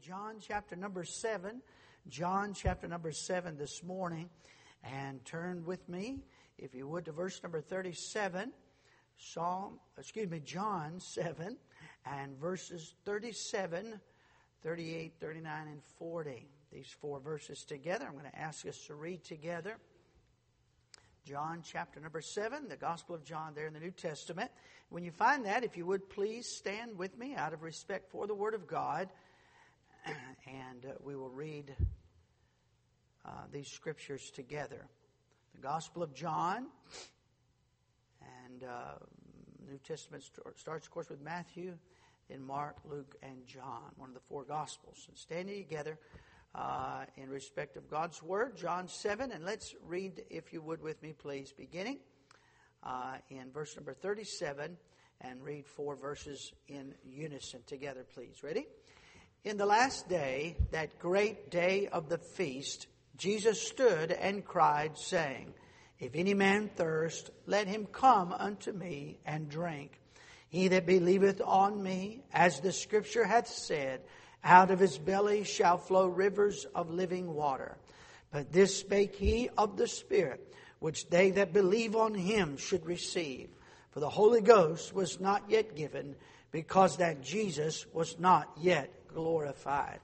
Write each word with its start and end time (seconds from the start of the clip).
John 0.00 0.36
chapter 0.40 0.76
number 0.76 1.04
7. 1.04 1.60
John 2.08 2.54
chapter 2.54 2.88
number 2.88 3.12
7 3.12 3.58
this 3.58 3.82
morning. 3.82 4.30
And 4.82 5.22
turn 5.26 5.66
with 5.66 5.86
me, 5.90 6.20
if 6.56 6.74
you 6.74 6.88
would, 6.88 7.04
to 7.04 7.12
verse 7.12 7.42
number 7.42 7.60
37. 7.60 8.50
Psalm, 9.18 9.78
excuse 9.98 10.30
me, 10.30 10.40
John 10.40 11.00
7 11.00 11.54
and 12.06 12.38
verses 12.38 12.94
37, 13.04 14.00
38, 14.62 15.12
39, 15.20 15.68
and 15.68 15.82
40. 15.98 16.48
These 16.72 16.96
four 16.98 17.20
verses 17.20 17.64
together. 17.64 18.06
I'm 18.06 18.12
going 18.12 18.30
to 18.30 18.38
ask 18.38 18.66
us 18.66 18.78
to 18.86 18.94
read 18.94 19.22
together. 19.22 19.76
John 21.26 21.60
chapter 21.62 22.00
number 22.00 22.22
7, 22.22 22.68
the 22.68 22.76
Gospel 22.76 23.14
of 23.14 23.24
John 23.24 23.52
there 23.54 23.66
in 23.66 23.74
the 23.74 23.80
New 23.80 23.90
Testament. 23.90 24.50
When 24.88 25.04
you 25.04 25.10
find 25.10 25.44
that, 25.44 25.62
if 25.62 25.76
you 25.76 25.84
would 25.84 26.08
please 26.08 26.46
stand 26.46 26.96
with 26.96 27.18
me 27.18 27.34
out 27.34 27.52
of 27.52 27.62
respect 27.62 28.10
for 28.10 28.26
the 28.26 28.34
Word 28.34 28.54
of 28.54 28.66
God, 28.66 29.10
and 30.46 30.86
uh, 30.86 30.94
we 31.02 31.16
will 31.16 31.30
read 31.30 31.74
uh, 33.24 33.30
these 33.52 33.68
scriptures 33.68 34.30
together. 34.30 34.86
The 35.54 35.60
Gospel 35.60 36.02
of 36.02 36.14
John, 36.14 36.66
and 38.46 38.64
uh, 38.64 38.94
New 39.68 39.78
Testament 39.78 40.24
starts, 40.56 40.86
of 40.86 40.92
course, 40.92 41.08
with 41.08 41.20
Matthew, 41.20 41.76
then 42.28 42.42
Mark, 42.42 42.76
Luke, 42.84 43.16
and 43.22 43.46
John, 43.46 43.92
one 43.96 44.10
of 44.10 44.14
the 44.14 44.22
four 44.28 44.44
Gospels. 44.44 45.06
And 45.08 45.16
standing 45.16 45.62
together, 45.62 45.98
uh, 46.54 47.04
in 47.16 47.28
respect 47.28 47.76
of 47.76 47.88
God's 47.88 48.22
Word, 48.22 48.56
John 48.56 48.88
7. 48.88 49.32
And 49.32 49.44
let's 49.44 49.74
read, 49.86 50.22
if 50.30 50.52
you 50.52 50.60
would, 50.62 50.82
with 50.82 51.02
me, 51.02 51.12
please, 51.16 51.52
beginning 51.52 51.98
uh, 52.82 53.16
in 53.30 53.50
verse 53.52 53.76
number 53.76 53.94
37 53.94 54.76
and 55.20 55.42
read 55.42 55.66
four 55.66 55.96
verses 55.96 56.52
in 56.68 56.94
unison 57.04 57.60
together, 57.66 58.04
please. 58.14 58.42
Ready? 58.42 58.66
In 59.42 59.56
the 59.56 59.64
last 59.64 60.06
day, 60.06 60.54
that 60.70 60.98
great 60.98 61.50
day 61.50 61.88
of 61.88 62.10
the 62.10 62.18
feast, 62.18 62.88
Jesus 63.16 63.58
stood 63.58 64.12
and 64.12 64.44
cried, 64.44 64.98
saying, 64.98 65.54
If 65.98 66.14
any 66.14 66.34
man 66.34 66.68
thirst, 66.76 67.30
let 67.46 67.66
him 67.66 67.86
come 67.86 68.34
unto 68.34 68.70
me 68.70 69.16
and 69.24 69.48
drink. 69.48 69.98
He 70.50 70.68
that 70.68 70.84
believeth 70.84 71.40
on 71.42 71.82
me, 71.82 72.22
as 72.34 72.60
the 72.60 72.70
scripture 72.70 73.24
hath 73.24 73.48
said, 73.48 74.02
out 74.44 74.70
of 74.70 74.78
his 74.78 74.98
belly 74.98 75.44
shall 75.44 75.78
flow 75.78 76.06
rivers 76.06 76.66
of 76.74 76.90
living 76.90 77.32
water. 77.32 77.78
But 78.30 78.52
this 78.52 78.76
spake 78.76 79.16
he 79.16 79.48
of 79.56 79.78
the 79.78 79.88
Spirit, 79.88 80.54
which 80.80 81.08
they 81.08 81.30
that 81.30 81.54
believe 81.54 81.96
on 81.96 82.14
him 82.14 82.58
should 82.58 82.84
receive. 82.84 83.48
For 83.90 84.00
the 84.00 84.08
Holy 84.08 84.40
Ghost 84.40 84.94
was 84.94 85.20
not 85.20 85.44
yet 85.48 85.74
given, 85.74 86.14
because 86.52 86.96
that 86.98 87.22
Jesus 87.22 87.86
was 87.92 88.18
not 88.18 88.50
yet 88.60 88.90
glorified. 89.12 90.00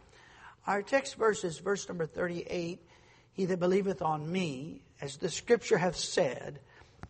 Our 0.66 0.82
text 0.82 1.16
verse 1.16 1.44
is 1.44 1.58
verse 1.58 1.88
number 1.88 2.06
38. 2.06 2.80
He 3.32 3.44
that 3.44 3.60
believeth 3.60 4.02
on 4.02 4.30
me, 4.30 4.80
as 5.00 5.16
the 5.16 5.28
scripture 5.28 5.78
hath 5.78 5.96
said, 5.96 6.58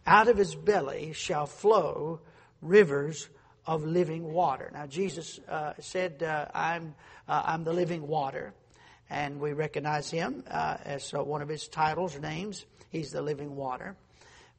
out 0.07 0.29
of 0.29 0.37
his 0.37 0.55
belly 0.55 1.13
shall 1.13 1.47
flow 1.47 2.21
rivers 2.61 3.29
of 3.67 3.85
living 3.85 4.33
water. 4.33 4.71
Now, 4.73 4.87
Jesus 4.87 5.41
uh, 5.49 5.73
said, 5.81 6.23
uh, 6.23 6.47
I'm, 6.55 6.95
uh, 7.29 7.43
I'm 7.45 7.65
the 7.65 7.73
living 7.73 8.07
water. 8.07 8.53
And 9.09 9.41
we 9.41 9.53
recognize 9.53 10.11
him 10.11 10.45
uh, 10.51 10.77
as 10.85 11.15
uh, 11.15 11.23
one 11.23 11.43
of 11.43 11.49
his 11.49 11.69
titles 11.69 12.19
names. 12.19 12.67
He's 12.91 13.11
the 13.11 13.23
living 13.23 13.57
water. 13.57 13.97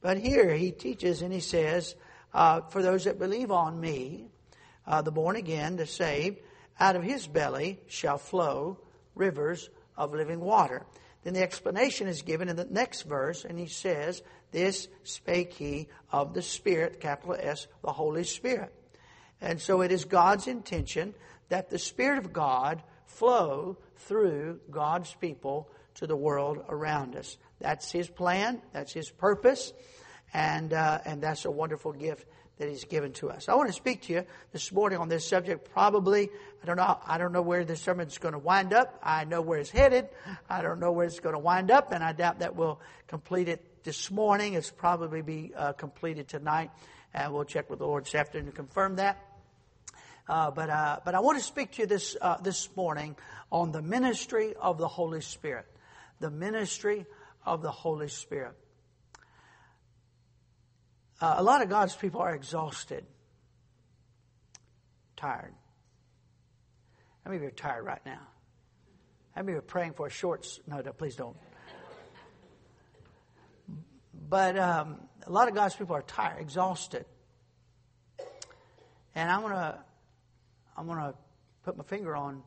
But 0.02 0.18
here 0.18 0.54
he 0.54 0.72
teaches 0.72 1.22
and 1.22 1.34
he 1.34 1.40
says, 1.40 1.96
uh, 2.34 2.62
For 2.62 2.82
those 2.82 3.06
that 3.06 3.20
believe 3.20 3.52
on 3.52 3.80
me, 3.80 4.28
the 5.04 5.12
born 5.12 5.36
again, 5.36 5.76
the 5.76 5.86
saved, 5.86 6.40
out 6.80 6.96
of 6.96 7.04
his 7.04 7.28
belly 7.28 7.80
shall 7.88 8.18
flow 8.18 8.78
rivers 9.16 9.70
of 9.98 10.14
living 10.14 10.40
water. 10.40 10.86
Then 11.24 11.34
the 11.34 11.42
explanation 11.42 12.08
is 12.08 12.22
given 12.22 12.48
in 12.50 12.56
the 12.56 12.66
next 12.66 13.02
verse, 13.02 13.44
and 13.44 13.60
he 13.60 13.68
says, 13.68 14.22
This 14.52 14.88
spake 15.04 15.54
he 15.54 15.90
of 16.12 16.34
the 16.34 16.42
Spirit, 16.42 17.02
capital 17.02 17.36
S, 17.38 17.68
the 17.82 17.92
Holy 17.92 18.24
Spirit. 18.24 18.74
And 19.42 19.60
so 19.60 19.82
it 19.82 19.92
is 19.92 20.06
God's 20.06 20.48
intention 20.48 21.14
that 21.50 21.70
the 21.70 21.80
Spirit 21.80 22.20
of 22.20 22.34
God 22.34 22.82
flow 23.06 23.78
through 23.98 24.60
God's 24.70 25.14
people 25.16 25.70
to 25.96 26.08
the 26.08 26.16
world 26.16 26.64
around 26.70 27.16
us. 27.16 27.38
That's 27.60 27.92
His 27.92 28.10
plan, 28.10 28.62
that's 28.72 28.94
His 28.94 29.10
purpose, 29.10 29.74
and, 30.34 30.74
uh, 30.74 31.00
and 31.06 31.22
that's 31.22 31.46
a 31.46 31.52
wonderful 31.52 31.94
gift 31.94 32.26
that 32.58 32.70
He's 32.70 32.86
given 32.86 33.14
to 33.14 33.30
us. 33.30 33.50
I 33.50 33.56
want 33.56 33.70
to 33.70 33.74
speak 33.74 34.04
to 34.04 34.14
you 34.14 34.26
this 34.52 34.72
morning 34.72 35.00
on 35.00 35.10
this 35.10 35.28
subject. 35.28 35.70
Probably, 35.72 36.30
I 36.62 36.66
don't 36.66 36.78
know, 36.78 37.00
I 37.06 37.18
don't 37.18 37.32
know 37.32 37.42
where 37.42 37.64
this 37.64 37.82
sermon 37.82 38.08
is 38.08 38.18
going 38.18 38.34
to 38.34 38.40
wind 38.40 38.74
up. 38.74 39.00
I 39.04 39.26
know 39.26 39.42
where 39.42 39.60
it's 39.60 39.70
headed. 39.70 40.10
I 40.50 40.62
don't 40.62 40.80
know 40.80 40.92
where 40.92 41.06
it's 41.06 41.20
going 41.20 41.34
to 41.34 41.40
wind 41.40 41.72
up, 41.72 41.92
and 41.92 42.04
I 42.04 42.14
doubt 42.14 42.40
that 42.40 42.56
we'll 42.56 42.80
complete 43.08 43.48
it 43.48 43.84
this 43.84 44.10
morning. 44.10 44.56
It's 44.56 44.72
probably 44.72 45.22
be 45.22 45.52
uh, 45.56 45.74
completed 45.74 46.28
tonight, 46.28 46.72
and 47.14 47.34
we'll 47.34 47.46
check 47.46 47.70
with 47.70 47.80
the 47.80 47.86
Lord 47.86 48.06
this 48.06 48.16
afternoon 48.16 48.48
to 48.48 48.56
confirm 48.56 48.96
that. 48.96 49.24
Uh, 50.28 50.52
but, 50.52 50.70
uh, 50.70 51.00
but 51.06 51.16
I 51.16 51.22
want 51.22 51.38
to 51.38 51.44
speak 51.44 51.74
to 51.74 51.84
you 51.84 51.88
this, 51.88 52.18
uh, 52.20 52.38
this 52.42 52.70
morning 52.76 53.16
on 53.52 53.72
the 53.72 53.82
ministry 53.82 54.56
of 54.60 54.78
the 54.78 54.88
Holy 54.88 55.22
Spirit. 55.22 55.66
The 56.20 56.30
ministry 56.30 57.06
of 57.46 57.62
the 57.62 57.72
Holy 57.72 58.10
Spirit. 58.10 58.56
Uh, 61.20 61.36
a 61.38 61.44
lot 61.44 61.64
of 61.64 61.70
God's 61.70 61.96
people 61.96 62.22
are 62.22 62.36
exhausted, 62.36 63.04
tired. 65.16 65.54
How 67.24 67.32
many 67.32 67.38
of 67.38 67.42
you 67.42 67.48
are 67.48 67.52
tired 67.52 67.84
right 67.84 68.06
now? 68.06 68.22
How 69.32 69.42
many 69.42 69.54
of 69.54 69.56
you 69.56 69.60
are 69.60 69.62
praying 69.64 69.94
for 69.94 70.06
a 70.08 70.12
short? 70.12 70.48
No, 70.68 70.80
no 70.80 70.92
please 70.94 71.16
don't. 71.16 71.36
But 74.30 74.58
um, 74.58 74.98
a 75.26 75.32
lot 75.32 75.48
of 75.48 75.56
God's 75.56 75.76
people 75.76 75.96
are 75.96 76.02
tired, 76.02 76.40
exhausted. 76.40 77.06
And 79.16 79.32
I'm 79.32 79.42
gonna, 79.42 79.80
I'm 80.76 80.88
to 80.88 81.14
put 81.64 81.78
my 81.78 81.84
finger 81.84 82.16
on 82.16 82.44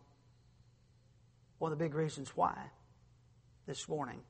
one 1.58 1.72
of 1.72 1.78
the 1.78 1.84
big 1.84 1.94
reasons 1.94 2.30
why 2.36 2.56
this 3.66 3.88
morning. 3.88 4.20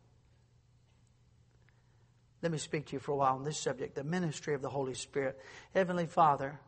Let 2.42 2.52
me 2.52 2.58
speak 2.58 2.86
to 2.86 2.92
you 2.94 2.98
for 3.00 3.12
a 3.12 3.16
while 3.16 3.34
on 3.34 3.44
this 3.44 3.58
subject 3.58 3.94
the 3.94 4.04
ministry 4.04 4.54
of 4.54 4.62
the 4.62 4.68
Holy 4.68 4.94
Spirit. 4.94 5.38
Heavenly 5.74 6.06
Father, 6.06 6.58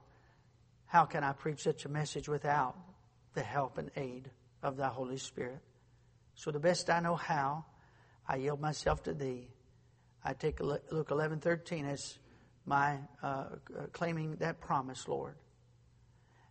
how 0.86 1.04
can 1.04 1.24
I 1.24 1.32
preach 1.32 1.62
such 1.62 1.84
a 1.84 1.88
message 1.88 2.28
without 2.28 2.76
the 3.34 3.42
help 3.42 3.78
and 3.78 3.90
aid 3.96 4.30
of 4.62 4.76
thy 4.76 4.88
Holy 4.88 5.16
Spirit? 5.16 5.60
So, 6.34 6.50
the 6.50 6.60
best 6.60 6.90
I 6.90 7.00
know 7.00 7.16
how, 7.16 7.64
I 8.28 8.36
yield 8.36 8.60
myself 8.60 9.02
to 9.04 9.14
thee. 9.14 9.48
I 10.24 10.34
take 10.34 10.60
Luke 10.60 11.08
11 11.10 11.40
13 11.40 11.86
as 11.86 12.18
my 12.66 12.98
uh, 13.22 13.44
claiming 13.92 14.36
that 14.36 14.60
promise, 14.60 15.08
Lord. 15.08 15.34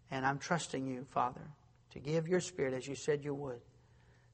And 0.10 0.26
I'm 0.26 0.40
trusting 0.40 0.86
you, 0.86 1.06
Father, 1.06 1.48
to 1.92 2.00
give 2.00 2.28
your 2.28 2.42
Spirit 2.42 2.74
as 2.74 2.88
you 2.88 2.96
said 2.96 3.24
you 3.24 3.34
would. 3.34 3.62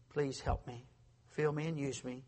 Please 0.10 0.40
help 0.40 0.66
me. 0.66 0.86
Fill 1.30 1.52
me 1.52 1.68
and 1.68 1.78
use 1.78 2.04
me, 2.04 2.24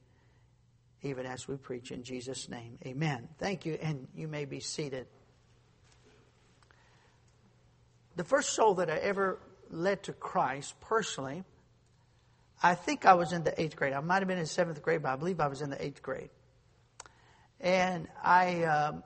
even 1.02 1.26
as 1.26 1.48
we 1.48 1.56
preach 1.56 1.92
in 1.92 2.04
Jesus' 2.04 2.50
name. 2.50 2.78
Amen. 2.86 3.28
Thank 3.38 3.66
you, 3.66 3.78
and 3.82 4.08
you 4.16 4.28
may 4.28 4.46
be 4.46 4.60
seated. 4.60 5.08
The 8.16 8.24
first 8.24 8.50
soul 8.52 8.76
that 8.76 8.90
I 8.90 8.98
ever 8.98 9.40
led 9.70 10.04
to 10.04 10.14
Christ 10.14 10.76
personally, 10.82 11.44
I 12.62 12.76
think 12.76 13.06
I 13.06 13.14
was 13.14 13.32
in 13.32 13.44
the 13.44 13.60
eighth 13.60 13.76
grade. 13.76 13.94
I 13.94 14.02
might 14.02 14.20
have 14.20 14.28
been 14.28 14.38
in 14.38 14.46
seventh 14.46 14.82
grade, 14.82 15.04
but 15.04 15.10
I 15.10 15.16
believe 15.16 15.40
I 15.40 15.48
was 15.48 15.62
in 15.62 15.70
the 15.70 15.84
eighth 15.84 16.02
grade. 16.02 16.30
And 17.62 18.08
I, 18.24 18.64
um, 18.64 19.04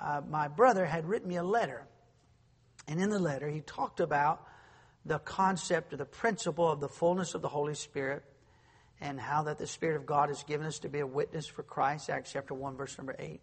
uh, 0.00 0.20
my 0.28 0.48
brother 0.48 0.84
had 0.84 1.08
written 1.08 1.28
me 1.28 1.36
a 1.36 1.42
letter 1.42 1.86
and 2.88 3.00
in 3.00 3.10
the 3.10 3.18
letter, 3.18 3.48
he 3.48 3.60
talked 3.60 4.00
about 4.00 4.42
the 5.04 5.18
concept 5.18 5.92
or 5.92 5.98
the 5.98 6.06
principle 6.06 6.68
of 6.68 6.80
the 6.80 6.88
fullness 6.88 7.34
of 7.34 7.42
the 7.42 7.48
Holy 7.48 7.74
Spirit 7.74 8.24
and 9.00 9.20
how 9.20 9.42
that 9.42 9.58
the 9.58 9.66
Spirit 9.66 9.96
of 9.96 10.06
God 10.06 10.28
has 10.28 10.42
given 10.42 10.66
us 10.66 10.80
to 10.80 10.88
be 10.88 11.00
a 11.00 11.06
witness 11.06 11.46
for 11.46 11.62
Christ, 11.62 12.10
Acts 12.10 12.32
chapter 12.32 12.54
1, 12.54 12.76
verse 12.76 12.96
number 12.98 13.14
8. 13.18 13.40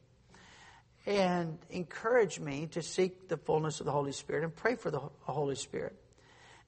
And 1.06 1.60
encourage 1.70 2.40
me 2.40 2.68
to 2.72 2.82
seek 2.82 3.30
the 3.30 3.38
fullness 3.38 3.80
of 3.80 3.86
the 3.86 3.92
Holy 3.92 4.12
Spirit 4.12 4.44
and 4.44 4.56
pray 4.56 4.76
for 4.76 4.92
the 4.92 5.00
Holy 5.22 5.56
Spirit. 5.56 5.96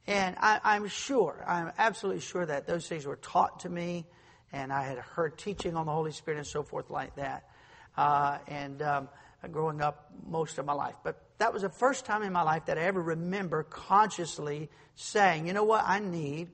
And 0.06 0.38
I, 0.40 0.78
am 0.78 0.88
sure, 0.88 1.44
I'm 1.46 1.72
absolutely 1.78 2.22
sure 2.22 2.46
that 2.46 2.66
those 2.66 2.88
things 2.88 3.06
were 3.06 3.18
taught 3.18 3.62
to 3.62 3.70
me, 3.70 4.06
and 4.54 4.72
I 4.72 4.84
had 4.84 5.00
heard 5.00 5.38
teaching 5.38 5.76
on 5.76 5.86
the 5.86 5.92
Holy 5.92 6.14
Spirit 6.14 6.38
and 6.38 6.48
so 6.48 6.64
forth 6.64 6.90
like 6.90 7.16
that. 7.16 7.50
Uh, 7.98 8.38
and 8.48 8.82
um, 8.84 9.10
growing 9.52 9.82
up 9.82 10.12
most 10.26 10.58
of 10.58 10.66
my 10.66 10.74
life. 10.74 10.96
But 11.04 11.22
that 11.40 11.54
was 11.54 11.62
the 11.62 11.70
first 11.70 12.06
time 12.06 12.24
in 12.24 12.32
my 12.32 12.42
life 12.42 12.66
that 12.66 12.78
I 12.78 12.84
ever 12.84 13.02
remember 13.02 13.64
consciously 13.64 14.70
saying, 14.96 15.48
you 15.48 15.54
know 15.54 15.64
what, 15.64 15.84
I 15.86 16.00
need 16.00 16.50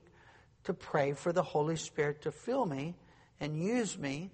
to 0.64 0.74
pray 0.74 1.12
for 1.12 1.32
the 1.32 1.42
Holy 1.42 1.76
Spirit 1.76 2.22
to 2.22 2.32
fill 2.32 2.66
me 2.66 2.94
and 3.40 3.58
use 3.58 3.98
me 3.98 4.30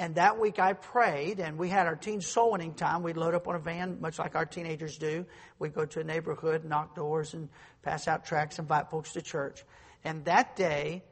and 0.00 0.14
that 0.14 0.38
week 0.38 0.60
I 0.60 0.74
prayed, 0.74 1.40
and 1.40 1.58
we 1.58 1.68
had 1.68 1.88
our 1.88 1.96
teen 1.96 2.20
soul 2.20 2.52
winning 2.52 2.72
time. 2.72 3.02
We'd 3.02 3.16
load 3.16 3.34
up 3.34 3.48
on 3.48 3.56
a 3.56 3.58
van, 3.58 4.00
much 4.00 4.20
like 4.20 4.36
our 4.36 4.46
teenagers 4.46 4.96
do. 4.96 5.26
We'd 5.58 5.74
go 5.74 5.84
to 5.86 6.00
a 6.00 6.04
neighborhood, 6.04 6.64
knock 6.64 6.94
doors, 6.94 7.34
and 7.34 7.48
pass 7.82 8.06
out 8.06 8.24
tracts, 8.24 8.60
and 8.60 8.66
invite 8.66 8.90
folks 8.90 9.12
to 9.14 9.22
church. 9.22 9.64
And 10.04 10.24
that 10.26 10.54
day, 10.54 11.02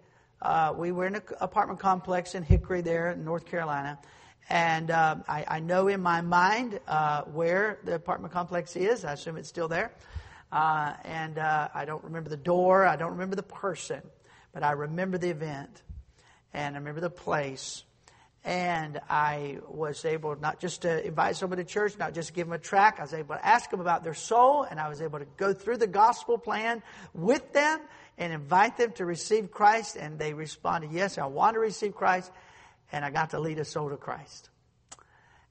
uh, 0.40 0.72
we 0.76 0.92
were 0.92 1.04
in 1.04 1.16
an 1.16 1.22
apartment 1.40 1.80
complex 1.80 2.36
in 2.36 2.44
Hickory, 2.44 2.80
there 2.80 3.10
in 3.10 3.24
North 3.24 3.44
Carolina. 3.44 3.98
And 4.48 4.92
uh, 4.92 5.16
I, 5.26 5.44
I, 5.48 5.58
know 5.58 5.88
in 5.88 6.00
my 6.00 6.20
mind 6.20 6.78
uh, 6.86 7.22
where 7.22 7.80
the 7.82 7.96
apartment 7.96 8.32
complex 8.32 8.76
is. 8.76 9.04
I 9.04 9.14
assume 9.14 9.36
it's 9.36 9.48
still 9.48 9.66
there. 9.66 9.92
Uh, 10.52 10.92
and 11.02 11.38
uh, 11.38 11.68
I 11.74 11.84
don't 11.84 12.04
remember 12.04 12.30
the 12.30 12.36
door. 12.36 12.86
I 12.86 12.94
don't 12.94 13.10
remember 13.10 13.34
the 13.34 13.42
person. 13.42 14.02
But 14.56 14.62
I 14.62 14.70
remember 14.70 15.18
the 15.18 15.28
event. 15.28 15.82
And 16.54 16.76
I 16.76 16.78
remember 16.78 17.02
the 17.02 17.10
place 17.10 17.84
and 18.42 18.98
I 19.10 19.58
was 19.68 20.02
able 20.06 20.34
not 20.36 20.60
just 20.60 20.82
to 20.82 21.06
invite 21.06 21.36
someone 21.36 21.58
to 21.58 21.64
church, 21.64 21.98
not 21.98 22.14
just 22.14 22.32
give 22.32 22.46
them 22.46 22.54
a 22.54 22.58
track. 22.58 22.96
I 22.98 23.02
was 23.02 23.12
able 23.12 23.34
to 23.34 23.46
ask 23.46 23.68
them 23.68 23.80
about 23.80 24.02
their 24.02 24.14
soul, 24.14 24.62
and 24.62 24.80
I 24.80 24.88
was 24.88 25.02
able 25.02 25.18
to 25.18 25.26
go 25.36 25.52
through 25.52 25.76
the 25.76 25.86
gospel 25.86 26.38
plan 26.38 26.82
with 27.12 27.52
them 27.52 27.80
and 28.16 28.32
invite 28.32 28.78
them 28.78 28.92
to 28.92 29.04
receive 29.04 29.50
Christ. 29.50 29.96
And 29.96 30.18
they 30.18 30.32
responded, 30.32 30.90
"Yes, 30.90 31.18
I 31.18 31.26
want 31.26 31.52
to 31.52 31.60
receive 31.60 31.94
Christ," 31.94 32.30
and 32.92 33.04
I 33.04 33.10
got 33.10 33.30
to 33.30 33.40
lead 33.40 33.58
a 33.58 33.64
soul 33.64 33.90
to 33.90 33.98
Christ. 33.98 34.48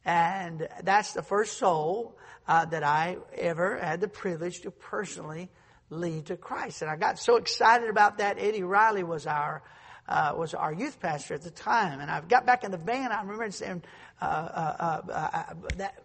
And 0.03 0.67
that's 0.81 1.13
the 1.13 1.21
first 1.21 1.59
soul 1.59 2.17
uh, 2.47 2.65
that 2.65 2.81
I 2.81 3.17
ever 3.37 3.77
had 3.77 4.01
the 4.01 4.07
privilege 4.07 4.61
to 4.61 4.71
personally 4.71 5.51
lead 5.89 6.27
to 6.27 6.37
Christ. 6.37 6.81
And 6.81 6.91
I 6.91 6.95
got 6.95 7.19
so 7.19 7.35
excited 7.37 7.89
about 7.89 8.17
that. 8.17 8.37
Eddie 8.39 8.63
Riley 8.63 9.03
was 9.03 9.27
our 9.27 9.61
uh, 10.07 10.33
was 10.37 10.53
our 10.53 10.73
youth 10.73 10.99
pastor 10.99 11.33
at 11.33 11.41
the 11.41 11.49
time. 11.49 11.99
And 11.99 12.11
I 12.11 12.21
got 12.21 12.45
back 12.45 12.63
in 12.63 12.71
the 12.71 12.77
van. 12.77 13.11
I 13.11 13.21
remember 13.21 13.49
saying, 13.51 13.81
uh, 14.21 14.25
uh, 14.25 14.75
uh, 14.79 15.11
uh 15.11 15.53
that, 15.77 16.03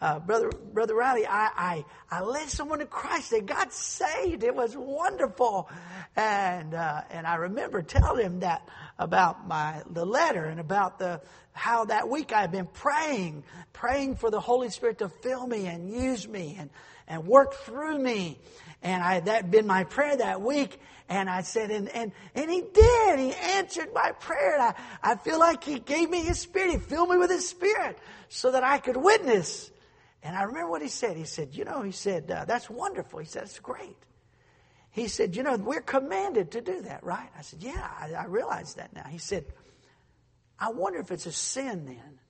uh, 0.00 0.18
brother, 0.20 0.50
brother 0.72 0.94
Riley, 0.94 1.26
I, 1.26 1.50
I, 1.54 1.84
I 2.10 2.22
led 2.22 2.48
someone 2.48 2.78
to 2.78 2.86
Christ. 2.86 3.30
They 3.30 3.40
got 3.40 3.72
saved. 3.72 4.42
It 4.42 4.54
was 4.54 4.74
wonderful. 4.76 5.68
And, 6.16 6.74
and 6.74 7.26
I 7.26 7.34
remember 7.36 7.82
telling 7.82 8.24
him 8.24 8.40
that 8.40 8.66
about 8.98 9.46
my, 9.46 9.82
the 9.90 10.06
letter 10.06 10.44
and 10.44 10.58
about 10.58 10.98
the, 10.98 11.20
how 11.52 11.84
that 11.86 12.08
week 12.08 12.32
I 12.32 12.40
had 12.40 12.52
been 12.52 12.66
praying, 12.66 13.44
praying 13.72 14.16
for 14.16 14.30
the 14.30 14.40
Holy 14.40 14.70
Spirit 14.70 14.98
to 14.98 15.08
fill 15.08 15.46
me 15.46 15.66
and 15.66 15.90
use 15.90 16.26
me 16.26 16.56
and, 16.58 16.70
and 17.06 17.26
work 17.26 17.54
through 17.54 17.98
me. 17.98 18.38
And 18.86 19.02
I, 19.02 19.18
that 19.18 19.34
had 19.34 19.50
been 19.50 19.66
my 19.66 19.82
prayer 19.82 20.16
that 20.16 20.40
week. 20.40 20.78
And 21.08 21.28
I 21.28 21.42
said, 21.42 21.72
and, 21.72 21.88
and, 21.88 22.12
and 22.36 22.48
he 22.48 22.62
did. 22.72 23.18
He 23.18 23.32
answered 23.34 23.88
my 23.92 24.12
prayer. 24.12 24.54
And 24.54 24.62
I, 24.62 24.74
I 25.02 25.16
feel 25.16 25.40
like 25.40 25.64
he 25.64 25.80
gave 25.80 26.08
me 26.08 26.22
his 26.22 26.38
spirit. 26.38 26.70
He 26.70 26.78
filled 26.78 27.10
me 27.10 27.16
with 27.16 27.30
his 27.30 27.48
spirit 27.48 27.98
so 28.28 28.52
that 28.52 28.62
I 28.62 28.78
could 28.78 28.96
witness. 28.96 29.72
And 30.22 30.36
I 30.36 30.44
remember 30.44 30.70
what 30.70 30.82
he 30.82 30.88
said. 30.88 31.16
He 31.16 31.24
said, 31.24 31.48
you 31.50 31.64
know, 31.64 31.82
he 31.82 31.90
said, 31.90 32.30
uh, 32.30 32.44
that's 32.44 32.70
wonderful. 32.70 33.18
He 33.18 33.26
said, 33.26 33.42
it's 33.42 33.58
great. 33.58 33.96
He 34.92 35.08
said, 35.08 35.34
you 35.34 35.42
know, 35.42 35.56
we're 35.56 35.80
commanded 35.80 36.52
to 36.52 36.60
do 36.60 36.82
that, 36.82 37.02
right? 37.02 37.28
I 37.36 37.42
said, 37.42 37.64
yeah, 37.64 37.90
I, 38.00 38.12
I 38.12 38.26
realize 38.26 38.74
that 38.74 38.94
now. 38.94 39.06
He 39.08 39.18
said, 39.18 39.46
I 40.60 40.70
wonder 40.70 41.00
if 41.00 41.10
it's 41.10 41.26
a 41.26 41.32
sin 41.32 41.86
then 41.86 42.20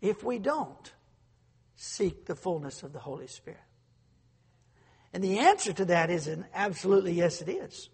if 0.00 0.24
we 0.24 0.38
don't 0.38 0.92
seek 1.76 2.24
the 2.24 2.34
fullness 2.34 2.82
of 2.82 2.94
the 2.94 2.98
Holy 2.98 3.26
Spirit. 3.26 3.60
And 5.12 5.24
the 5.24 5.38
answer 5.38 5.72
to 5.72 5.86
that 5.86 6.10
is 6.10 6.26
an 6.26 6.44
absolutely 6.54 7.12
yes, 7.12 7.40
it 7.40 7.48
is. 7.48 7.88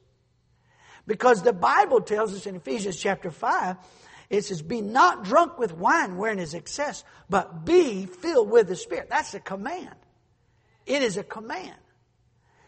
Because 1.06 1.42
the 1.42 1.52
Bible 1.52 2.00
tells 2.00 2.34
us 2.34 2.46
in 2.46 2.56
Ephesians 2.56 2.96
chapter 2.96 3.30
5, 3.30 3.76
it 4.30 4.44
says, 4.44 4.62
Be 4.62 4.80
not 4.80 5.24
drunk 5.24 5.58
with 5.58 5.72
wine 5.74 6.16
wherein 6.16 6.38
is 6.38 6.54
excess, 6.54 7.04
but 7.28 7.64
be 7.64 8.06
filled 8.06 8.50
with 8.50 8.68
the 8.68 8.76
Spirit. 8.76 9.08
That's 9.10 9.34
a 9.34 9.40
command. 9.40 9.94
It 10.86 11.02
is 11.02 11.16
a 11.16 11.22
command. 11.22 11.76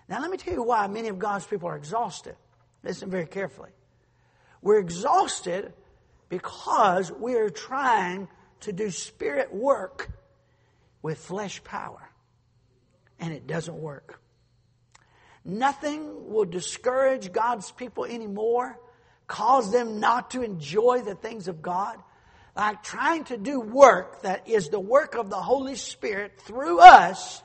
Now, 0.09 0.21
let 0.21 0.31
me 0.31 0.37
tell 0.37 0.55
you 0.55 0.63
why 0.63 0.87
many 0.87 1.09
of 1.09 1.19
God's 1.19 1.47
people 1.47 1.69
are 1.69 1.77
exhausted. 1.77 2.37
Listen 2.85 3.11
very 3.11 3.27
carefully. 3.27 3.71
We're 4.63 4.79
exhausted 4.79 5.73
because 6.29 7.11
we 7.11 7.35
are 7.35 7.51
trying 7.51 8.29
to 8.61 8.73
do 8.73 8.91
spirit 8.91 9.53
work 9.53 10.11
with 11.03 11.19
flesh 11.19 11.63
power, 11.65 12.11
and 13.19 13.33
it 13.33 13.47
doesn't 13.47 13.77
work. 13.77 14.21
Nothing 15.47 16.29
will 16.29 16.45
discourage 16.45 17.33
God's 17.33 17.71
people 17.71 18.05
anymore, 18.05 18.81
cause 19.29 19.71
them 19.71 20.01
not 20.01 20.33
to 20.33 20.43
enjoy 20.43 21.03
the 21.03 21.15
things 21.15 21.47
of 21.47 21.63
God, 21.63 21.97
like 22.57 22.83
trying 22.83 23.23
to 23.25 23.37
do 23.37 23.61
work 23.61 24.23
that 24.23 24.49
is 24.49 24.71
the 24.71 24.81
work 24.81 25.15
of 25.15 25.31
the 25.31 25.37
Holy 25.37 25.77
Spirit 25.77 26.41
through 26.41 26.81
us, 26.81 27.45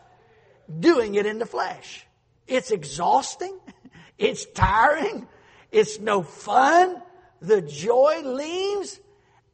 doing 0.79 1.13
it 1.13 1.27
in 1.27 1.37
the 1.37 1.45
flesh. 1.45 2.07
It's 2.47 2.71
exhausting. 2.71 3.57
It's 4.17 4.45
tiring. 4.45 5.27
It's 5.71 5.99
no 5.99 6.21
fun. 6.21 7.01
The 7.41 7.59
joy 7.59 8.21
leaves. 8.23 8.99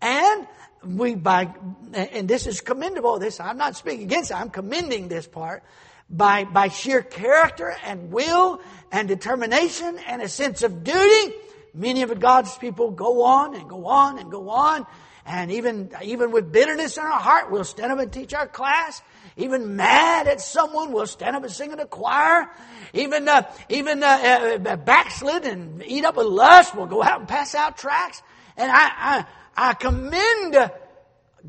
And 0.02 0.46
we 0.84 1.16
by, 1.16 1.54
and 1.94 2.28
this 2.28 2.48
is 2.48 2.60
commendable. 2.60 3.18
This, 3.18 3.40
I'm 3.40 3.58
not 3.58 3.78
speaking 3.78 4.04
against 4.04 4.32
it. 4.32 4.34
I'm 4.34 4.50
commending 4.50 5.08
this 5.08 5.26
part 5.26 5.64
by, 6.10 6.46
by 6.46 6.70
sheer 6.70 7.02
character 7.02 7.76
and 7.84 8.12
will 8.12 8.62
and 8.92 9.08
determination 9.08 10.00
and 10.08 10.22
a 10.22 10.30
sense 10.30 10.64
of 10.64 10.84
duty. 10.84 11.36
Many 11.74 12.02
of 12.02 12.20
God's 12.20 12.58
people 12.58 12.92
go 12.92 13.24
on 13.24 13.56
and 13.56 13.70
go 13.70 13.86
on 13.86 14.18
and 14.20 14.32
go 14.32 14.50
on. 14.50 14.86
And 15.26 15.52
even, 15.52 15.92
even 16.02 16.32
with 16.32 16.54
bitterness 16.54 16.98
in 16.98 17.04
our 17.04 17.20
heart, 17.20 17.52
we'll 17.52 17.66
stand 17.66 17.92
up 17.92 18.00
and 18.00 18.12
teach 18.12 18.34
our 18.34 18.48
class. 18.48 19.02
Even 19.36 19.76
mad 19.76 20.28
at 20.28 20.40
someone, 20.40 20.94
we'll 20.94 21.06
stand 21.06 21.36
up 21.36 21.44
and 21.44 21.52
sing 21.52 21.72
in 21.72 21.78
the 21.78 21.86
choir. 21.86 22.50
Even, 22.94 23.28
uh, 23.28 23.44
even 23.68 24.02
uh, 24.02 24.60
uh, 24.66 24.76
backslid 24.78 25.44
and 25.44 25.84
eat 25.86 26.06
up 26.06 26.16
with 26.16 26.28
lust, 26.28 26.74
we'll 26.76 26.86
go 26.86 27.04
out 27.04 27.20
and 27.20 27.28
pass 27.28 27.54
out 27.54 27.78
tracts. 27.78 28.24
And 28.56 28.72
I, 28.72 29.26
I, 29.58 29.70
I 29.70 29.74
commend 29.74 30.72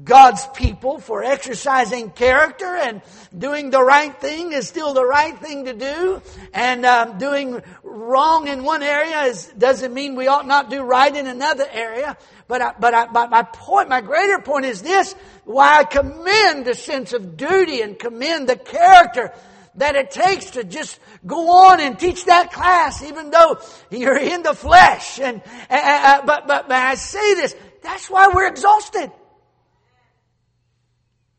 God's 0.05 0.47
people 0.55 1.01
for 1.01 1.25
exercising 1.25 2.11
character 2.11 2.77
and 2.77 3.03
doing 3.37 3.71
the 3.71 3.83
right 3.83 4.15
thing 4.21 4.53
is 4.53 4.69
still 4.69 4.95
the 4.95 5.05
right 5.05 5.37
thing 5.39 5.65
to 5.65 5.75
do. 5.75 6.23
And 6.53 6.87
um, 6.87 7.19
doing 7.19 7.61
wrong 7.83 8.47
in 8.47 8.63
one 8.63 8.83
area 8.83 9.23
is, 9.23 9.47
doesn't 9.59 9.93
mean 9.93 10.15
we 10.15 10.29
ought 10.29 10.47
not 10.47 10.71
do 10.71 10.83
right 10.83 11.15
in 11.15 11.27
another 11.27 11.67
area. 11.71 12.17
But, 12.47 12.63
I, 12.63 12.75
but, 12.79 12.95
I, 12.95 13.27
my 13.29 13.43
point, 13.43 13.89
my 13.89 14.01
greater 14.01 14.39
point 14.39 14.67
is 14.67 14.83
this, 14.83 15.15
why 15.45 15.79
I 15.79 15.85
commend 15.85 16.65
the 16.65 16.75
sense 16.75 17.13
of 17.13 17.37
duty 17.37 17.81
and 17.81 17.99
commend 17.99 18.49
the 18.49 18.57
character 18.57 19.33
that 19.75 19.97
it 19.97 20.11
takes 20.11 20.53
to 20.53 20.65
just 20.65 20.99
go 21.27 21.69
on 21.69 21.81
and 21.81 21.99
teach 21.99 22.25
that 22.27 22.53
class, 22.53 23.03
even 23.03 23.31
though 23.31 23.59
you're 23.91 24.19
in 24.19 24.43
the 24.43 24.55
flesh. 24.55 25.19
And, 25.19 25.43
uh, 25.71 25.81
uh, 25.83 26.27
but, 26.27 26.47
but, 26.47 26.69
but 26.69 26.77
I 26.77 26.95
say 26.95 27.35
this, 27.35 27.57
that's 27.83 28.09
why 28.09 28.29
we're 28.33 28.49
exhausted. 28.49 29.11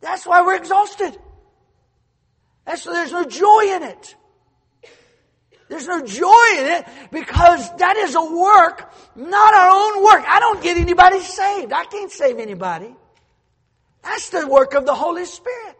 That's 0.01 0.25
why 0.25 0.41
we're 0.41 0.55
exhausted. 0.55 1.17
That's 2.65 2.85
why 2.85 2.93
there's 2.93 3.11
no 3.11 3.25
joy 3.25 3.75
in 3.75 3.83
it. 3.83 4.15
There's 5.69 5.87
no 5.87 6.01
joy 6.01 6.45
in 6.57 6.65
it 6.65 6.85
because 7.11 7.75
that 7.77 7.95
is 7.97 8.15
a 8.15 8.23
work, 8.23 8.91
not 9.15 9.53
our 9.53 9.69
own 9.69 10.03
work. 10.03 10.23
I 10.27 10.39
don't 10.39 10.63
get 10.63 10.77
anybody 10.77 11.19
saved. 11.19 11.71
I 11.71 11.85
can't 11.85 12.11
save 12.11 12.39
anybody. 12.39 12.95
That's 14.03 14.29
the 14.29 14.47
work 14.47 14.73
of 14.73 14.85
the 14.85 14.95
Holy 14.95 15.25
Spirit. 15.25 15.77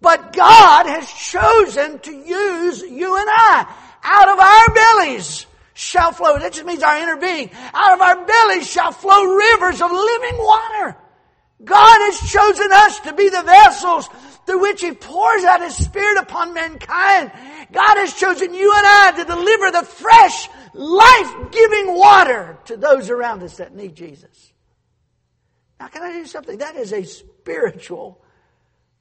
But 0.00 0.32
God 0.32 0.86
has 0.86 1.10
chosen 1.12 1.98
to 2.00 2.12
use 2.12 2.82
you 2.82 3.16
and 3.16 3.28
I. 3.28 3.74
Out 4.02 4.28
of 4.28 4.38
our 4.38 4.74
bellies 4.74 5.46
shall 5.74 6.12
flow. 6.12 6.38
That 6.38 6.52
just 6.52 6.66
means 6.66 6.82
our 6.82 6.98
inner 6.98 7.16
being. 7.16 7.50
Out 7.72 7.94
of 7.94 8.00
our 8.00 8.24
bellies 8.24 8.68
shall 8.68 8.92
flow 8.92 9.24
rivers 9.24 9.80
of 9.80 9.90
living 9.90 10.38
water. 10.38 10.96
God 11.64 12.12
has 12.12 12.30
chosen 12.30 12.68
us 12.72 13.00
to 13.00 13.12
be 13.12 13.28
the 13.28 13.42
vessels 13.42 14.08
through 14.46 14.60
which 14.60 14.80
He 14.80 14.92
pours 14.92 15.44
out 15.44 15.60
His 15.60 15.76
Spirit 15.76 16.18
upon 16.18 16.54
mankind. 16.54 17.30
God 17.72 17.96
has 17.96 18.14
chosen 18.14 18.54
you 18.54 18.72
and 18.74 18.86
I 18.86 19.12
to 19.18 19.24
deliver 19.24 19.70
the 19.70 19.82
fresh, 19.84 20.48
life-giving 20.74 21.94
water 21.96 22.58
to 22.66 22.76
those 22.76 23.10
around 23.10 23.42
us 23.42 23.58
that 23.58 23.74
need 23.74 23.94
Jesus. 23.94 24.52
Now, 25.78 25.88
can 25.88 26.02
I 26.02 26.12
do 26.12 26.26
something? 26.26 26.58
That 26.58 26.76
is 26.76 26.92
a 26.92 27.04
spiritual, 27.04 28.22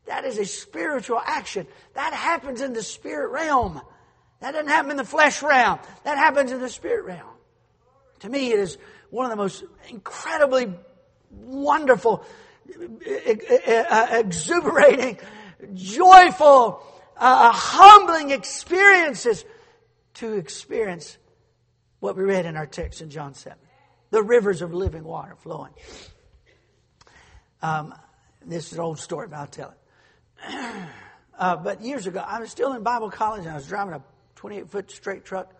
that 0.05 0.25
is 0.25 0.37
a 0.37 0.45
spiritual 0.45 1.21
action. 1.23 1.67
That 1.93 2.13
happens 2.13 2.61
in 2.61 2.73
the 2.73 2.83
spirit 2.83 3.31
realm. 3.31 3.81
That 4.39 4.51
doesn't 4.51 4.69
happen 4.69 4.91
in 4.91 4.97
the 4.97 5.03
flesh 5.03 5.43
realm. 5.43 5.79
That 6.03 6.17
happens 6.17 6.51
in 6.51 6.59
the 6.59 6.69
spirit 6.69 7.05
realm. 7.05 7.29
To 8.21 8.29
me, 8.29 8.51
it 8.51 8.59
is 8.59 8.77
one 9.09 9.25
of 9.25 9.31
the 9.31 9.35
most 9.35 9.63
incredibly 9.89 10.73
wonderful 11.31 12.25
exuberating, 14.19 15.17
joyful, 15.73 16.83
uh, 17.17 17.51
humbling 17.51 18.31
experiences 18.31 19.45
to 20.15 20.33
experience 20.33 21.17
what 21.99 22.17
we 22.17 22.23
read 22.23 22.45
in 22.45 22.57
our 22.57 22.65
text 22.65 23.01
in 23.01 23.09
John 23.09 23.33
7. 23.33 23.57
The 24.09 24.23
rivers 24.23 24.61
of 24.61 24.73
living 24.73 25.03
water 25.03 25.35
flowing. 25.35 25.71
Um, 27.61 27.93
this 28.45 28.67
is 28.67 28.73
an 28.73 28.79
old 28.79 28.99
story, 28.99 29.27
but 29.27 29.37
I'll 29.37 29.47
tell 29.47 29.73
it. 29.73 29.77
Uh, 31.41 31.55
but 31.55 31.81
years 31.81 32.05
ago, 32.05 32.19
I 32.19 32.39
was 32.39 32.51
still 32.51 32.73
in 32.73 32.83
Bible 32.83 33.09
college 33.09 33.41
and 33.41 33.49
I 33.49 33.55
was 33.55 33.65
driving 33.65 33.95
a 33.95 34.03
28 34.35 34.69
foot 34.69 34.91
straight 34.91 35.25
truck, 35.25 35.51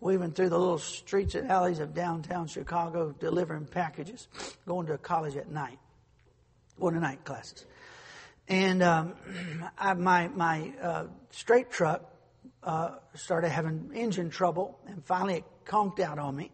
weaving 0.00 0.32
through 0.32 0.48
the 0.48 0.58
little 0.58 0.78
streets 0.78 1.34
and 1.34 1.50
alleys 1.50 1.78
of 1.78 1.92
downtown 1.92 2.46
Chicago, 2.46 3.14
delivering 3.20 3.66
packages, 3.66 4.28
going 4.66 4.86
to 4.86 4.96
college 4.96 5.36
at 5.36 5.50
night, 5.50 5.78
going 6.80 6.94
to 6.94 7.00
night 7.00 7.24
classes. 7.24 7.66
And 8.48 8.82
um, 8.82 9.14
I, 9.78 9.94
my, 9.94 10.28
my 10.28 10.72
uh, 10.82 11.04
straight 11.30 11.70
truck 11.70 12.02
uh, 12.62 12.96
started 13.14 13.50
having 13.50 13.90
engine 13.94 14.30
trouble, 14.30 14.78
and 14.86 15.04
finally 15.04 15.36
it 15.36 15.44
conked 15.64 16.00
out 16.00 16.18
on 16.18 16.36
me. 16.36 16.50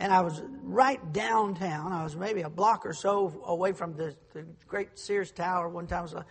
And 0.00 0.12
I 0.12 0.20
was 0.20 0.40
right 0.62 1.12
downtown. 1.12 1.92
I 1.92 2.04
was 2.04 2.14
maybe 2.14 2.42
a 2.42 2.50
block 2.50 2.86
or 2.86 2.92
so 2.92 3.42
away 3.46 3.72
from 3.72 3.96
the, 3.96 4.14
the 4.32 4.44
great 4.68 4.96
Sears 4.96 5.32
Tower. 5.32 5.68
One 5.68 5.88
time 5.88 6.02
was 6.02 6.12
a 6.12 6.24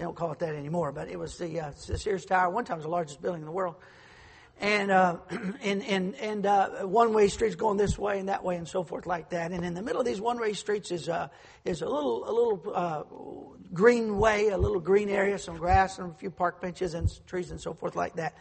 they 0.00 0.04
don't 0.04 0.16
call 0.16 0.32
it 0.32 0.38
that 0.38 0.54
anymore, 0.54 0.92
but 0.92 1.10
it 1.10 1.18
was 1.18 1.36
the, 1.36 1.60
uh, 1.60 1.72
the 1.86 1.98
Sears 1.98 2.24
Tower. 2.24 2.48
One 2.48 2.64
time 2.64 2.78
was 2.78 2.84
the 2.84 2.90
largest 2.90 3.20
building 3.20 3.42
in 3.42 3.46
the 3.46 3.52
world. 3.52 3.74
And, 4.60 4.90
uh, 4.90 5.16
and, 5.62 5.82
and, 5.84 6.14
and 6.16 6.46
uh, 6.46 6.68
one 6.82 7.12
way 7.14 7.28
streets 7.28 7.56
going 7.56 7.78
this 7.78 7.98
way 7.98 8.18
and 8.18 8.28
that 8.28 8.44
way 8.44 8.56
and 8.56 8.68
so 8.68 8.84
forth 8.84 9.06
like 9.06 9.30
that. 9.30 9.52
And 9.52 9.64
in 9.64 9.74
the 9.74 9.82
middle 9.82 10.00
of 10.00 10.06
these 10.06 10.20
one 10.20 10.38
way 10.38 10.52
streets 10.52 10.90
is, 10.90 11.08
uh, 11.08 11.28
is 11.64 11.82
a 11.82 11.88
little, 11.88 12.28
a 12.28 12.32
little 12.32 12.72
uh, 12.74 13.02
green 13.72 14.18
way, 14.18 14.48
a 14.48 14.58
little 14.58 14.80
green 14.80 15.08
area, 15.08 15.38
some 15.38 15.56
grass 15.56 15.98
and 15.98 16.12
a 16.12 16.14
few 16.14 16.30
park 16.30 16.60
benches 16.60 16.94
and 16.94 17.10
trees 17.26 17.50
and 17.50 17.60
so 17.60 17.72
forth 17.72 17.96
like 17.96 18.16
that. 18.16 18.34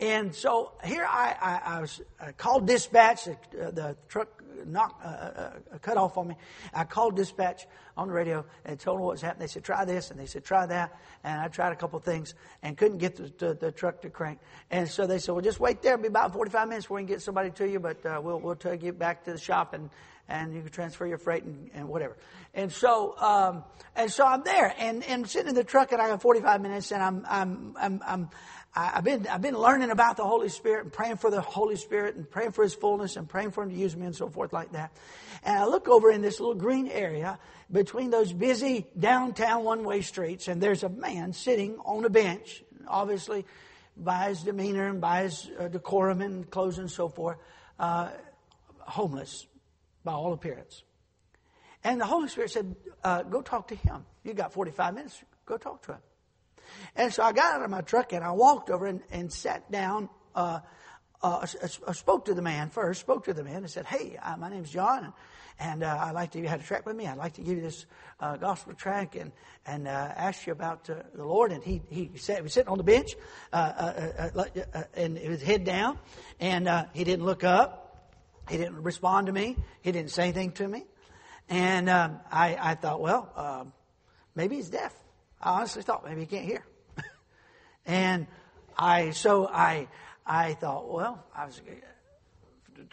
And 0.00 0.34
so 0.34 0.72
here 0.84 1.06
I, 1.08 1.36
I, 1.40 1.76
I 1.76 1.80
was 1.80 2.00
I 2.20 2.32
called 2.32 2.66
dispatch. 2.66 3.24
The, 3.24 3.36
the 3.52 3.96
truck 4.08 4.41
knocked, 4.66 5.04
uh, 5.04 5.08
uh, 5.08 5.50
uh, 5.74 5.78
cut 5.78 5.96
off 5.96 6.16
on 6.16 6.28
me. 6.28 6.36
I 6.72 6.84
called 6.84 7.16
dispatch 7.16 7.66
on 7.96 8.08
the 8.08 8.14
radio 8.14 8.44
and 8.64 8.78
told 8.78 8.98
them 8.98 9.04
what 9.04 9.12
was 9.12 9.22
happening. 9.22 9.46
They 9.46 9.52
said, 9.52 9.64
try 9.64 9.84
this, 9.84 10.10
and 10.10 10.18
they 10.18 10.26
said, 10.26 10.44
try 10.44 10.66
that. 10.66 10.98
And 11.24 11.40
I 11.40 11.48
tried 11.48 11.72
a 11.72 11.76
couple 11.76 11.98
of 11.98 12.04
things 12.04 12.34
and 12.62 12.76
couldn't 12.76 12.98
get 12.98 13.16
the, 13.16 13.32
the, 13.38 13.54
the 13.54 13.72
truck 13.72 14.02
to 14.02 14.10
crank. 14.10 14.38
And 14.70 14.88
so 14.88 15.06
they 15.06 15.18
said, 15.18 15.32
well, 15.32 15.42
just 15.42 15.60
wait 15.60 15.82
there. 15.82 15.94
It'll 15.94 16.02
be 16.02 16.08
about 16.08 16.32
45 16.32 16.68
minutes 16.68 16.86
before 16.86 16.96
we 16.96 17.02
can 17.02 17.08
get 17.08 17.22
somebody 17.22 17.50
to 17.50 17.68
you, 17.68 17.80
but 17.80 18.04
uh, 18.06 18.20
we'll, 18.22 18.40
we'll 18.40 18.56
take 18.56 18.82
you 18.82 18.92
back 18.92 19.24
to 19.24 19.32
the 19.32 19.38
shop 19.38 19.74
and, 19.74 19.90
and 20.28 20.54
you 20.54 20.62
can 20.62 20.70
transfer 20.70 21.06
your 21.06 21.18
freight 21.18 21.44
and, 21.44 21.70
and 21.74 21.88
whatever. 21.88 22.16
And 22.54 22.72
so, 22.72 23.16
um, 23.18 23.64
and 23.94 24.10
so 24.10 24.26
I'm 24.26 24.42
there 24.42 24.74
and, 24.78 25.04
and 25.04 25.28
sitting 25.28 25.48
in 25.48 25.54
the 25.54 25.64
truck 25.64 25.92
and 25.92 26.00
I 26.00 26.08
got 26.08 26.22
45 26.22 26.60
minutes 26.60 26.92
and 26.92 27.02
I'm, 27.02 27.26
I'm, 27.28 27.76
I'm, 27.78 28.00
I'm 28.06 28.30
I've 28.74 29.04
been, 29.04 29.26
I've 29.26 29.42
been 29.42 29.58
learning 29.58 29.90
about 29.90 30.16
the 30.16 30.24
Holy 30.24 30.48
Spirit 30.48 30.84
and 30.84 30.92
praying 30.92 31.18
for 31.18 31.30
the 31.30 31.42
Holy 31.42 31.76
Spirit 31.76 32.16
and 32.16 32.28
praying 32.28 32.52
for 32.52 32.62
His 32.62 32.74
fullness 32.74 33.16
and 33.16 33.28
praying 33.28 33.50
for 33.50 33.62
Him 33.62 33.70
to 33.70 33.76
use 33.76 33.94
me 33.94 34.06
and 34.06 34.16
so 34.16 34.30
forth 34.30 34.52
like 34.52 34.72
that. 34.72 34.96
And 35.42 35.58
I 35.58 35.66
look 35.66 35.88
over 35.88 36.10
in 36.10 36.22
this 36.22 36.40
little 36.40 36.54
green 36.54 36.88
area 36.88 37.38
between 37.70 38.10
those 38.10 38.32
busy 38.32 38.86
downtown 38.98 39.64
one-way 39.64 40.00
streets 40.00 40.48
and 40.48 40.62
there's 40.62 40.84
a 40.84 40.88
man 40.88 41.34
sitting 41.34 41.76
on 41.84 42.04
a 42.04 42.10
bench, 42.10 42.64
obviously 42.88 43.44
by 43.96 44.28
his 44.28 44.42
demeanor 44.42 44.88
and 44.88 45.00
by 45.00 45.24
his 45.24 45.50
uh, 45.58 45.68
decorum 45.68 46.22
and 46.22 46.50
clothes 46.50 46.78
and 46.78 46.90
so 46.90 47.08
forth, 47.08 47.36
uh, 47.78 48.08
homeless 48.80 49.46
by 50.04 50.12
all 50.12 50.32
appearance. 50.32 50.82
And 51.84 52.00
the 52.00 52.06
Holy 52.06 52.28
Spirit 52.28 52.50
said, 52.50 52.74
uh, 53.04 53.22
go 53.22 53.42
talk 53.42 53.68
to 53.68 53.74
him. 53.74 54.06
You 54.24 54.34
got 54.34 54.52
45 54.52 54.94
minutes. 54.94 55.22
Go 55.44 55.58
talk 55.58 55.82
to 55.82 55.92
him. 55.92 56.00
And 56.96 57.12
so 57.12 57.22
I 57.22 57.32
got 57.32 57.54
out 57.54 57.62
of 57.62 57.70
my 57.70 57.80
truck 57.80 58.12
and 58.12 58.24
I 58.24 58.32
walked 58.32 58.70
over 58.70 58.86
and, 58.86 59.00
and 59.10 59.32
sat 59.32 59.70
down. 59.70 60.08
Uh, 60.34 60.60
uh, 61.22 61.46
I, 61.86 61.92
spoke 61.92 62.24
to 62.24 62.34
the 62.34 62.42
man 62.42 62.68
first, 62.70 63.00
spoke 63.00 63.24
to 63.26 63.34
the 63.34 63.44
man 63.44 63.56
and 63.58 63.70
said, 63.70 63.86
Hey, 63.86 64.18
uh, 64.20 64.36
my 64.36 64.50
name's 64.50 64.70
John, 64.70 65.04
and, 65.04 65.12
and 65.60 65.84
uh, 65.84 65.98
I'd 66.00 66.12
like 66.12 66.32
to, 66.32 66.40
you 66.40 66.48
had 66.48 66.58
a 66.58 66.64
track 66.64 66.84
with 66.84 66.96
me. 66.96 67.06
I'd 67.06 67.16
like 67.16 67.34
to 67.34 67.42
give 67.42 67.56
you 67.56 67.62
this 67.62 67.86
uh, 68.18 68.36
gospel 68.36 68.74
track 68.74 69.14
and, 69.14 69.30
and 69.64 69.86
uh, 69.86 69.90
ask 69.90 70.46
you 70.46 70.52
about 70.52 70.90
uh, 70.90 70.96
the 71.14 71.24
Lord. 71.24 71.52
And 71.52 71.62
he, 71.62 71.80
he, 71.90 72.10
sat, 72.16 72.38
he 72.38 72.42
was 72.42 72.52
sitting 72.52 72.68
on 72.68 72.78
the 72.78 72.84
bench 72.84 73.14
and 73.52 75.18
his 75.18 75.42
head 75.42 75.64
down, 75.64 75.98
and 76.40 76.88
he 76.92 77.04
didn't 77.04 77.24
look 77.24 77.44
up. 77.44 78.10
He 78.48 78.56
didn't 78.56 78.82
respond 78.82 79.28
to 79.28 79.32
me. 79.32 79.56
He 79.82 79.92
didn't 79.92 80.10
say 80.10 80.24
anything 80.24 80.50
to 80.52 80.66
me. 80.66 80.84
And 81.48 81.88
um, 81.88 82.18
I, 82.30 82.56
I 82.60 82.74
thought, 82.74 83.00
well, 83.00 83.30
um, 83.36 83.72
maybe 84.34 84.56
he's 84.56 84.70
deaf. 84.70 84.92
I 85.42 85.58
honestly 85.58 85.82
thought 85.82 86.04
maybe 86.04 86.20
he 86.20 86.26
can't 86.26 86.44
hear. 86.44 86.64
and 87.86 88.26
I, 88.76 89.10
so 89.10 89.48
I, 89.48 89.88
I 90.24 90.54
thought, 90.54 90.92
well, 90.92 91.24
I 91.34 91.46
was, 91.46 91.60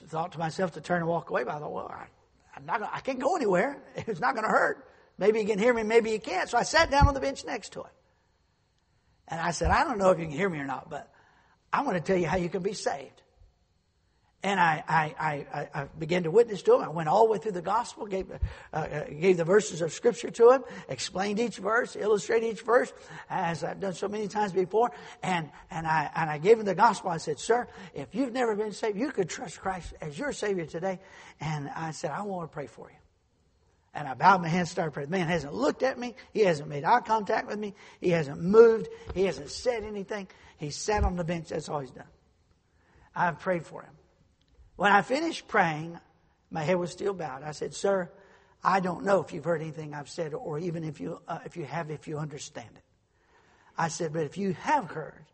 thought 0.07 0.31
to 0.33 0.39
myself 0.39 0.73
to 0.73 0.81
turn 0.81 0.99
and 0.99 1.07
walk 1.07 1.29
away, 1.29 1.43
but 1.43 1.55
I 1.55 1.59
thought, 1.59 1.73
well, 1.73 1.87
I, 1.87 2.07
I'm 2.55 2.65
not 2.65 2.79
gonna, 2.79 2.91
I 2.93 2.99
can't 3.01 3.19
go 3.19 3.35
anywhere. 3.35 3.77
It's 3.95 4.19
not 4.19 4.33
going 4.33 4.45
to 4.45 4.51
hurt. 4.51 4.85
Maybe 5.17 5.39
he 5.39 5.45
can 5.45 5.59
hear 5.59 5.73
me, 5.73 5.83
maybe 5.83 6.11
he 6.11 6.19
can't. 6.19 6.49
So 6.49 6.57
I 6.57 6.63
sat 6.63 6.89
down 6.89 7.07
on 7.07 7.13
the 7.13 7.19
bench 7.19 7.45
next 7.45 7.73
to 7.73 7.81
him. 7.81 7.91
And 9.27 9.39
I 9.39 9.51
said, 9.51 9.69
I 9.69 9.83
don't 9.83 9.99
know 9.99 10.09
if 10.11 10.19
you 10.19 10.25
can 10.25 10.33
hear 10.33 10.49
me 10.49 10.59
or 10.59 10.65
not, 10.65 10.89
but 10.89 11.11
I 11.71 11.83
want 11.83 11.97
to 11.97 12.01
tell 12.01 12.17
you 12.17 12.25
how 12.25 12.37
you 12.37 12.49
can 12.49 12.63
be 12.63 12.73
saved. 12.73 13.21
And 14.41 14.57
I, 14.57 14.83
I, 14.87 15.15
I, 15.19 15.69
I, 15.73 15.83
began 15.99 16.23
to 16.23 16.31
witness 16.31 16.61
to 16.61 16.75
him. 16.75 16.81
I 16.81 16.87
went 16.87 17.09
all 17.09 17.25
the 17.25 17.31
way 17.33 17.39
through 17.39 17.51
the 17.51 17.61
gospel, 17.61 18.05
gave, 18.05 18.31
uh, 18.31 18.37
uh, 18.77 19.03
gave 19.19 19.35
the 19.35 19.43
verses 19.43 19.81
of 19.81 19.91
scripture 19.91 20.31
to 20.31 20.51
him, 20.51 20.63
explained 20.87 21.41
each 21.41 21.57
verse, 21.57 21.97
illustrated 21.99 22.53
each 22.53 22.61
verse, 22.61 22.93
as 23.29 23.65
I've 23.65 23.81
done 23.81 23.93
so 23.93 24.07
many 24.07 24.29
times 24.29 24.53
before. 24.53 24.91
And, 25.21 25.49
and, 25.69 25.85
I, 25.85 26.09
and 26.15 26.29
I 26.29 26.37
gave 26.37 26.57
him 26.57 26.65
the 26.65 26.73
gospel. 26.73 27.09
I 27.09 27.17
said, 27.17 27.37
Sir, 27.37 27.67
if 27.93 28.15
you've 28.15 28.31
never 28.31 28.55
been 28.55 28.71
saved, 28.71 28.97
you 28.97 29.11
could 29.11 29.29
trust 29.29 29.59
Christ 29.59 29.93
as 29.99 30.17
your 30.17 30.31
Savior 30.31 30.65
today. 30.65 30.99
And 31.41 31.69
I 31.75 31.91
said, 31.91 32.11
I 32.11 32.21
want 32.21 32.49
to 32.49 32.53
pray 32.53 32.67
for 32.67 32.89
you. 32.89 32.95
And 33.93 34.07
I 34.07 34.13
bowed 34.13 34.41
my 34.41 34.47
head 34.47 34.59
and 34.59 34.69
started 34.69 34.91
praying. 34.91 35.09
The 35.09 35.17
man 35.17 35.27
hasn't 35.27 35.53
looked 35.53 35.83
at 35.83 35.99
me. 35.99 36.15
He 36.31 36.41
hasn't 36.41 36.69
made 36.69 36.85
eye 36.85 37.01
contact 37.01 37.47
with 37.47 37.59
me. 37.59 37.73
He 37.99 38.11
hasn't 38.11 38.41
moved. 38.41 38.87
He 39.13 39.25
hasn't 39.25 39.49
said 39.49 39.83
anything. 39.83 40.29
He 40.57 40.69
sat 40.69 41.03
on 41.03 41.17
the 41.17 41.25
bench. 41.25 41.49
That's 41.49 41.67
all 41.67 41.79
he's 41.79 41.91
done. 41.91 42.07
I've 43.13 43.39
prayed 43.39 43.65
for 43.65 43.81
him. 43.81 43.91
When 44.79 44.93
I 44.93 45.01
finished 45.01 45.49
praying, 45.49 45.99
my 46.49 46.63
head 46.63 46.77
was 46.77 46.89
still 46.89 47.13
bowed. 47.13 47.43
I 47.43 47.51
said, 47.51 47.73
Sir, 47.73 48.09
I 48.63 48.79
don't 48.79 49.03
know 49.03 49.21
if 49.21 49.33
you've 49.33 49.43
heard 49.43 49.59
anything 49.61 49.93
I've 49.93 50.07
said, 50.07 50.33
or 50.33 50.57
even 50.57 50.85
if 50.85 51.01
you, 51.01 51.19
uh, 51.27 51.39
if 51.43 51.57
you 51.57 51.65
have, 51.65 51.91
if 51.91 52.07
you 52.07 52.17
understand 52.17 52.69
it. 52.73 52.83
I 53.77 53.89
said, 53.89 54.13
But 54.13 54.23
if 54.23 54.37
you 54.37 54.53
have 54.53 54.85
heard 54.85 55.25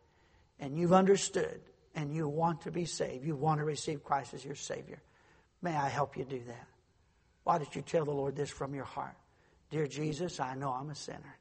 and 0.59 0.75
you've 0.75 0.93
understood 0.93 1.61
and 1.93 2.11
you 2.11 2.27
want 2.27 2.61
to 2.61 2.71
be 2.71 2.85
saved, 2.85 3.23
you 3.23 3.35
want 3.35 3.59
to 3.59 3.65
receive 3.65 4.03
Christ 4.03 4.33
as 4.33 4.43
your 4.43 4.55
Savior, 4.55 4.99
may 5.61 5.75
I 5.75 5.89
help 5.89 6.17
you 6.17 6.25
do 6.25 6.41
that? 6.47 6.67
Why 7.43 7.59
don't 7.59 7.75
you 7.75 7.83
tell 7.83 8.05
the 8.05 8.09
Lord 8.09 8.35
this 8.35 8.49
from 8.49 8.73
your 8.73 8.85
heart? 8.85 9.15
Dear 9.69 9.85
Jesus, 9.85 10.39
I 10.39 10.55
know 10.55 10.71
I'm 10.71 10.89
a 10.89 10.95
sinner. 10.95 11.37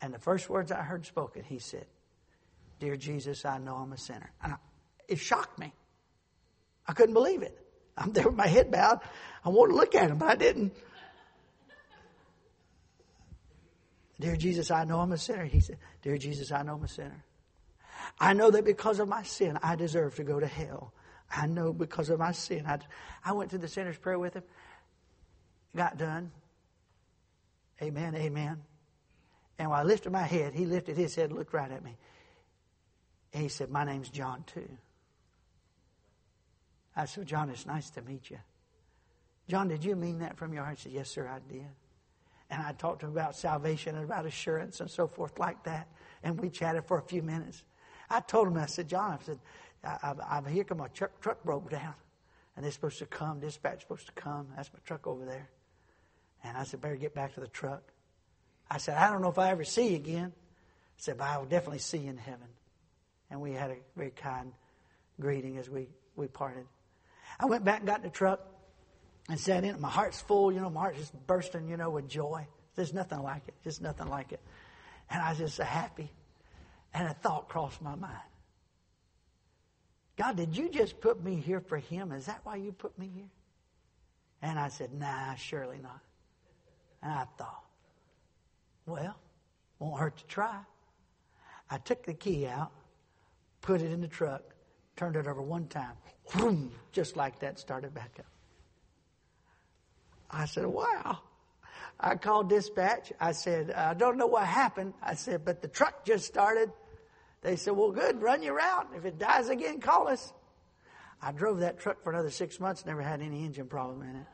And 0.00 0.12
the 0.12 0.18
first 0.18 0.50
words 0.50 0.72
I 0.72 0.82
heard 0.82 1.06
spoken, 1.06 1.44
he 1.44 1.60
said, 1.60 1.86
Dear 2.80 2.96
Jesus, 2.96 3.44
I 3.44 3.58
know 3.58 3.76
I'm 3.76 3.92
a 3.92 3.98
sinner. 3.98 4.32
And 4.42 4.56
it 5.06 5.20
shocked 5.20 5.60
me. 5.60 5.72
I 6.86 6.92
couldn't 6.92 7.14
believe 7.14 7.42
it. 7.42 7.58
I'm 7.96 8.12
there 8.12 8.24
with 8.24 8.36
my 8.36 8.46
head 8.46 8.70
bowed. 8.70 9.00
I 9.44 9.48
wanted 9.48 9.72
to 9.72 9.76
look 9.76 9.94
at 9.94 10.10
him, 10.10 10.18
but 10.18 10.28
I 10.28 10.36
didn't. 10.36 10.72
Dear 14.20 14.36
Jesus, 14.36 14.70
I 14.70 14.84
know 14.84 15.00
I'm 15.00 15.12
a 15.12 15.18
sinner. 15.18 15.44
He 15.44 15.60
said, 15.60 15.78
Dear 16.02 16.16
Jesus, 16.16 16.52
I 16.52 16.62
know 16.62 16.74
I'm 16.74 16.84
a 16.84 16.88
sinner. 16.88 17.24
I 18.20 18.34
know 18.34 18.50
that 18.50 18.64
because 18.64 19.00
of 19.00 19.08
my 19.08 19.22
sin, 19.22 19.58
I 19.62 19.74
deserve 19.74 20.14
to 20.16 20.24
go 20.24 20.38
to 20.38 20.46
hell. 20.46 20.92
I 21.34 21.46
know 21.46 21.72
because 21.72 22.10
of 22.10 22.18
my 22.18 22.32
sin. 22.32 22.66
I, 22.66 22.78
I 23.24 23.32
went 23.32 23.50
to 23.50 23.58
the 23.58 23.68
sinner's 23.68 23.96
prayer 23.96 24.18
with 24.18 24.34
him, 24.34 24.42
got 25.74 25.96
done. 25.96 26.30
Amen, 27.80 28.14
amen. 28.14 28.62
And 29.58 29.70
when 29.70 29.78
I 29.78 29.82
lifted 29.82 30.10
my 30.10 30.22
head, 30.22 30.54
he 30.54 30.66
lifted 30.66 30.96
his 30.96 31.14
head 31.14 31.30
and 31.30 31.38
looked 31.38 31.52
right 31.52 31.70
at 31.70 31.82
me. 31.82 31.96
And 33.32 33.42
he 33.42 33.48
said, 33.48 33.70
My 33.70 33.84
name's 33.84 34.08
John, 34.08 34.44
too. 34.46 34.68
I 36.94 37.06
said, 37.06 37.26
John, 37.26 37.50
it's 37.50 37.66
nice 37.66 37.90
to 37.90 38.02
meet 38.02 38.30
you. 38.30 38.38
John, 39.48 39.68
did 39.68 39.84
you 39.84 39.96
mean 39.96 40.20
that 40.20 40.36
from 40.36 40.52
your 40.52 40.64
heart? 40.64 40.78
He 40.78 40.82
said, 40.84 40.92
Yes, 40.92 41.10
sir, 41.10 41.26
I 41.26 41.40
did. 41.52 41.66
And 42.50 42.62
I 42.62 42.72
talked 42.72 43.00
to 43.00 43.06
him 43.06 43.12
about 43.12 43.34
salvation 43.34 43.96
and 43.96 44.04
about 44.04 44.26
assurance 44.26 44.80
and 44.80 44.90
so 44.90 45.06
forth 45.06 45.38
like 45.38 45.62
that. 45.64 45.88
And 46.22 46.38
we 46.38 46.50
chatted 46.50 46.84
for 46.84 46.98
a 46.98 47.02
few 47.02 47.22
minutes. 47.22 47.62
I 48.10 48.20
told 48.20 48.48
him, 48.48 48.58
I 48.58 48.66
said, 48.66 48.88
John, 48.88 49.12
I 49.12 49.24
said, 49.24 49.38
I, 49.82 50.14
I, 50.28 50.40
I 50.46 50.50
here 50.50 50.64
come 50.64 50.78
my 50.78 50.88
truck, 50.88 51.18
truck 51.20 51.42
broke 51.44 51.70
down. 51.70 51.94
And 52.54 52.64
they're 52.64 52.72
supposed 52.72 52.98
to 52.98 53.06
come, 53.06 53.40
dispatch 53.40 53.80
supposed 53.80 54.06
to 54.06 54.12
come. 54.12 54.48
That's 54.54 54.70
my 54.72 54.80
truck 54.84 55.06
over 55.06 55.24
there. 55.24 55.48
And 56.44 56.56
I 56.56 56.64
said, 56.64 56.82
better 56.82 56.96
get 56.96 57.14
back 57.14 57.34
to 57.34 57.40
the 57.40 57.48
truck. 57.48 57.82
I 58.70 58.76
said, 58.78 58.98
I 58.98 59.10
don't 59.10 59.22
know 59.22 59.30
if 59.30 59.38
I 59.38 59.50
ever 59.50 59.64
see 59.64 59.88
you 59.88 59.96
again. 59.96 60.32
I 60.34 60.98
said, 60.98 61.18
but 61.18 61.28
I 61.28 61.38
will 61.38 61.46
definitely 61.46 61.78
see 61.78 61.98
you 61.98 62.10
in 62.10 62.18
heaven. 62.18 62.48
And 63.30 63.40
we 63.40 63.52
had 63.52 63.70
a 63.70 63.76
very 63.96 64.10
kind 64.10 64.52
greeting 65.18 65.56
as 65.56 65.70
we, 65.70 65.88
we 66.16 66.26
parted. 66.26 66.66
I 67.38 67.46
went 67.46 67.64
back 67.64 67.78
and 67.80 67.86
got 67.86 67.98
in 67.98 68.04
the 68.04 68.10
truck 68.10 68.40
and 69.28 69.38
sat 69.38 69.64
in 69.64 69.70
it. 69.70 69.80
My 69.80 69.90
heart's 69.90 70.20
full, 70.20 70.52
you 70.52 70.60
know, 70.60 70.70
my 70.70 70.80
heart's 70.80 70.98
just 70.98 71.26
bursting, 71.26 71.68
you 71.68 71.76
know, 71.76 71.90
with 71.90 72.08
joy. 72.08 72.46
There's 72.74 72.94
nothing 72.94 73.22
like 73.22 73.48
it, 73.48 73.54
just 73.64 73.82
nothing 73.82 74.08
like 74.08 74.32
it. 74.32 74.40
And 75.10 75.20
I 75.20 75.30
was 75.30 75.38
just 75.38 75.56
so 75.56 75.64
happy. 75.64 76.10
And 76.94 77.08
a 77.08 77.14
thought 77.14 77.48
crossed 77.48 77.82
my 77.82 77.94
mind. 77.94 78.16
God, 80.16 80.36
did 80.36 80.56
you 80.56 80.68
just 80.68 81.00
put 81.00 81.22
me 81.22 81.36
here 81.36 81.60
for 81.60 81.78
him? 81.78 82.12
Is 82.12 82.26
that 82.26 82.40
why 82.44 82.56
you 82.56 82.72
put 82.72 82.98
me 82.98 83.10
here? 83.14 83.30
And 84.42 84.58
I 84.58 84.68
said, 84.68 84.92
nah, 84.92 85.34
surely 85.34 85.78
not. 85.82 86.00
And 87.02 87.12
I 87.12 87.24
thought, 87.36 87.64
Well, 88.86 89.16
won't 89.78 89.98
hurt 89.98 90.16
to 90.18 90.26
try. 90.26 90.58
I 91.70 91.78
took 91.78 92.04
the 92.04 92.14
key 92.14 92.46
out, 92.46 92.70
put 93.60 93.80
it 93.80 93.90
in 93.90 94.00
the 94.00 94.08
truck, 94.08 94.42
turned 94.96 95.16
it 95.16 95.26
over 95.26 95.40
one 95.40 95.66
time, 95.68 95.94
whoom, 96.30 96.72
just 96.92 97.16
like 97.16 97.40
that, 97.40 97.58
started 97.58 97.94
back 97.94 98.16
up. 98.18 98.26
I 100.30 100.46
said, 100.46 100.66
wow. 100.66 101.18
I 102.00 102.16
called 102.16 102.48
dispatch. 102.48 103.12
I 103.20 103.32
said, 103.32 103.70
I 103.70 103.94
don't 103.94 104.16
know 104.16 104.26
what 104.26 104.46
happened. 104.46 104.94
I 105.02 105.14
said, 105.14 105.44
but 105.44 105.62
the 105.62 105.68
truck 105.68 106.04
just 106.04 106.26
started. 106.26 106.72
They 107.42 107.56
said, 107.56 107.76
well, 107.76 107.90
good, 107.90 108.22
run 108.22 108.42
your 108.42 108.56
route. 108.56 108.88
If 108.96 109.04
it 109.04 109.18
dies 109.18 109.48
again, 109.48 109.80
call 109.80 110.08
us. 110.08 110.32
I 111.20 111.32
drove 111.32 111.60
that 111.60 111.78
truck 111.78 112.02
for 112.02 112.12
another 112.12 112.30
six 112.30 112.58
months, 112.58 112.84
never 112.84 113.02
had 113.02 113.20
any 113.20 113.44
engine 113.44 113.66
problem 113.66 114.02
in 114.02 114.16
it. 114.16 114.26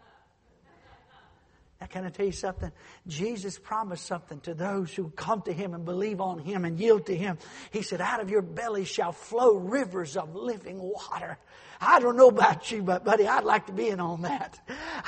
Can 1.86 2.04
I 2.04 2.10
tell 2.10 2.26
you 2.26 2.32
something? 2.32 2.72
Jesus 3.06 3.56
promised 3.58 4.04
something 4.04 4.40
to 4.40 4.52
those 4.52 4.92
who 4.92 5.10
come 5.10 5.42
to 5.42 5.52
Him 5.52 5.74
and 5.74 5.84
believe 5.84 6.20
on 6.20 6.40
Him 6.40 6.64
and 6.64 6.78
yield 6.78 7.06
to 7.06 7.16
Him. 7.16 7.38
He 7.70 7.82
said, 7.82 8.00
out 8.00 8.20
of 8.20 8.30
your 8.30 8.42
belly 8.42 8.84
shall 8.84 9.12
flow 9.12 9.54
rivers 9.54 10.16
of 10.16 10.34
living 10.34 10.80
water. 10.80 11.38
I 11.80 12.00
don't 12.00 12.16
know 12.16 12.28
about 12.28 12.72
you, 12.72 12.82
but 12.82 13.04
buddy, 13.04 13.28
I'd 13.28 13.44
like 13.44 13.66
to 13.66 13.72
be 13.72 13.88
in 13.88 14.00
on 14.00 14.22
that. 14.22 14.58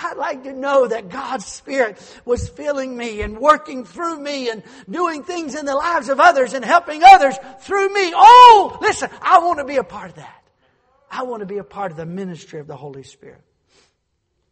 I'd 0.00 0.16
like 0.16 0.44
to 0.44 0.52
know 0.52 0.86
that 0.86 1.08
God's 1.08 1.44
Spirit 1.44 1.98
was 2.24 2.48
filling 2.48 2.96
me 2.96 3.22
and 3.22 3.38
working 3.38 3.84
through 3.84 4.20
me 4.20 4.48
and 4.48 4.62
doing 4.88 5.24
things 5.24 5.56
in 5.56 5.66
the 5.66 5.74
lives 5.74 6.08
of 6.08 6.20
others 6.20 6.54
and 6.54 6.64
helping 6.64 7.02
others 7.02 7.36
through 7.62 7.92
me. 7.92 8.12
Oh, 8.14 8.78
listen, 8.80 9.10
I 9.20 9.40
want 9.40 9.58
to 9.58 9.64
be 9.64 9.76
a 9.76 9.84
part 9.84 10.10
of 10.10 10.16
that. 10.16 10.44
I 11.10 11.24
want 11.24 11.40
to 11.40 11.46
be 11.46 11.58
a 11.58 11.64
part 11.64 11.90
of 11.90 11.96
the 11.96 12.06
ministry 12.06 12.60
of 12.60 12.68
the 12.68 12.76
Holy 12.76 13.02
Spirit 13.02 13.42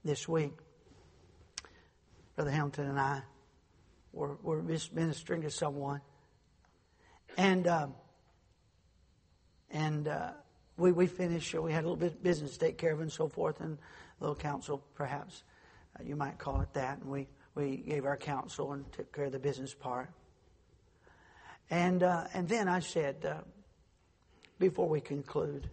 this 0.04 0.26
week. 0.26 0.52
Brother 2.38 2.52
Hamilton 2.52 2.90
and 2.90 3.00
I 3.00 3.20
were, 4.12 4.36
were 4.44 4.62
ministering 4.62 5.42
to 5.42 5.50
someone. 5.50 6.00
And, 7.36 7.66
um, 7.66 7.94
and, 9.72 10.06
uh, 10.06 10.30
we, 10.76 10.92
we 10.92 11.08
finished, 11.08 11.52
we 11.54 11.72
had 11.72 11.82
a 11.82 11.88
little 11.88 11.96
bit 11.96 12.12
of 12.12 12.22
business 12.22 12.52
to 12.52 12.58
take 12.60 12.78
care 12.78 12.92
of 12.92 13.00
and 13.00 13.10
so 13.10 13.26
forth, 13.26 13.60
and 13.60 13.76
a 13.76 14.22
little 14.22 14.36
counsel, 14.36 14.84
perhaps 14.94 15.42
uh, 15.98 16.04
you 16.04 16.14
might 16.14 16.38
call 16.38 16.60
it 16.60 16.72
that. 16.74 16.98
And 17.00 17.10
we, 17.10 17.26
we 17.56 17.78
gave 17.78 18.04
our 18.04 18.16
counsel 18.16 18.72
and 18.72 18.84
took 18.92 19.12
care 19.12 19.24
of 19.24 19.32
the 19.32 19.40
business 19.40 19.74
part. 19.74 20.08
And, 21.70 22.04
uh, 22.04 22.26
and 22.34 22.48
then 22.48 22.68
I 22.68 22.78
said, 22.78 23.16
uh, 23.24 23.38
before 24.60 24.88
we 24.88 25.00
conclude, 25.00 25.68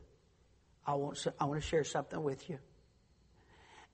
I 0.88 0.96
want, 0.96 1.28
I 1.40 1.46
want 1.46 1.62
to 1.62 1.68
share 1.68 1.84
something 1.84 2.24
with 2.24 2.50
you. 2.50 2.58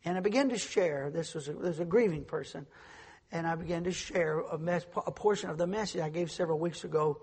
And 0.03 0.17
I 0.17 0.21
began 0.21 0.49
to 0.49 0.57
share, 0.57 1.11
this 1.11 1.33
was 1.33 1.47
a, 1.47 1.53
this 1.53 1.61
was 1.61 1.79
a 1.79 1.85
grieving 1.85 2.25
person, 2.25 2.65
and 3.31 3.45
I 3.45 3.55
began 3.55 3.83
to 3.83 3.91
share 3.91 4.39
a, 4.39 4.81
a 5.05 5.11
portion 5.11 5.49
of 5.49 5.57
the 5.57 5.67
message 5.67 6.01
I 6.01 6.09
gave 6.09 6.31
several 6.31 6.59
weeks 6.59 6.83
ago 6.83 7.21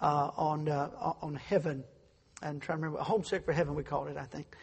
uh, 0.00 0.30
on, 0.36 0.68
uh, 0.68 0.90
on 1.22 1.34
heaven. 1.36 1.84
I'm 2.42 2.60
trying 2.60 2.78
to 2.78 2.82
remember, 2.84 3.02
Homesick 3.02 3.44
for 3.44 3.52
Heaven, 3.52 3.74
we 3.74 3.82
called 3.82 4.08
it, 4.08 4.16
I 4.16 4.24
think. 4.24 4.56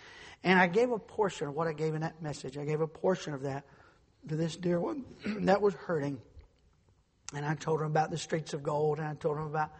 And 0.44 0.60
I 0.60 0.68
gave 0.68 0.92
a 0.92 1.00
portion 1.00 1.48
of 1.48 1.56
what 1.56 1.68
I 1.68 1.74
gave 1.74 1.96
in 1.96 2.02
that 2.02 2.22
message. 2.22 2.58
I 2.58 2.66
gave 2.66 2.82
a 2.82 2.88
portion 2.88 3.34
of 3.34 3.44
that 3.44 3.66
to 4.28 4.36
this 4.36 4.56
dear 4.56 4.80
one 4.80 5.06
that 5.46 5.62
was 5.62 5.74
hurting. 5.74 6.20
And 7.34 7.46
I 7.46 7.56
told 7.56 7.80
her 7.80 7.86
about 7.86 8.12
the 8.12 8.18
streets 8.18 8.54
of 8.54 8.64
gold, 8.64 9.00
and 9.00 9.08
I 9.08 9.16
told 9.16 9.38
her 9.38 9.44
about 9.44 9.72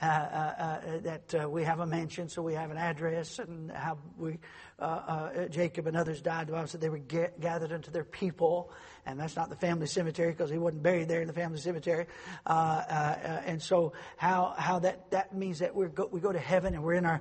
Uh, 0.00 0.04
uh, 0.04 0.62
uh, 0.62 0.80
that 1.00 1.34
uh, 1.34 1.50
we 1.50 1.64
have 1.64 1.80
a 1.80 1.86
mansion, 1.86 2.28
so 2.28 2.40
we 2.40 2.54
have 2.54 2.70
an 2.70 2.76
address, 2.76 3.40
and 3.40 3.68
how 3.72 3.98
we, 4.16 4.38
uh, 4.78 4.84
uh, 4.84 5.48
Jacob 5.48 5.88
and 5.88 5.96
others 5.96 6.22
died. 6.22 6.46
The 6.46 6.52
Bible 6.52 6.68
said 6.68 6.80
they 6.80 6.88
were 6.88 6.98
get, 6.98 7.40
gathered 7.40 7.72
into 7.72 7.90
their 7.90 8.04
people, 8.04 8.70
and 9.06 9.18
that's 9.18 9.34
not 9.34 9.48
the 9.48 9.56
family 9.56 9.88
cemetery 9.88 10.30
because 10.30 10.50
he 10.50 10.58
wasn't 10.58 10.84
buried 10.84 11.08
there 11.08 11.20
in 11.20 11.26
the 11.26 11.32
family 11.32 11.58
cemetery. 11.58 12.06
and 12.46 13.60
so, 13.60 13.92
how 14.16 14.54
how 14.56 14.78
that 14.78 15.10
that 15.10 15.34
means 15.34 15.58
that 15.58 15.74
we 15.74 15.88
go 15.88 16.08
we 16.12 16.20
go 16.20 16.30
to 16.30 16.38
heaven 16.38 16.74
and 16.74 16.84
we're 16.84 16.94
in 16.94 17.04
our 17.04 17.20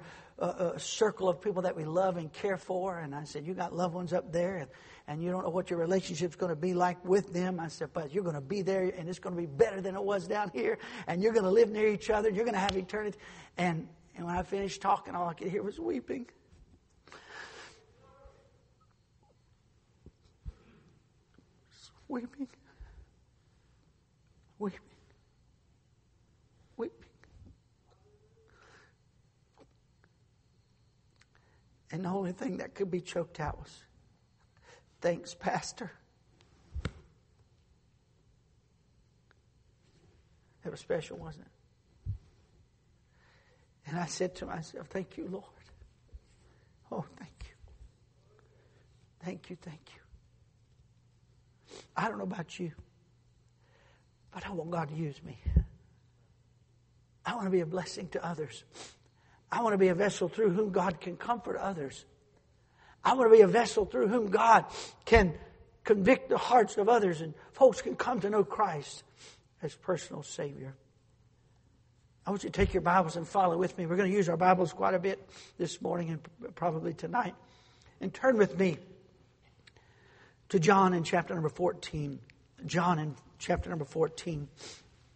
circle 0.77 1.29
of 1.29 1.41
people 1.41 1.63
that 1.63 1.75
we 1.75 1.83
love 1.83 2.17
and 2.17 2.31
care 2.31 2.57
for. 2.57 2.99
And 2.99 3.15
I 3.15 3.23
said, 3.23 3.47
you 3.47 3.55
got 3.55 3.75
loved 3.75 3.95
ones 3.95 4.13
up 4.13 4.31
there, 4.31 4.57
and 4.57 4.67
and 5.07 5.23
you 5.23 5.31
don't 5.31 5.43
know 5.43 5.49
what 5.49 5.69
your 5.69 5.79
relationship's 5.79 6.35
going 6.35 6.49
to 6.49 6.55
be 6.55 6.73
like 6.73 7.03
with 7.05 7.31
them. 7.31 7.61
I 7.61 7.69
said, 7.69 7.89
but 7.93 8.13
you're 8.13 8.23
going 8.23 8.35
to 8.35 8.41
be 8.41 8.61
there 8.61 8.91
and 8.97 9.07
it's 9.07 9.19
going 9.19 9.35
to 9.35 9.41
be 9.41 9.47
better 9.47 9.79
than 9.79 9.95
it 9.95 10.03
was 10.03 10.27
down 10.27 10.51
here. 10.53 10.77
And 11.07 11.23
you're 11.23 11.31
going 11.31 11.45
to 11.45 11.51
live 11.51 11.69
near 11.69 11.87
each 11.87 12.09
other. 12.09 12.27
And 12.27 12.35
you're 12.35 12.45
going 12.45 12.55
to 12.55 12.59
have 12.59 12.75
eternity. 12.75 13.17
And, 13.57 13.87
and 14.17 14.25
when 14.25 14.35
I 14.35 14.43
finished 14.43 14.81
talking, 14.81 15.15
all 15.15 15.29
I 15.29 15.33
could 15.33 15.47
hear 15.47 15.63
was 15.63 15.79
weeping. 15.79 16.27
Weeping. 22.09 22.47
Weeping. 24.59 24.79
Weeping. 26.75 27.05
And 31.91 32.03
the 32.03 32.09
only 32.09 32.33
thing 32.33 32.57
that 32.57 32.75
could 32.75 32.91
be 32.91 32.99
choked 32.99 33.39
out 33.39 33.57
was 33.57 33.86
Thanks, 35.01 35.33
Pastor. 35.33 35.91
It 40.65 40.71
was 40.71 40.79
special, 40.79 41.17
wasn't 41.17 41.45
it? 41.45 41.51
And 43.87 43.97
I 43.97 44.05
said 44.05 44.35
to 44.35 44.45
myself, 44.45 44.87
Thank 44.87 45.17
you, 45.17 45.27
Lord. 45.31 45.43
Oh, 46.91 47.05
thank 47.17 47.31
you. 47.39 47.53
Thank 49.23 49.49
you, 49.49 49.57
thank 49.61 49.79
you. 49.95 50.01
I 51.95 52.07
don't 52.07 52.17
know 52.17 52.23
about 52.23 52.59
you, 52.59 52.71
but 54.31 54.45
I 54.45 54.51
want 54.51 54.71
God 54.71 54.89
to 54.89 54.95
use 54.95 55.21
me. 55.23 55.37
I 57.25 57.35
want 57.35 57.45
to 57.45 57.51
be 57.51 57.59
a 57.59 57.65
blessing 57.65 58.07
to 58.09 58.25
others. 58.25 58.63
I 59.51 59.61
want 59.61 59.73
to 59.73 59.77
be 59.77 59.89
a 59.89 59.95
vessel 59.95 60.29
through 60.29 60.51
whom 60.51 60.71
God 60.71 61.01
can 61.01 61.17
comfort 61.17 61.57
others. 61.57 62.05
I 63.07 63.13
want 63.13 63.31
to 63.31 63.37
be 63.37 63.41
a 63.41 63.47
vessel 63.47 63.85
through 63.85 64.09
whom 64.09 64.27
God 64.27 64.65
can 65.05 65.33
convict 65.85 66.27
the 66.27 66.37
hearts 66.37 66.75
of 66.75 66.89
others 66.89 67.21
and 67.21 67.33
folks 67.53 67.81
can 67.81 67.95
come 67.95 68.19
to 68.19 68.29
know 68.29 68.43
Christ 68.43 69.01
as 69.61 69.73
personal 69.73 70.23
Savior. 70.23 70.75
I 72.25 72.31
want 72.31 72.43
you 72.43 72.49
to 72.49 72.53
take 72.59 72.73
your 72.73 72.81
Bibles 72.81 73.15
and 73.15 73.25
follow 73.25 73.57
with 73.57 73.77
me. 73.77 73.85
We're 73.85 73.95
going 73.95 74.11
to 74.11 74.15
use 74.15 74.27
our 74.27 74.35
Bibles 74.35 74.73
quite 74.73 74.93
a 74.93 74.99
bit 74.99 75.25
this 75.57 75.81
morning 75.81 76.09
and 76.09 76.55
probably 76.55 76.93
tonight. 76.93 77.33
And 78.01 78.13
turn 78.13 78.37
with 78.37 78.59
me 78.59 78.77
to 80.49 80.59
John 80.59 80.93
in 80.93 81.05
chapter 81.05 81.33
number 81.33 81.47
14. 81.47 82.19
John 82.65 82.99
in 82.99 83.15
chapter 83.39 83.69
number 83.69 83.85
14. 83.85 84.49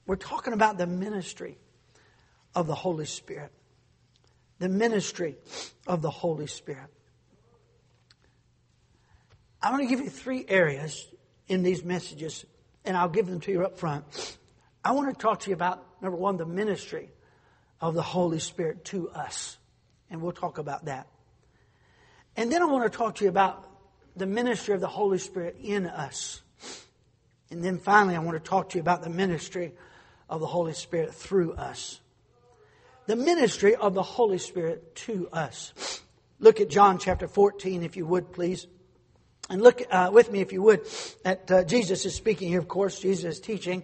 We're 0.08 0.16
talking 0.16 0.54
about 0.54 0.78
the 0.78 0.88
ministry 0.88 1.58
of 2.56 2.68
the 2.68 2.76
Holy 2.76 3.06
Spirit. 3.06 3.52
The 4.60 4.70
ministry 4.70 5.36
of 5.88 6.02
the 6.02 6.10
Holy 6.10 6.48
Spirit. 6.48 6.88
I 9.64 9.70
want 9.70 9.84
to 9.84 9.88
give 9.88 10.00
you 10.00 10.10
three 10.10 10.46
areas 10.48 11.06
in 11.48 11.62
these 11.62 11.84
messages, 11.84 12.46
and 12.84 12.98
I'll 12.98 13.10
give 13.10 13.28
them 13.28 13.40
to 13.42 13.52
you 13.52 13.64
up 13.64 13.78
front. 13.78 14.38
I 14.84 14.94
want 14.94 15.16
to 15.16 15.22
talk 15.22 15.42
to 15.42 15.50
you 15.50 15.56
about, 15.56 15.86
number 16.02 16.18
one, 16.18 16.38
the 16.38 16.46
ministry 16.46 17.10
of 17.80 17.94
the 17.94 18.02
Holy 18.02 18.40
Spirit 18.40 18.86
to 18.86 19.10
us. 19.12 19.58
And 20.10 20.22
we'll 20.22 20.32
talk 20.32 20.58
about 20.58 20.86
that. 20.86 21.08
And 22.36 22.52
then 22.52 22.62
I 22.62 22.66
want 22.66 22.92
to 22.92 22.98
talk 22.98 23.16
to 23.16 23.24
you 23.24 23.30
about 23.30 23.68
the 24.16 24.26
ministry 24.26 24.74
of 24.74 24.82
the 24.82 24.88
Holy 24.88 25.20
Spirit 25.20 25.58
in 25.62 25.86
us. 25.86 26.42
And 27.50 27.64
then 27.64 27.78
finally, 27.78 28.16
I 28.16 28.20
want 28.20 28.44
to 28.44 28.50
talk 28.50 28.70
to 28.70 28.78
you 28.78 28.82
about 28.82 29.04
the 29.04 29.10
ministry 29.10 29.74
of 30.30 30.40
the 30.40 30.48
Holy 30.48 30.74
Spirit 30.74 31.14
through 31.14 31.54
us. 31.54 32.00
The 33.06 33.16
ministry 33.16 33.76
of 33.76 33.94
the 33.94 34.04
Holy 34.04 34.38
Spirit 34.38 34.96
to 34.96 35.30
us. 35.32 36.02
Look 36.40 36.62
at 36.62 36.70
John 36.70 36.98
chapter 36.98 37.28
14, 37.28 37.84
if 37.84 37.98
you 37.98 38.06
would, 38.06 38.32
please. 38.32 38.68
And 39.52 39.62
look 39.62 39.82
uh, 39.92 40.10
with 40.14 40.32
me, 40.32 40.40
if 40.40 40.54
you 40.54 40.62
would, 40.62 40.88
at 41.26 41.52
uh, 41.52 41.66
Jesus 41.66 42.06
is 42.06 42.16
speaking 42.16 42.48
here, 42.48 42.60
of 42.60 42.70
course, 42.70 42.98
Jesus 42.98 43.36
is 43.36 43.40
teaching. 43.42 43.84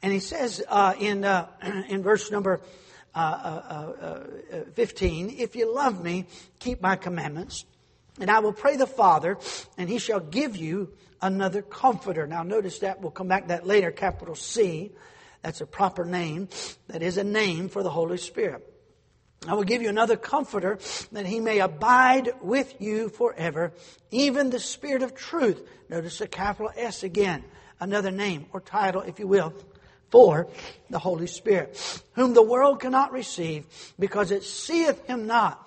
And 0.00 0.10
he 0.10 0.18
says 0.18 0.64
uh, 0.66 0.94
in, 0.98 1.26
uh, 1.26 1.46
in 1.90 2.02
verse 2.02 2.30
number 2.30 2.62
uh, 3.14 3.18
uh, 3.18 4.24
15, 4.72 5.34
If 5.38 5.56
you 5.56 5.74
love 5.74 6.02
me, 6.02 6.24
keep 6.58 6.80
my 6.80 6.96
commandments, 6.96 7.66
and 8.18 8.30
I 8.30 8.38
will 8.38 8.54
pray 8.54 8.76
the 8.76 8.86
Father, 8.86 9.36
and 9.76 9.90
he 9.90 9.98
shall 9.98 10.20
give 10.20 10.56
you 10.56 10.94
another 11.20 11.60
comforter. 11.60 12.26
Now, 12.26 12.42
notice 12.42 12.78
that. 12.78 13.02
We'll 13.02 13.10
come 13.10 13.28
back 13.28 13.42
to 13.42 13.48
that 13.48 13.66
later, 13.66 13.90
capital 13.90 14.34
C. 14.34 14.90
That's 15.42 15.60
a 15.60 15.66
proper 15.66 16.06
name. 16.06 16.48
That 16.88 17.02
is 17.02 17.18
a 17.18 17.24
name 17.24 17.68
for 17.68 17.82
the 17.82 17.90
Holy 17.90 18.16
Spirit. 18.16 18.73
I 19.46 19.54
will 19.54 19.64
give 19.64 19.82
you 19.82 19.88
another 19.88 20.16
comforter 20.16 20.78
that 21.12 21.26
he 21.26 21.40
may 21.40 21.60
abide 21.60 22.32
with 22.40 22.80
you 22.80 23.08
forever, 23.08 23.72
even 24.10 24.50
the 24.50 24.58
Spirit 24.58 25.02
of 25.02 25.14
truth. 25.14 25.60
Notice 25.88 26.18
the 26.18 26.28
capital 26.28 26.72
S 26.76 27.02
again, 27.02 27.44
another 27.80 28.10
name 28.10 28.46
or 28.52 28.60
title, 28.60 29.02
if 29.02 29.18
you 29.18 29.26
will, 29.26 29.52
for 30.10 30.48
the 30.90 30.98
Holy 30.98 31.26
Spirit, 31.26 32.02
whom 32.12 32.34
the 32.34 32.42
world 32.42 32.80
cannot 32.80 33.12
receive 33.12 33.66
because 33.98 34.30
it 34.30 34.44
seeth 34.44 35.04
him 35.06 35.26
not, 35.26 35.60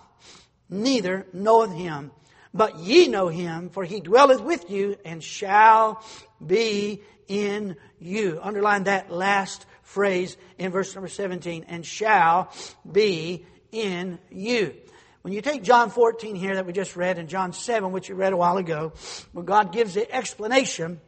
neither 0.69 1.27
knoweth 1.33 1.73
him. 1.73 2.11
But 2.53 2.79
ye 2.79 3.07
know 3.07 3.27
him, 3.27 3.69
for 3.69 3.83
he 3.83 3.99
dwelleth 3.99 4.41
with 4.41 4.71
you 4.71 4.97
and 5.05 5.23
shall 5.23 6.03
be 6.43 7.03
in 7.27 7.75
you. 7.99 8.39
Underline 8.41 8.85
that 8.85 9.11
last 9.11 9.65
phrase 9.83 10.37
in 10.57 10.71
verse 10.71 10.95
number 10.95 11.07
17, 11.07 11.65
and 11.67 11.85
shall 11.85 12.51
be 12.89 13.45
in 13.71 14.19
you. 14.29 14.75
When 15.21 15.33
you 15.33 15.41
take 15.41 15.63
John 15.63 15.89
14 15.89 16.35
here 16.35 16.55
that 16.55 16.65
we 16.65 16.73
just 16.73 16.95
read 16.95 17.17
and 17.17 17.27
John 17.27 17.51
7, 17.51 17.91
which 17.91 18.09
we 18.09 18.15
read 18.15 18.33
a 18.33 18.37
while 18.37 18.57
ago, 18.57 18.93
where 19.33 19.43
God 19.43 19.73
gives 19.73 19.93
the 19.93 20.09
explanation 20.09 21.01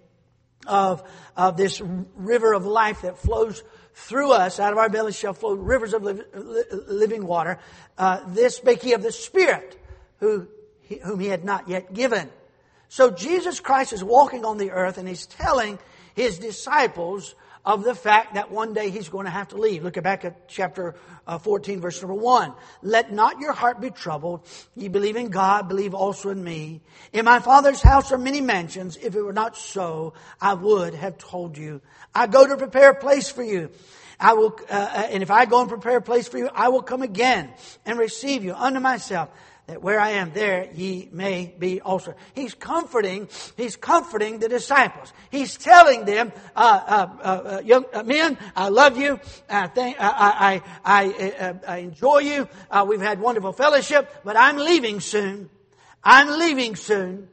of, 0.68 1.04
of 1.38 1.56
this 1.56 1.82
river 2.16 2.54
of 2.54 2.66
life 2.66 3.04
that 3.04 3.18
flows 3.18 3.64
through 3.94 4.32
us, 4.32 4.60
out 4.60 4.72
of 4.74 4.78
our 4.78 4.90
bellies 4.90 5.18
shall 5.18 5.34
flow 5.34 5.54
rivers 5.54 5.94
of 5.94 6.04
living 6.04 7.26
water. 7.26 7.60
Uh, 7.98 8.22
this 8.28 8.58
spake 8.58 8.82
he 8.82 8.94
of 8.94 9.02
the 9.02 9.12
Spirit, 9.12 9.82
who, 10.20 10.48
whom 11.04 11.20
he 11.20 11.28
had 11.28 11.46
not 11.46 11.70
yet 11.70 11.94
given. 11.94 12.30
So 12.90 13.12
Jesus 13.12 13.60
Christ 13.60 13.94
is 13.94 14.04
walking 14.04 14.46
on 14.46 14.58
the 14.58 14.72
earth 14.72 14.98
and 14.98 15.08
he's 15.08 15.28
telling 15.28 15.80
his 16.16 16.40
disciples 16.40 17.36
of 17.70 17.84
the 17.84 17.94
fact 17.94 18.34
that 18.34 18.50
one 18.50 18.74
day 18.74 18.90
he's 18.90 19.10
going 19.10 19.26
to 19.26 19.32
have 19.32 19.50
to 19.50 19.56
leave. 19.56 19.84
Look 19.84 19.96
at 19.96 20.04
back 20.04 20.26
at 20.26 20.48
chapter 20.48 20.96
uh, 21.28 21.38
14, 21.38 21.80
verse 21.80 22.02
number 22.02 22.16
1. 22.16 22.52
Let 22.82 23.14
not 23.14 23.40
your 23.40 23.54
heart 23.54 23.80
be 23.80 23.92
troubled. 23.92 24.48
Ye 24.76 24.88
believe 24.88 25.16
in 25.16 25.30
God, 25.30 25.68
believe 25.68 25.94
also 25.94 26.32
in 26.32 26.44
me. 26.44 26.82
In 27.14 27.26
my 27.26 27.38
Father's 27.38 27.80
house 27.80 28.12
are 28.12 28.18
many 28.18 28.42
mansions. 28.42 28.98
If 28.98 29.16
it 29.16 29.22
were 29.22 29.34
not 29.34 29.56
so, 29.56 30.16
I 30.42 30.56
would 30.56 30.96
have 30.96 31.20
told 31.20 31.60
you. 31.60 31.82
I 32.16 32.26
go 32.26 32.48
to 32.48 32.58
prepare 32.58 32.90
a 32.90 32.96
place 32.96 33.30
for 33.30 33.44
you. 33.44 33.70
I 34.20 34.34
will, 34.34 34.58
uh, 34.68 34.74
uh 34.74 35.08
and 35.12 35.22
if 35.22 35.30
I 35.30 35.46
go 35.46 35.62
and 35.62 35.70
prepare 35.70 35.98
a 35.98 36.02
place 36.02 36.28
for 36.28 36.40
you, 36.40 36.50
I 36.52 36.70
will 36.70 36.82
come 36.82 37.04
again 37.04 37.54
and 37.86 38.00
receive 38.00 38.44
you 38.44 38.56
unto 38.56 38.80
myself 38.80 39.30
that 39.70 39.84
where 39.84 40.00
I 40.00 40.12
am, 40.12 40.34
there 40.34 40.68
ye 40.74 41.08
may 41.12 41.54
be 41.58 41.80
also. 41.80 42.16
He's 42.34 42.56
comforting, 42.56 43.30
he's 43.56 43.76
comforting 43.76 44.40
the 44.40 44.50
disciples. 44.50 45.14
He's 45.30 45.58
telling 45.58 46.06
them, 46.06 46.34
uh, 46.56 46.60
uh, 46.88 47.08
uh, 47.22 47.28
uh 47.28 47.62
young 47.64 47.86
uh, 47.94 48.02
men, 48.02 48.38
I 48.56 48.70
love 48.70 48.98
you. 48.98 49.20
I, 49.48 49.68
think, 49.68 49.98
I, 50.00 50.62
I, 50.84 51.04
I, 51.04 51.34
uh, 51.40 51.54
I 51.68 51.78
enjoy 51.78 52.20
you. 52.20 52.48
we've 52.88 53.02
had 53.02 53.22
wonderful 53.22 53.54
fellowship, 53.54 54.12
but 54.24 54.36
I'm 54.36 54.58
leaving 54.58 55.02
soon. 55.02 55.52
I'm 56.04 56.40
leaving 56.40 56.76
soon. 56.76 57.28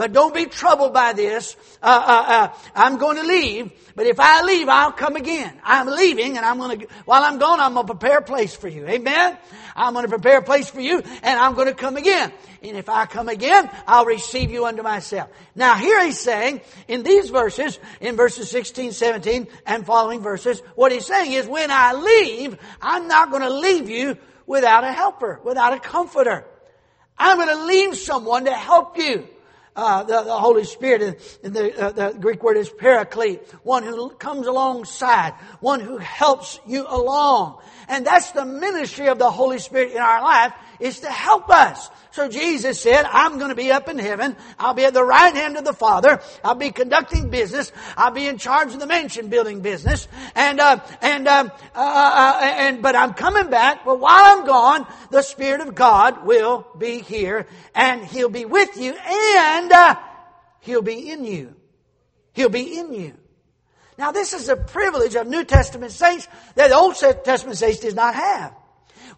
But 0.00 0.14
don't 0.14 0.32
be 0.32 0.46
troubled 0.46 0.94
by 0.94 1.12
this. 1.12 1.58
Uh, 1.82 2.02
uh, 2.06 2.32
uh, 2.32 2.58
I'm 2.74 2.96
going 2.96 3.18
to 3.18 3.22
leave, 3.22 3.70
but 3.94 4.06
if 4.06 4.18
I 4.18 4.42
leave, 4.44 4.66
I'll 4.66 4.92
come 4.92 5.14
again. 5.14 5.52
I'm 5.62 5.88
leaving, 5.88 6.38
and 6.38 6.46
I'm 6.46 6.56
going 6.56 6.78
to. 6.78 6.86
While 7.04 7.22
I'm 7.22 7.36
gone, 7.38 7.60
I'm 7.60 7.74
going 7.74 7.86
to 7.86 7.92
prepare 7.92 8.16
a 8.16 8.22
place 8.22 8.56
for 8.56 8.66
you. 8.66 8.88
Amen. 8.88 9.36
I'm 9.76 9.92
going 9.92 10.06
to 10.06 10.08
prepare 10.08 10.38
a 10.38 10.42
place 10.42 10.70
for 10.70 10.80
you, 10.80 11.02
and 11.22 11.38
I'm 11.38 11.54
going 11.54 11.66
to 11.66 11.74
come 11.74 11.98
again. 11.98 12.32
And 12.62 12.78
if 12.78 12.88
I 12.88 13.04
come 13.04 13.28
again, 13.28 13.68
I'll 13.86 14.06
receive 14.06 14.50
you 14.50 14.64
unto 14.64 14.82
myself. 14.82 15.28
Now, 15.54 15.74
here 15.74 16.02
he's 16.02 16.18
saying 16.18 16.62
in 16.88 17.02
these 17.02 17.28
verses, 17.28 17.78
in 18.00 18.16
verses 18.16 18.48
16, 18.48 18.92
17, 18.92 19.48
and 19.66 19.84
following 19.84 20.22
verses, 20.22 20.62
what 20.76 20.92
he's 20.92 21.04
saying 21.04 21.32
is, 21.32 21.46
when 21.46 21.70
I 21.70 21.92
leave, 21.92 22.56
I'm 22.80 23.06
not 23.06 23.28
going 23.28 23.42
to 23.42 23.50
leave 23.50 23.90
you 23.90 24.16
without 24.46 24.82
a 24.82 24.92
helper, 24.92 25.40
without 25.44 25.74
a 25.74 25.78
comforter. 25.78 26.46
I'm 27.18 27.36
going 27.36 27.54
to 27.54 27.66
leave 27.66 27.98
someone 27.98 28.46
to 28.46 28.54
help 28.54 28.96
you 28.96 29.28
uh, 29.76 30.02
the, 30.02 30.22
the, 30.22 30.36
Holy 30.36 30.64
Spirit, 30.64 31.38
and 31.42 31.54
the, 31.54 31.80
uh, 31.80 31.92
the 31.92 32.18
Greek 32.18 32.42
word 32.42 32.56
is 32.56 32.68
paraclete, 32.68 33.40
one 33.62 33.82
who 33.82 34.10
comes 34.10 34.46
alongside, 34.46 35.32
one 35.60 35.80
who 35.80 35.96
helps 35.96 36.58
you 36.66 36.86
along. 36.88 37.60
And 37.88 38.06
that's 38.06 38.32
the 38.32 38.44
ministry 38.44 39.08
of 39.08 39.18
the 39.18 39.30
Holy 39.30 39.58
Spirit 39.58 39.92
in 39.92 39.98
our 39.98 40.22
life, 40.22 40.52
is 40.80 41.00
to 41.00 41.10
help 41.10 41.50
us. 41.50 41.90
So 42.12 42.28
Jesus 42.28 42.80
said, 42.80 43.04
I'm 43.04 43.38
going 43.38 43.50
to 43.50 43.54
be 43.54 43.70
up 43.70 43.88
in 43.88 43.98
heaven. 43.98 44.36
I'll 44.58 44.74
be 44.74 44.84
at 44.84 44.94
the 44.94 45.04
right 45.04 45.34
hand 45.34 45.56
of 45.56 45.64
the 45.64 45.72
Father. 45.72 46.20
I'll 46.42 46.56
be 46.56 46.72
conducting 46.72 47.30
business. 47.30 47.70
I'll 47.96 48.10
be 48.10 48.26
in 48.26 48.38
charge 48.38 48.74
of 48.74 48.80
the 48.80 48.86
mansion 48.86 49.28
building 49.28 49.60
business. 49.60 50.08
And, 50.34 50.58
uh, 50.58 50.80
and, 51.00 51.28
um, 51.28 51.52
uh, 51.74 51.78
uh, 51.78 52.32
uh, 52.36 52.40
and, 52.42 52.82
but 52.82 52.96
I'm 52.96 53.14
coming 53.14 53.48
back. 53.48 53.84
But 53.84 54.00
while 54.00 54.38
I'm 54.38 54.44
gone, 54.44 54.86
the 55.10 55.22
Spirit 55.22 55.60
of 55.60 55.74
God 55.74 56.26
will 56.26 56.66
be 56.76 57.00
here 57.00 57.46
and 57.74 58.04
He'll 58.04 58.28
be 58.28 58.44
with 58.44 58.76
you 58.76 58.92
and, 58.92 59.59
uh, 59.68 59.96
He'll 60.60 60.82
be 60.82 61.10
in 61.10 61.24
you. 61.24 61.54
He'll 62.32 62.48
be 62.48 62.78
in 62.78 62.92
you. 62.92 63.14
Now 63.98 64.12
this 64.12 64.32
is 64.32 64.48
a 64.48 64.56
privilege 64.56 65.14
of 65.14 65.26
New 65.26 65.44
Testament 65.44 65.92
saints 65.92 66.28
that 66.54 66.68
the 66.68 66.76
Old 66.76 66.96
Testament 66.96 67.58
saints 67.58 67.80
did 67.80 67.96
not 67.96 68.14
have. 68.14 68.54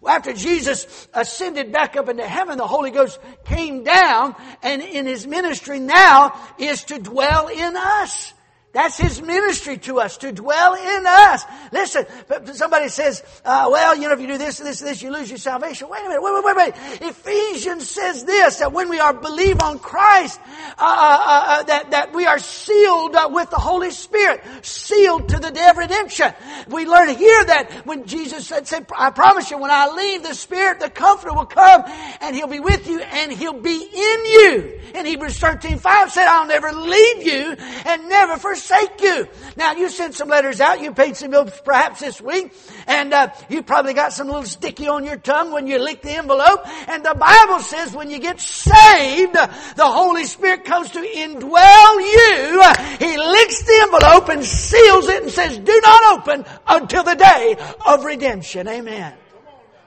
After 0.06 0.32
Jesus 0.32 1.08
ascended 1.14 1.70
back 1.70 1.96
up 1.96 2.08
into 2.08 2.26
heaven, 2.26 2.58
the 2.58 2.66
Holy 2.66 2.90
Ghost 2.90 3.20
came 3.44 3.84
down 3.84 4.34
and 4.62 4.82
in 4.82 5.06
His 5.06 5.26
ministry 5.26 5.78
now 5.78 6.36
is 6.58 6.84
to 6.84 6.98
dwell 6.98 7.48
in 7.48 7.76
us. 7.76 8.34
That's 8.72 8.96
His 8.96 9.20
ministry 9.20 9.76
to 9.78 10.00
us, 10.00 10.16
to 10.18 10.32
dwell 10.32 10.74
in 10.74 11.04
us. 11.06 11.44
Listen, 11.72 12.06
somebody 12.54 12.88
says, 12.88 13.22
uh, 13.44 13.68
well, 13.70 13.94
you 13.94 14.08
know, 14.08 14.14
if 14.14 14.20
you 14.20 14.26
do 14.26 14.38
this 14.38 14.60
and 14.60 14.68
this 14.68 14.80
and 14.80 14.88
this, 14.88 15.02
you 15.02 15.12
lose 15.12 15.28
your 15.28 15.36
salvation. 15.36 15.90
Wait 15.90 16.00
a 16.00 16.08
minute, 16.08 16.22
wait, 16.22 16.42
wait, 16.42 16.56
wait, 16.56 16.56
wait. 16.56 17.02
Ephesians 17.02 17.90
says 17.90 18.24
this, 18.24 18.60
that 18.60 18.72
when 18.72 18.88
we 18.88 18.98
are 18.98 19.12
believe 19.12 19.60
on 19.60 19.78
Christ, 19.78 20.40
uh, 20.42 20.84
uh, 20.84 20.84
uh, 20.86 21.44
uh 21.48 21.62
that, 21.64 21.90
that 21.90 22.14
we 22.14 22.24
are 22.24 22.38
sealed 22.38 23.14
with 23.30 23.50
the 23.50 23.58
Holy 23.58 23.90
Spirit, 23.90 24.42
sealed 24.62 25.28
to 25.28 25.38
the 25.38 25.50
day 25.50 25.68
of 25.68 25.76
redemption. 25.76 26.32
We 26.68 26.86
learn 26.86 27.14
here 27.14 27.44
that 27.44 27.82
when 27.84 28.06
Jesus 28.06 28.46
said, 28.46 28.66
said, 28.66 28.86
I 28.96 29.10
promise 29.10 29.50
you, 29.50 29.58
when 29.58 29.70
I 29.70 29.88
leave 29.88 30.22
the 30.22 30.34
Spirit, 30.34 30.80
the 30.80 30.88
Comforter 30.88 31.34
will 31.34 31.44
come 31.44 31.82
and 32.22 32.34
He'll 32.34 32.46
be 32.46 32.60
with 32.60 32.88
you 32.88 33.00
and 33.00 33.30
He'll 33.32 33.60
be 33.60 33.82
in 33.82 34.24
you. 34.24 34.80
In 34.94 35.04
Hebrews 35.04 35.38
13, 35.38 35.76
5 35.78 36.10
said, 36.10 36.26
I'll 36.26 36.46
never 36.46 36.72
leave 36.72 37.22
you 37.22 37.54
and 37.84 38.08
never 38.08 38.38
forsake 38.38 38.61
forsake 38.62 39.00
you. 39.00 39.28
Now 39.56 39.72
you 39.72 39.88
sent 39.88 40.14
some 40.14 40.28
letters 40.28 40.60
out. 40.60 40.80
You 40.80 40.92
paid 40.92 41.16
some 41.16 41.30
bills 41.30 41.52
perhaps 41.64 42.00
this 42.00 42.20
week, 42.20 42.52
and 42.86 43.12
uh, 43.12 43.28
you 43.48 43.62
probably 43.62 43.94
got 43.94 44.12
some 44.12 44.28
little 44.28 44.44
sticky 44.44 44.88
on 44.88 45.04
your 45.04 45.16
tongue 45.16 45.52
when 45.52 45.66
you 45.66 45.78
lick 45.78 46.02
the 46.02 46.12
envelope. 46.12 46.60
And 46.88 47.04
the 47.04 47.14
Bible 47.14 47.60
says 47.60 47.94
when 47.94 48.10
you 48.10 48.18
get 48.18 48.40
saved, 48.40 49.34
the 49.34 49.86
Holy 49.86 50.24
Spirit 50.24 50.64
comes 50.64 50.90
to 50.90 51.00
indwell 51.00 51.96
you. 52.00 52.62
He 52.98 53.18
licks 53.18 53.62
the 53.62 53.78
envelope 53.82 54.28
and 54.28 54.44
seals 54.44 55.08
it 55.08 55.22
and 55.22 55.30
says, 55.30 55.58
"Do 55.58 55.80
not 55.82 56.18
open 56.18 56.44
until 56.66 57.02
the 57.02 57.14
day 57.14 57.56
of 57.86 58.04
redemption." 58.04 58.68
Amen. 58.68 59.14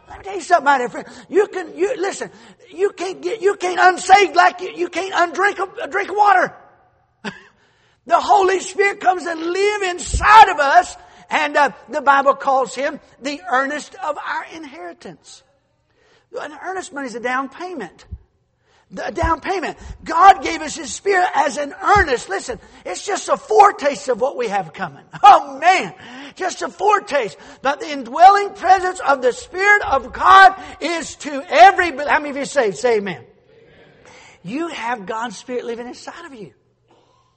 Let 0.07 0.19
me 0.19 0.23
tell 0.23 0.35
you 0.35 0.41
something, 0.41 0.65
my 0.65 0.77
dear 0.77 0.89
friend. 0.89 1.07
You 1.29 1.47
can, 1.47 1.75
you, 1.75 1.95
listen, 1.97 2.29
you 2.71 2.91
can't 2.91 3.21
get, 3.21 3.41
you 3.41 3.55
can't 3.55 3.79
unsaved 3.81 4.35
like 4.35 4.61
you, 4.61 4.71
you 4.71 4.87
can't 4.87 5.13
undrink 5.13 5.59
a, 5.59 5.83
a 5.83 5.87
drink 5.87 6.09
of 6.09 6.15
water. 6.15 6.55
The 8.05 8.19
Holy 8.19 8.59
Spirit 8.59 8.99
comes 8.99 9.25
and 9.25 9.39
live 9.39 9.81
inside 9.81 10.49
of 10.49 10.59
us, 10.59 10.95
and 11.29 11.57
uh, 11.57 11.71
the 11.89 12.01
Bible 12.01 12.35
calls 12.35 12.75
him 12.75 12.99
the 13.21 13.41
earnest 13.49 13.95
of 13.95 14.17
our 14.17 14.45
inheritance. 14.53 15.43
An 16.39 16.57
earnest 16.63 16.93
money 16.93 17.07
is 17.07 17.15
a 17.15 17.19
down 17.19 17.49
payment. 17.49 18.05
The 18.91 19.09
down 19.09 19.41
payment. 19.41 19.77
God 20.03 20.43
gave 20.43 20.61
us 20.61 20.75
His 20.75 20.93
Spirit 20.93 21.27
as 21.33 21.57
an 21.57 21.73
earnest. 21.73 22.29
Listen, 22.29 22.59
it's 22.85 23.05
just 23.05 23.29
a 23.29 23.37
foretaste 23.37 24.09
of 24.09 24.21
what 24.21 24.37
we 24.37 24.47
have 24.47 24.73
coming. 24.73 25.03
Oh 25.23 25.57
man, 25.57 25.95
just 26.35 26.61
a 26.61 26.69
foretaste. 26.69 27.37
But 27.63 27.79
the 27.79 27.91
indwelling 27.91 28.53
presence 28.53 28.99
of 28.99 29.23
the 29.23 29.31
Spirit 29.31 29.81
of 29.83 30.13
God 30.13 30.61
is 30.79 31.15
to 31.17 31.43
every, 31.47 31.91
how 31.91 32.19
many 32.19 32.29
of 32.29 32.37
you 32.37 32.45
saved? 32.45 32.77
Say 32.77 32.97
amen. 32.97 33.15
amen. 33.15 33.27
You 34.43 34.67
have 34.67 35.07
God's 35.07 35.35
Spirit 35.35 35.65
living 35.65 35.87
inside 35.87 36.25
of 36.25 36.33
you. 36.35 36.53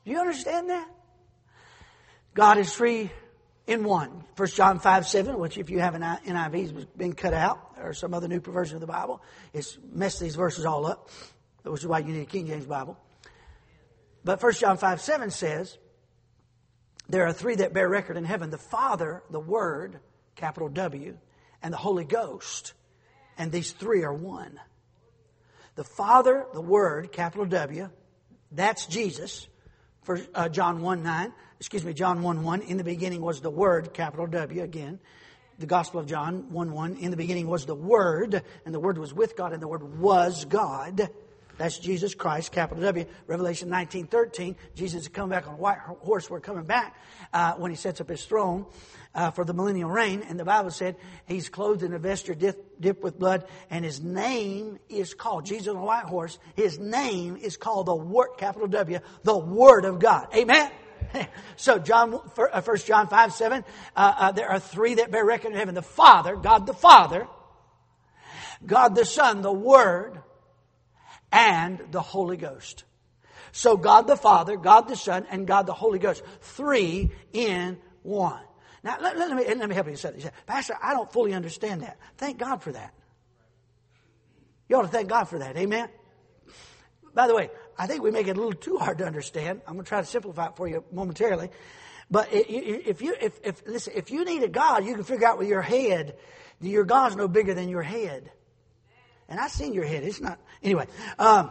Do 0.09 0.14
you 0.14 0.21
understand 0.21 0.71
that? 0.71 0.88
God 2.33 2.57
is 2.57 2.75
three 2.75 3.11
in 3.66 3.85
one. 3.85 4.25
1 4.38 4.49
John 4.49 4.79
5, 4.79 5.07
7, 5.07 5.38
which 5.38 5.59
if 5.59 5.68
you 5.68 5.81
have 5.81 5.94
an 5.94 6.01
NIV 6.01 6.73
has 6.73 6.85
been 6.87 7.12
cut 7.12 7.35
out, 7.35 7.75
or 7.79 7.92
some 7.92 8.14
other 8.14 8.27
new 8.27 8.40
version 8.40 8.77
of 8.77 8.81
the 8.81 8.87
Bible, 8.87 9.21
it's 9.53 9.77
messed 9.92 10.18
these 10.18 10.35
verses 10.35 10.64
all 10.64 10.87
up, 10.87 11.11
which 11.62 11.83
is 11.83 11.87
why 11.87 11.99
you 11.99 12.07
need 12.07 12.23
a 12.23 12.25
King 12.25 12.47
James 12.47 12.64
Bible. 12.64 12.97
But 14.25 14.42
1 14.42 14.53
John 14.55 14.79
5, 14.79 14.99
7 14.99 15.31
says, 15.31 15.77
there 17.11 17.27
are 17.27 17.33
three 17.35 17.57
that 17.57 17.75
bear 17.75 17.87
record 17.87 18.16
in 18.16 18.25
heaven 18.25 18.49
the 18.49 18.57
Father, 18.57 19.23
the 19.29 19.40
Word, 19.40 20.01
capital 20.37 20.71
W, 20.71 21.18
and 21.62 21.71
the 21.71 21.77
Holy 21.77 22.05
Ghost. 22.05 22.73
And 23.37 23.53
these 23.53 23.73
three 23.73 24.05
are 24.05 24.14
one. 24.14 24.59
The 25.75 25.85
Father, 25.85 26.47
the 26.55 26.62
Word, 26.62 27.12
capital 27.12 27.44
W, 27.44 27.90
that's 28.51 28.87
Jesus. 28.87 29.47
For 30.09 30.18
uh, 30.35 30.49
John 30.49 30.81
1 30.81 31.03
9, 31.03 31.35
excuse 31.61 31.85
me, 31.85 31.92
John 31.92 32.23
1 32.23 32.42
1, 32.42 32.62
in 32.62 32.79
the 32.79 32.83
beginning 32.83 33.21
was 33.21 33.42
the 33.42 33.51
Word, 33.51 33.92
capital 33.92 34.27
W 34.27 34.62
again. 34.62 35.01
The 35.59 35.66
Gospel 35.66 36.01
of 36.01 36.07
John 36.07 36.51
1 36.51 36.73
1, 36.73 36.97
in 36.97 37.11
the 37.11 37.16
beginning 37.18 37.47
was 37.47 37.66
the 37.66 37.75
Word, 37.75 38.42
and 38.64 38.75
the 38.75 38.81
Word 38.81 38.97
was 38.97 39.12
with 39.12 39.37
God, 39.37 39.53
and 39.53 39.61
the 39.61 39.68
Word 39.68 40.01
was 40.01 40.47
God. 40.47 41.11
That's 41.59 41.79
Jesus 41.79 42.14
Christ, 42.14 42.53
capital 42.53 42.85
W. 42.85 43.05
Revelation 43.27 43.68
19, 43.68 44.07
13, 44.07 44.57
Jesus 44.77 45.03
is 45.03 45.09
coming 45.09 45.31
back 45.31 45.49
on 45.49 45.55
a 45.55 45.57
white 45.57 45.79
horse. 45.79 46.31
We're 46.31 46.40
coming 46.40 46.64
back 46.64 46.97
uh, 47.33 47.55
when 47.55 47.73
he 47.73 47.77
sets 47.77 48.01
up 48.01 48.09
his 48.09 48.25
throne 48.25 48.66
uh, 49.14 49.33
for 49.33 49.44
the 49.44 49.53
millennial 49.53 49.90
reign. 49.90 50.23
And 50.29 50.38
the 50.38 50.44
Bible 50.44 50.71
said 50.71 50.97
he's 51.27 51.49
clothed 51.49 51.83
in 51.83 51.92
a 51.92 51.99
vesture 51.99 52.35
dipped, 52.35 53.03
with 53.03 53.18
blood, 53.18 53.44
and 53.71 53.85
his 53.85 54.01
name 54.01 54.79
is 54.88 55.14
called, 55.14 55.47
Jesus 55.47 55.68
on 55.68 55.77
a 55.77 55.85
white 55.85 56.05
horse, 56.05 56.38
his 56.55 56.79
name 56.79 57.37
is 57.37 57.57
called 57.57 57.87
the 57.87 57.94
Word, 57.94 58.38
capital 58.38 58.68
W, 58.68 59.01
the 59.25 59.37
Word 59.37 59.85
of 59.85 59.99
God. 59.99 60.29
Amen? 60.35 60.71
so 61.57 61.79
John, 61.79 62.21
uh, 62.38 62.61
First 62.61 62.87
John 62.87 63.09
5, 63.09 63.33
7, 63.33 63.64
uh, 63.97 64.14
uh, 64.16 64.33
there 64.33 64.49
are 64.49 64.61
three 64.61 64.94
that 64.94 65.11
bear 65.11 65.25
record 65.25 65.53
in 65.53 65.59
heaven. 65.59 65.75
The 65.75 65.83
Father, 65.83 66.37
God 66.37 66.66
the 66.66 66.75
Father, 66.75 67.27
God 68.64 68.94
the 68.94 69.05
Son, 69.05 69.42
the 69.42 69.53
Word, 69.53 70.23
and 71.33 71.81
the 71.91 72.01
Holy 72.01 72.37
Ghost. 72.37 72.85
So 73.53 73.77
God 73.77 74.07
the 74.07 74.17
Father, 74.17 74.57
God 74.57 74.88
the 74.88 74.97
Son, 74.97 75.27
and 75.31 75.47
God 75.47 75.67
the 75.67 75.73
Holy 75.73 75.99
Ghost. 75.99 76.23
Three 76.41 77.11
in 77.33 77.79
one. 78.03 78.43
Now, 78.85 78.97
let, 79.01 79.19
let, 79.19 79.35
me, 79.35 79.45
let 79.55 79.69
me 79.69 79.75
help 79.75 79.88
you 79.88 79.97
say 79.97 80.12
this. 80.12 80.31
Pastor, 80.47 80.75
I 80.83 80.93
don't 80.93 81.12
fully 81.12 81.35
understand 81.35 81.83
that. 81.83 81.99
Thank 82.17 82.38
God 82.38 82.62
for 82.62 82.73
that. 82.73 82.95
You 84.69 84.77
ought 84.77 84.83
to 84.83 84.88
thank 84.88 85.09
God 85.09 85.25
for 85.25 85.38
that. 85.38 85.57
Amen? 85.57 85.88
By 87.14 87.27
the 87.27 87.35
way, 87.35 87.51
I 87.77 87.87
think 87.87 88.03
we 88.03 88.11
make 88.11 88.29
it 88.29 88.37
a 88.37 88.41
little 88.41 88.53
too 88.53 88.77
hard 88.77 88.99
to 88.99 89.07
understand. 89.07 89.62
I'm 89.67 89.75
going 89.75 89.85
to 89.85 89.88
try 89.88 90.01
to 90.01 90.07
simplify 90.07 90.47
it 90.47 90.57
for 90.57 90.69
you 90.69 90.85
momentarily. 90.93 91.51
But 92.11 92.29
if 92.31 93.03
you, 93.03 93.14
if, 93.21 93.38
if, 93.43 93.67
listen, 93.67 93.93
if 93.97 94.11
you 94.11 94.25
need 94.25 94.43
a 94.43 94.49
God, 94.49 94.85
you 94.85 94.95
can 94.95 95.05
figure 95.05 95.27
out 95.27 95.38
with 95.38 95.49
your 95.49 95.62
head 95.62 96.17
that 96.61 96.69
your 96.69 96.85
God's 96.85 97.17
no 97.17 97.29
bigger 97.29 97.55
than 97.55 97.69
your 97.69 97.83
head. 97.83 98.31
And 99.29 99.38
I've 99.38 99.51
seen 99.51 99.75
your 99.75 99.85
head. 99.85 100.05
It's 100.05 100.21
not, 100.21 100.38
anyway. 100.62 100.87
Um, 101.19 101.51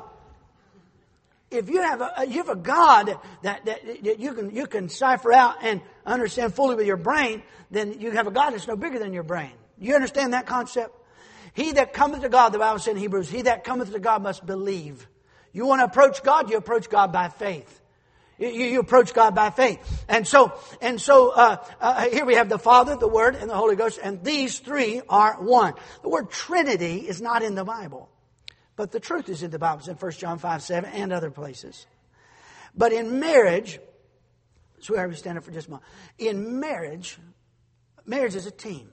if 1.50 1.70
you 1.70 1.82
have 1.82 2.02
a, 2.02 2.26
you 2.28 2.38
have 2.38 2.50
a 2.50 2.56
God 2.56 3.18
that, 3.44 3.66
that, 3.66 4.04
that, 4.04 4.20
you 4.20 4.34
can, 4.34 4.54
you 4.54 4.68
can 4.68 4.90
cipher 4.90 5.32
out 5.32 5.63
and 5.63 5.82
understand 6.06 6.54
fully 6.54 6.76
with 6.76 6.88
your 6.88 6.98
brain, 6.98 7.44
then 7.72 8.02
you 8.02 8.12
have 8.12 8.28
a 8.28 8.32
God 8.32 8.52
that's 8.52 8.68
no 8.68 8.76
bigger 8.76 9.00
than 9.00 9.13
your 9.13 9.24
brain. 9.24 9.52
You 9.80 9.96
understand 9.96 10.34
that 10.34 10.46
concept? 10.46 10.94
He 11.54 11.72
that 11.74 11.94
cometh 11.94 12.22
to 12.22 12.30
God, 12.30 12.50
the 12.50 12.60
Bible 12.60 12.80
says 12.80 12.94
in 12.94 12.98
Hebrews, 12.98 13.30
he 13.30 13.44
that 13.44 13.63
cometh 13.63 13.92
to 13.92 14.00
God 14.00 14.22
must 14.22 14.46
believe. 14.46 15.08
You 15.54 15.66
want 15.66 15.80
to 15.80 15.86
approach 15.86 16.22
God, 16.24 16.50
you 16.50 16.58
approach 16.58 16.90
God 16.90 17.12
by 17.12 17.30
faith. 17.30 17.82
You, 18.38 18.50
you 18.50 18.80
approach 18.80 19.13
God 19.13 19.34
by 19.34 19.50
faith. 19.50 20.06
And 20.08 20.28
so, 20.28 20.54
and 20.82 21.02
so, 21.02 21.32
uh, 21.32 21.65
uh, 21.82 22.10
here 22.10 22.26
we 22.26 22.36
have 22.36 22.50
the 22.50 22.60
Father, 22.60 22.95
the 22.95 23.08
Word, 23.08 23.36
and 23.36 23.50
the 23.50 23.56
Holy 23.56 23.76
Ghost, 23.76 24.00
and 24.02 24.23
these 24.23 24.60
three 24.60 25.02
are 25.10 25.41
one. 25.41 25.73
The 26.04 26.10
word 26.10 26.30
Trinity 26.30 27.08
is 27.08 27.21
not 27.21 27.41
in 27.41 27.56
the 27.56 27.63
Bible. 27.63 28.10
But 28.76 28.91
the 28.91 29.00
truth 29.00 29.28
is 29.28 29.41
in 29.41 29.50
the 29.50 29.60
Bible. 29.60 29.80
It's 29.80 29.88
in 29.88 29.95
1 29.95 30.12
John 30.13 30.38
5, 30.38 30.62
7 30.62 30.89
and 30.91 31.12
other 31.12 31.32
places. 31.32 31.88
But 32.76 32.93
in 32.93 33.19
marriage, 33.19 33.80
swear 34.80 35.08
we 35.10 35.15
stand 35.15 35.39
up 35.39 35.43
for 35.43 35.52
just 35.52 35.67
a 35.67 35.71
moment. 35.71 35.89
In 36.19 36.60
marriage, 36.60 37.17
marriage 38.06 38.36
is 38.36 38.45
a 38.45 38.52
team. 38.52 38.89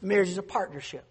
Marriage 0.00 0.30
is 0.30 0.38
a 0.38 0.42
partnership. 0.42 1.04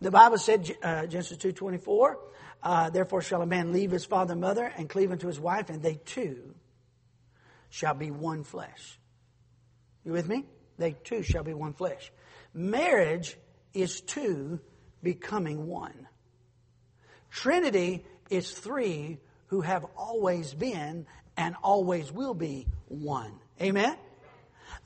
The 0.00 0.12
Bible 0.12 0.38
said, 0.38 0.70
uh, 0.82 1.06
Genesis 1.06 1.36
2, 1.38 1.50
24, 1.50 2.18
uh, 2.62 2.90
therefore 2.90 3.22
shall 3.22 3.42
a 3.42 3.46
man 3.46 3.72
leave 3.72 3.90
his 3.90 4.04
father 4.04 4.32
and 4.32 4.40
mother 4.40 4.72
and 4.76 4.88
cleave 4.88 5.12
unto 5.12 5.26
his 5.26 5.38
wife, 5.38 5.70
and 5.70 5.82
they 5.82 6.00
two 6.04 6.54
shall 7.68 7.94
be 7.94 8.10
one 8.10 8.44
flesh. 8.44 8.98
You 10.04 10.12
with 10.12 10.28
me? 10.28 10.44
They 10.78 10.92
two 11.04 11.22
shall 11.22 11.42
be 11.42 11.54
one 11.54 11.72
flesh. 11.72 12.12
Marriage 12.54 13.36
is 13.74 14.00
two 14.00 14.60
becoming 15.02 15.66
one. 15.66 16.08
Trinity 17.30 18.04
is 18.30 18.50
three 18.50 19.18
who 19.48 19.60
have 19.60 19.84
always 19.96 20.54
been 20.54 21.06
and 21.36 21.54
always 21.62 22.10
will 22.10 22.34
be 22.34 22.66
one. 22.88 23.32
Amen? 23.60 23.96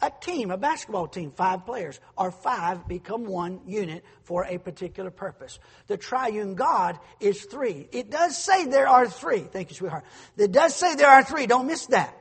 A 0.03 0.11
team, 0.21 0.51
a 0.51 0.57
basketball 0.57 1.09
team, 1.09 1.31
five 1.31 1.67
players, 1.67 2.01
or 2.17 2.31
five 2.31 2.87
become 2.89 3.27
one 3.27 3.61
unit 3.67 4.05
for 4.23 4.45
a 4.45 4.59
particular 4.59 5.11
purpose. 5.11 5.59
The 5.87 5.97
triune 5.97 6.55
God 6.55 6.99
is 7.21 7.45
three. 7.45 7.89
It 7.93 8.11
does 8.11 8.37
say 8.37 8.67
there 8.67 8.89
are 8.89 9.09
three. 9.09 9.41
Thank 9.41 9.71
you, 9.71 9.77
sweetheart. 9.77 10.05
It 10.37 10.53
does 10.53 10.75
say 10.75 10.95
there 10.95 11.11
are 11.11 11.25
three. 11.25 11.47
Don't 11.47 11.67
miss 11.67 11.87
that. 11.87 12.17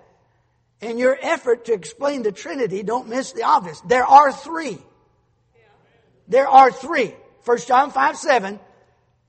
In 0.82 0.98
your 0.98 1.17
effort 1.22 1.65
to 1.65 1.74
explain 1.74 2.24
the 2.24 2.32
Trinity, 2.32 2.84
don't 2.84 3.10
miss 3.10 3.34
the 3.34 3.43
obvious. 3.43 3.82
There 3.82 4.06
are 4.06 4.32
three. 4.32 4.78
There 6.28 6.48
are 6.48 6.72
three. 6.72 7.13
1 7.43 7.58
John 7.67 7.91
5 7.91 8.17
7 8.17 8.60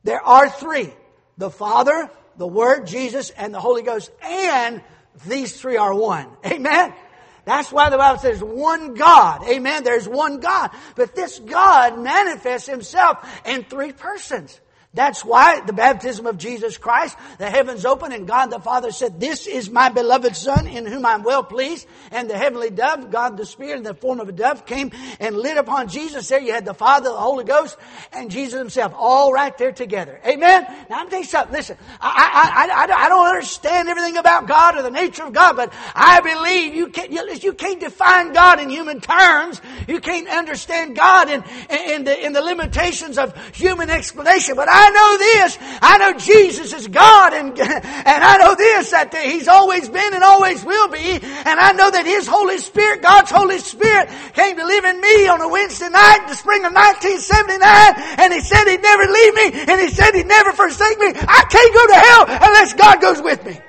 there 0.05 0.23
are 0.23 0.49
three. 0.49 0.93
The 1.39 1.51
Father, 1.51 2.11
the 2.37 2.47
Word, 2.47 2.87
Jesus, 2.87 3.31
and 3.31 3.53
the 3.53 3.61
Holy 3.61 3.83
Ghost. 3.83 4.11
And 4.23 4.83
these 5.27 5.59
three 5.59 5.77
are 5.77 5.95
one. 5.95 6.29
Amen? 6.47 6.95
That's 7.45 7.73
why 7.73 7.91
the 7.91 7.97
Bible 7.97 8.19
says 8.19 8.43
one 8.43 8.95
God. 8.95 9.43
Amen? 9.49 9.85
There's 9.85 10.09
one 10.09 10.41
God. 10.41 10.71
But 10.95 11.15
this 11.15 11.39
God 11.39 11.99
manifests 11.99 12.69
himself 12.69 13.19
in 13.47 13.65
three 13.65 13.93
persons. 13.93 14.61
That's 14.93 15.25
why 15.25 15.61
the 15.61 15.73
baptism 15.73 16.27
of 16.27 16.37
Jesus 16.37 16.77
Christ, 16.77 17.17
the 17.39 17.49
heavens 17.49 17.85
opened 17.85 18.13
and 18.13 18.27
God 18.27 18.47
the 18.47 18.59
Father 18.59 18.91
said, 18.91 19.21
this 19.21 19.47
is 19.47 19.71
my 19.71 19.89
beloved 19.89 20.35
Son 20.35 20.67
in 20.67 20.85
whom 20.85 21.07
I'm 21.07 21.23
well 21.23 21.45
pleased. 21.45 21.87
And 22.11 22.29
the 22.29 22.37
heavenly 22.37 22.71
dove, 22.71 23.09
God 23.09 23.37
the 23.37 23.47
Spirit 23.47 23.77
in 23.77 23.83
the 23.85 23.95
form 23.95 24.19
of 24.19 24.29
a 24.29 24.33
dove 24.33 24.67
came 24.67 24.91
and 25.21 25.37
lit 25.37 25.59
upon 25.59 25.87
Jesus. 25.87 26.27
There 26.29 26.41
you 26.41 26.53
had 26.53 26.65
the 26.65 26.75
Father, 26.75 27.11
the 27.11 27.17
Holy 27.17 27.45
Ghost, 27.45 27.77
and 28.13 28.33
Jesus 28.33 28.59
himself 28.59 28.93
all 28.97 29.33
right 29.33 29.57
there 29.59 29.71
together. 29.71 30.21
Amen? 30.27 30.67
Now 30.91 30.99
I'm 30.99 31.09
telling 31.09 31.23
you 31.23 31.31
something. 31.31 31.55
Listen, 31.55 31.79
I, 32.01 32.67
I, 32.69 32.85
I, 32.85 33.05
I 33.05 33.09
don't 33.09 33.29
understand 33.29 33.89
everything 33.89 34.17
about 34.17 34.49
God 34.49 34.77
or 34.77 34.83
the 34.83 34.91
nature 34.91 35.23
of 35.23 35.33
God, 35.33 35.55
but 35.55 35.73
I 35.95 36.21
believe 36.21 36.75
you 36.75 36.89
can't, 36.89 37.13
you 37.45 37.53
can't 37.53 37.79
define 37.79 38.33
God 38.33 38.59
in 38.59 38.69
human 38.69 39.01
terms. 39.01 39.61
You 39.87 40.01
can't 40.01 40.29
understand 40.29 40.97
God 40.97 41.31
in, 41.31 41.45
in, 41.71 42.03
the, 42.03 42.27
in 42.27 42.33
the 42.33 42.43
limitations 42.43 43.19
of 43.19 43.37
human 43.55 43.89
explanation, 43.89 44.57
but 44.57 44.69
I 44.69 44.80
I 44.81 44.89
know 44.97 45.11
this. 45.19 45.59
I 45.83 45.99
know 45.99 46.13
Jesus 46.19 46.73
is 46.73 46.89
God 46.89 47.35
and, 47.35 47.59
and 47.61 48.21
I 48.25 48.39
know 48.39 48.55
this, 48.55 48.91
that 48.91 49.13
He's 49.13 49.49
always 49.49 49.89
been 49.89 50.15
and 50.15 50.25
always 50.25 50.65
will 50.65 50.89
be. 50.89 51.21
And 51.21 51.61
I 51.61 51.73
know 51.73 51.91
that 51.91 52.07
His 52.07 52.27
Holy 52.27 52.57
Spirit, 52.57 53.03
God's 53.03 53.31
Holy 53.31 53.59
Spirit, 53.59 54.09
came 54.33 54.57
to 54.57 54.65
live 54.65 54.85
in 54.85 55.01
me 55.01 55.29
on 55.29 55.41
a 55.41 55.49
Wednesday 55.49 55.91
night 55.91 56.25
in 56.25 56.29
the 56.29 56.35
spring 56.35 56.65
of 56.65 56.73
1979 56.73 58.25
and 58.25 58.33
He 58.33 58.41
said 58.41 58.65
He'd 58.65 58.81
never 58.81 59.05
leave 59.05 59.35
me 59.35 59.47
and 59.69 59.81
He 59.81 59.89
said 59.93 60.15
He'd 60.15 60.27
never 60.27 60.53
forsake 60.53 60.99
me. 60.99 61.13
I 61.13 61.45
can't 61.53 61.75
go 61.77 61.85
to 61.87 61.99
hell 62.01 62.25
unless 62.49 62.73
God 62.73 63.01
goes 63.01 63.21
with 63.21 63.45
me. 63.45 63.61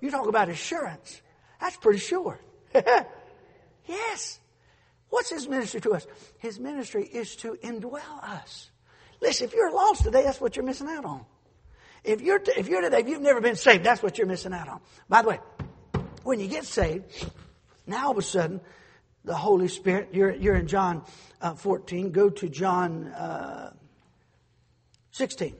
You 0.00 0.10
talk 0.10 0.28
about 0.28 0.48
assurance. 0.48 1.20
That's 1.60 1.76
pretty 1.76 1.98
sure. 1.98 2.38
yes. 3.86 4.38
What's 5.08 5.30
His 5.30 5.48
ministry 5.48 5.80
to 5.80 5.94
us? 5.94 6.06
His 6.38 6.60
ministry 6.60 7.04
is 7.04 7.36
to 7.36 7.56
indwell 7.64 8.22
us. 8.22 8.70
Listen, 9.20 9.46
if 9.46 9.54
you're 9.54 9.72
lost 9.72 10.04
today, 10.04 10.22
that's 10.22 10.40
what 10.40 10.56
you're 10.56 10.64
missing 10.64 10.88
out 10.88 11.04
on. 11.04 11.24
If 12.04 12.20
you're, 12.20 12.40
if 12.56 12.68
you're 12.68 12.80
today, 12.80 13.00
if 13.00 13.08
you've 13.08 13.20
never 13.20 13.40
been 13.40 13.56
saved, 13.56 13.84
that's 13.84 14.02
what 14.02 14.18
you're 14.18 14.26
missing 14.26 14.52
out 14.52 14.68
on. 14.68 14.80
By 15.08 15.22
the 15.22 15.28
way, 15.28 15.40
when 16.22 16.40
you 16.40 16.46
get 16.46 16.64
saved, 16.64 17.04
now 17.86 18.06
all 18.06 18.10
of 18.12 18.18
a 18.18 18.22
sudden, 18.22 18.60
the 19.24 19.34
Holy 19.34 19.68
Spirit, 19.68 20.10
you're, 20.12 20.32
you're 20.32 20.54
in 20.54 20.68
John 20.68 21.02
uh, 21.40 21.54
14, 21.54 22.12
go 22.12 22.30
to 22.30 22.48
John 22.48 23.08
uh, 23.08 23.72
16. 25.10 25.54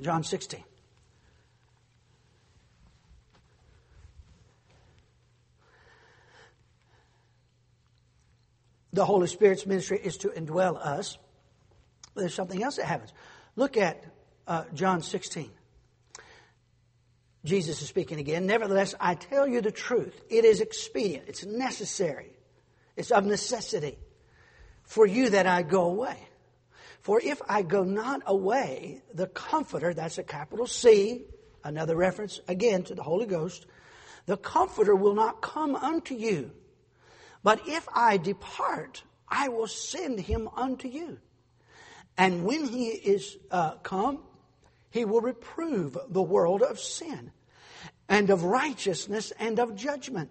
John 0.00 0.22
16. 0.22 0.62
The 8.92 9.04
Holy 9.04 9.28
Spirit's 9.28 9.66
ministry 9.66 10.00
is 10.02 10.16
to 10.18 10.28
indwell 10.28 10.76
us 10.76 11.16
there's 12.14 12.34
something 12.34 12.62
else 12.62 12.76
that 12.76 12.86
happens. 12.86 13.12
Look 13.56 13.76
at 13.76 14.04
uh, 14.46 14.64
John 14.74 15.02
16. 15.02 15.50
Jesus 17.44 17.80
is 17.80 17.88
speaking 17.88 18.18
again. 18.18 18.46
Nevertheless, 18.46 18.94
I 19.00 19.14
tell 19.14 19.46
you 19.46 19.60
the 19.60 19.70
truth. 19.70 20.20
It 20.28 20.44
is 20.44 20.60
expedient. 20.60 21.24
It's 21.28 21.44
necessary. 21.44 22.30
It's 22.96 23.10
of 23.10 23.24
necessity 23.24 23.98
for 24.82 25.06
you 25.06 25.30
that 25.30 25.46
I 25.46 25.62
go 25.62 25.84
away. 25.84 26.16
For 27.00 27.20
if 27.22 27.40
I 27.48 27.62
go 27.62 27.82
not 27.82 28.22
away, 28.26 29.02
the 29.14 29.26
Comforter, 29.26 29.94
that's 29.94 30.18
a 30.18 30.22
capital 30.22 30.66
C, 30.66 31.22
another 31.64 31.96
reference 31.96 32.40
again 32.46 32.82
to 32.84 32.94
the 32.94 33.02
Holy 33.02 33.24
Ghost, 33.24 33.66
the 34.26 34.36
Comforter 34.36 34.94
will 34.94 35.14
not 35.14 35.40
come 35.40 35.74
unto 35.74 36.14
you. 36.14 36.50
But 37.42 37.66
if 37.66 37.88
I 37.94 38.18
depart, 38.18 39.02
I 39.26 39.48
will 39.48 39.66
send 39.66 40.20
him 40.20 40.48
unto 40.54 40.88
you. 40.88 41.18
And 42.20 42.44
when 42.44 42.66
he 42.66 42.88
is 42.88 43.38
uh, 43.50 43.76
come, 43.76 44.18
he 44.90 45.06
will 45.06 45.22
reprove 45.22 45.96
the 46.10 46.20
world 46.20 46.60
of 46.60 46.78
sin 46.78 47.32
and 48.10 48.28
of 48.28 48.44
righteousness 48.44 49.32
and 49.38 49.58
of 49.58 49.74
judgment. 49.74 50.30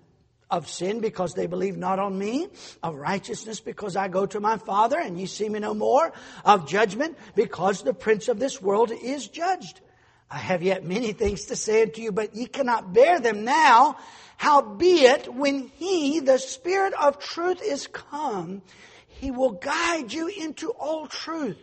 Of 0.51 0.69
sin 0.69 0.99
because 0.99 1.33
they 1.33 1.47
believe 1.47 1.77
not 1.77 1.97
on 1.97 2.17
me, 2.17 2.47
of 2.83 2.95
righteousness 2.95 3.59
because 3.59 3.95
I 3.95 4.07
go 4.07 4.27
to 4.27 4.39
my 4.39 4.57
Father 4.57 4.99
and 4.99 5.19
ye 5.19 5.25
see 5.25 5.49
me 5.49 5.59
no 5.59 5.73
more, 5.73 6.13
of 6.45 6.67
judgment 6.67 7.17
because 7.35 7.81
the 7.81 7.93
prince 7.95 8.27
of 8.27 8.37
this 8.37 8.61
world 8.61 8.91
is 8.91 9.27
judged. 9.27 9.81
I 10.29 10.37
have 10.37 10.61
yet 10.61 10.83
many 10.83 11.13
things 11.13 11.45
to 11.45 11.55
say 11.55 11.81
unto 11.81 12.03
you, 12.03 12.11
but 12.11 12.35
ye 12.35 12.45
cannot 12.45 12.93
bear 12.93 13.19
them 13.19 13.45
now. 13.45 13.97
Howbeit, 14.37 15.33
when 15.33 15.69
he, 15.69 16.19
the 16.19 16.37
Spirit 16.37 16.93
of 16.93 17.17
truth, 17.17 17.63
is 17.63 17.87
come, 17.87 18.61
he 19.07 19.31
will 19.31 19.51
guide 19.53 20.13
you 20.13 20.27
into 20.27 20.69
all 20.69 21.07
truth. 21.07 21.57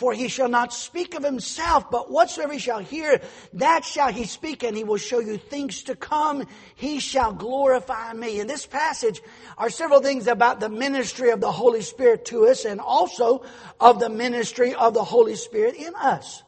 For 0.00 0.14
he 0.14 0.28
shall 0.28 0.48
not 0.48 0.72
speak 0.72 1.14
of 1.14 1.22
himself, 1.22 1.90
but 1.90 2.10
whatsoever 2.10 2.54
he 2.54 2.58
shall 2.58 2.78
hear, 2.78 3.20
that 3.52 3.84
shall 3.84 4.10
he 4.10 4.24
speak, 4.24 4.62
and 4.62 4.74
he 4.74 4.82
will 4.82 4.96
show 4.96 5.18
you 5.18 5.36
things 5.36 5.82
to 5.82 5.94
come. 5.94 6.46
He 6.74 7.00
shall 7.00 7.34
glorify 7.34 8.14
me. 8.14 8.40
In 8.40 8.46
this 8.46 8.64
passage 8.64 9.20
are 9.58 9.68
several 9.68 10.00
things 10.00 10.26
about 10.26 10.58
the 10.58 10.70
ministry 10.70 11.32
of 11.32 11.42
the 11.42 11.52
Holy 11.52 11.82
Spirit 11.82 12.24
to 12.26 12.46
us, 12.46 12.64
and 12.64 12.80
also 12.80 13.44
of 13.78 14.00
the 14.00 14.08
ministry 14.08 14.74
of 14.74 14.94
the 14.94 15.04
Holy 15.04 15.34
Spirit 15.34 15.74
in 15.74 15.94
us. 15.94 16.44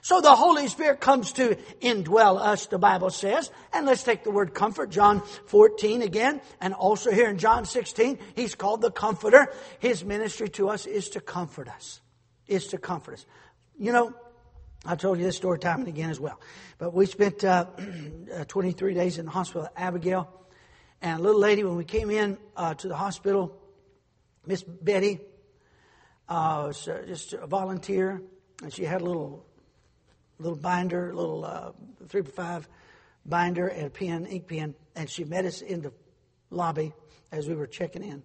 So 0.00 0.20
the 0.20 0.36
Holy 0.36 0.68
Spirit 0.68 1.00
comes 1.00 1.32
to 1.32 1.56
indwell 1.80 2.38
us, 2.38 2.66
the 2.66 2.78
Bible 2.78 3.10
says. 3.10 3.50
And 3.72 3.84
let's 3.84 4.04
take 4.04 4.22
the 4.22 4.30
word 4.30 4.54
comfort, 4.54 4.90
John 4.90 5.22
14 5.46 6.02
again, 6.02 6.40
and 6.60 6.72
also 6.72 7.10
here 7.10 7.28
in 7.28 7.38
John 7.38 7.64
16, 7.64 8.20
he's 8.36 8.54
called 8.54 8.80
the 8.80 8.92
Comforter. 8.92 9.52
His 9.80 10.04
ministry 10.04 10.50
to 10.50 10.68
us 10.68 10.86
is 10.86 11.08
to 11.10 11.20
comfort 11.20 11.68
us 11.68 12.01
is 12.52 12.66
to 12.68 12.78
comfort 12.78 13.14
us. 13.14 13.26
You 13.78 13.92
know, 13.92 14.14
I 14.84 14.96
told 14.96 15.18
you 15.18 15.24
this 15.24 15.36
story 15.36 15.58
time 15.58 15.80
and 15.80 15.88
again 15.88 16.10
as 16.10 16.20
well. 16.20 16.40
But 16.78 16.92
we 16.92 17.06
spent 17.06 17.44
uh, 17.44 17.66
uh 18.36 18.44
23 18.44 18.94
days 18.94 19.18
in 19.18 19.26
the 19.26 19.30
hospital 19.30 19.64
at 19.64 19.72
Abigail. 19.76 20.28
And 21.00 21.18
a 21.18 21.22
little 21.22 21.40
lady, 21.40 21.64
when 21.64 21.76
we 21.76 21.84
came 21.84 22.10
in 22.10 22.38
uh, 22.56 22.74
to 22.74 22.88
the 22.88 22.96
hospital, 22.96 23.56
Miss 24.46 24.62
Betty 24.62 25.20
uh, 26.28 26.64
was 26.66 26.86
uh, 26.88 27.02
just 27.06 27.32
a 27.32 27.46
volunteer. 27.46 28.22
And 28.62 28.72
she 28.72 28.84
had 28.84 29.00
a 29.00 29.04
little 29.04 29.44
little 30.38 30.58
binder, 30.58 31.14
little 31.14 31.44
uh, 31.44 31.72
three 32.08 32.22
by 32.22 32.30
five 32.30 32.68
binder 33.24 33.68
and 33.68 33.86
a 33.86 33.90
pen, 33.90 34.26
ink 34.26 34.48
pen. 34.48 34.74
And 34.96 35.08
she 35.08 35.24
met 35.24 35.44
us 35.44 35.60
in 35.60 35.82
the 35.82 35.92
lobby 36.50 36.92
as 37.30 37.48
we 37.48 37.54
were 37.54 37.66
checking 37.66 38.02
in. 38.02 38.22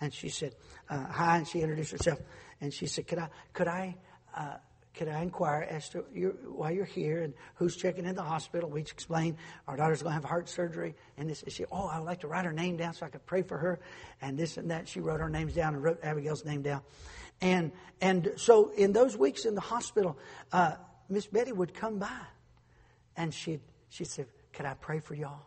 And 0.00 0.12
she 0.12 0.28
said, 0.28 0.56
hi, 0.88 1.38
and 1.38 1.46
she 1.46 1.60
introduced 1.60 1.92
herself. 1.92 2.18
And 2.62 2.72
she 2.72 2.86
said, 2.86 3.08
"Could 3.08 3.18
I, 3.18 3.28
could 3.52 3.66
I, 3.66 3.96
uh, 4.36 4.56
could 4.94 5.08
I 5.08 5.20
inquire 5.22 5.66
as 5.68 5.88
to 5.90 6.04
your, 6.14 6.30
why 6.30 6.70
you're 6.70 6.84
here 6.84 7.22
and 7.22 7.34
who's 7.56 7.76
checking 7.76 8.06
in 8.06 8.14
the 8.14 8.22
hospital?" 8.22 8.70
We 8.70 8.80
explained 8.80 9.36
our 9.66 9.76
daughter's 9.76 10.00
going 10.00 10.12
to 10.12 10.14
have 10.14 10.24
heart 10.24 10.48
surgery, 10.48 10.94
and 11.18 11.28
this. 11.28 11.42
She, 11.48 11.64
oh, 11.72 11.88
I 11.88 11.98
would 11.98 12.06
like 12.06 12.20
to 12.20 12.28
write 12.28 12.44
her 12.44 12.52
name 12.52 12.76
down 12.76 12.94
so 12.94 13.04
I 13.04 13.08
could 13.08 13.26
pray 13.26 13.42
for 13.42 13.58
her, 13.58 13.80
and 14.20 14.38
this 14.38 14.58
and 14.58 14.70
that. 14.70 14.86
She 14.86 15.00
wrote 15.00 15.20
our 15.20 15.28
names 15.28 15.54
down 15.54 15.74
and 15.74 15.82
wrote 15.82 15.98
Abigail's 16.04 16.44
name 16.44 16.62
down, 16.62 16.82
and 17.40 17.72
and 18.00 18.32
so 18.36 18.70
in 18.70 18.92
those 18.92 19.16
weeks 19.16 19.44
in 19.44 19.56
the 19.56 19.60
hospital, 19.60 20.16
uh, 20.52 20.76
Miss 21.08 21.26
Betty 21.26 21.50
would 21.50 21.74
come 21.74 21.98
by, 21.98 22.20
and 23.16 23.34
she'd 23.34 23.60
she 23.88 24.04
said, 24.04 24.28
"Could 24.52 24.66
I 24.66 24.74
pray 24.74 25.00
for 25.00 25.16
y'all?" 25.16 25.46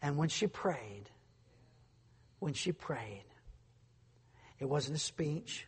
And 0.00 0.16
when 0.16 0.28
she 0.28 0.46
prayed, 0.46 1.10
when 2.38 2.52
she 2.52 2.70
prayed, 2.70 3.24
it 4.60 4.66
wasn't 4.66 4.94
a 4.94 5.00
speech. 5.00 5.66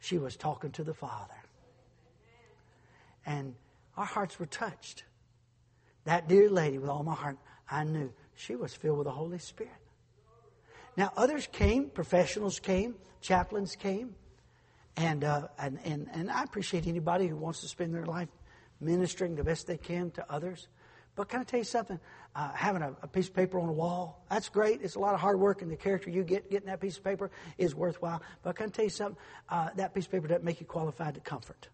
She 0.00 0.18
was 0.18 0.36
talking 0.36 0.72
to 0.72 0.84
the 0.84 0.94
Father. 0.94 1.34
And 3.26 3.54
our 3.96 4.04
hearts 4.04 4.38
were 4.38 4.46
touched. 4.46 5.04
That 6.04 6.26
dear 6.26 6.50
lady, 6.50 6.78
with 6.78 6.90
all 6.90 7.02
my 7.02 7.14
heart, 7.14 7.36
I 7.70 7.84
knew 7.84 8.12
she 8.34 8.56
was 8.56 8.74
filled 8.74 8.98
with 8.98 9.04
the 9.04 9.12
Holy 9.12 9.38
Spirit. 9.38 9.72
Now, 10.96 11.12
others 11.16 11.46
came, 11.52 11.90
professionals 11.90 12.58
came, 12.58 12.94
chaplains 13.20 13.76
came, 13.76 14.14
and, 14.96 15.22
uh, 15.22 15.48
and, 15.58 15.78
and, 15.84 16.08
and 16.12 16.30
I 16.30 16.42
appreciate 16.42 16.86
anybody 16.86 17.28
who 17.28 17.36
wants 17.36 17.60
to 17.60 17.68
spend 17.68 17.94
their 17.94 18.06
life 18.06 18.28
ministering 18.80 19.36
the 19.36 19.44
best 19.44 19.66
they 19.66 19.76
can 19.76 20.10
to 20.12 20.32
others. 20.32 20.68
But 21.14 21.28
can 21.28 21.40
I 21.40 21.44
tell 21.44 21.60
you 21.60 21.64
something? 21.64 22.00
Uh, 22.32 22.52
having 22.52 22.80
a, 22.80 22.94
a, 23.02 23.08
piece 23.08 23.26
of 23.26 23.34
paper 23.34 23.58
on 23.58 23.68
a 23.68 23.72
wall, 23.72 24.24
that's 24.30 24.48
great. 24.48 24.82
It's 24.82 24.94
a 24.94 25.00
lot 25.00 25.14
of 25.14 25.20
hard 25.20 25.40
work, 25.40 25.62
and 25.62 25.70
the 25.70 25.76
character 25.76 26.10
you 26.10 26.22
get 26.22 26.48
getting 26.48 26.68
that 26.68 26.80
piece 26.80 26.96
of 26.96 27.02
paper 27.02 27.28
is 27.58 27.74
worthwhile. 27.74 28.22
But 28.42 28.50
I 28.50 28.52
can 28.52 28.70
tell 28.70 28.84
you 28.84 28.90
something? 28.90 29.16
Uh, 29.48 29.70
that 29.74 29.94
piece 29.94 30.06
of 30.06 30.12
paper 30.12 30.28
doesn't 30.28 30.44
make 30.44 30.60
you 30.60 30.66
qualified 30.66 31.14
to 31.14 31.20
comfort. 31.20 31.68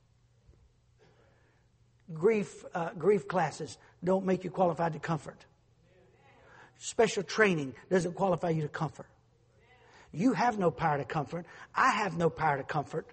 Grief, 2.12 2.64
uh, 2.74 2.90
grief 2.96 3.28
classes 3.28 3.76
don't 4.02 4.24
make 4.24 4.44
you 4.44 4.50
qualified 4.50 4.94
to 4.94 4.98
comfort. 4.98 5.44
Special 6.78 7.22
training 7.22 7.74
doesn't 7.90 8.14
qualify 8.14 8.50
you 8.50 8.62
to 8.62 8.68
comfort. 8.68 9.08
You 10.12 10.32
have 10.32 10.58
no 10.58 10.70
power 10.70 10.96
to 10.96 11.04
comfort. 11.04 11.44
I 11.74 11.90
have 11.90 12.16
no 12.16 12.30
power 12.30 12.56
to 12.56 12.62
comfort. 12.62 13.06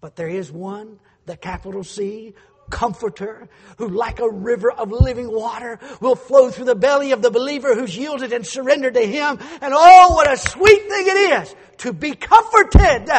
But 0.00 0.16
there 0.16 0.28
is 0.28 0.50
one, 0.50 0.98
the 1.26 1.36
capital 1.36 1.84
C, 1.84 2.34
comforter 2.70 3.48
who 3.76 3.88
like 3.88 4.20
a 4.20 4.28
river 4.28 4.70
of 4.70 4.90
living 4.90 5.30
water 5.30 5.78
will 6.00 6.16
flow 6.16 6.50
through 6.50 6.66
the 6.66 6.74
belly 6.74 7.12
of 7.12 7.22
the 7.22 7.30
believer 7.30 7.74
who's 7.74 7.96
yielded 7.96 8.32
and 8.32 8.46
surrendered 8.46 8.94
to 8.94 9.06
him. 9.06 9.38
And 9.60 9.74
oh, 9.74 10.14
what 10.14 10.30
a 10.30 10.36
sweet 10.36 10.88
thing 10.88 11.06
it 11.06 11.42
is 11.42 11.54
to 11.78 11.92
be 11.92 12.14
comforted 12.14 13.10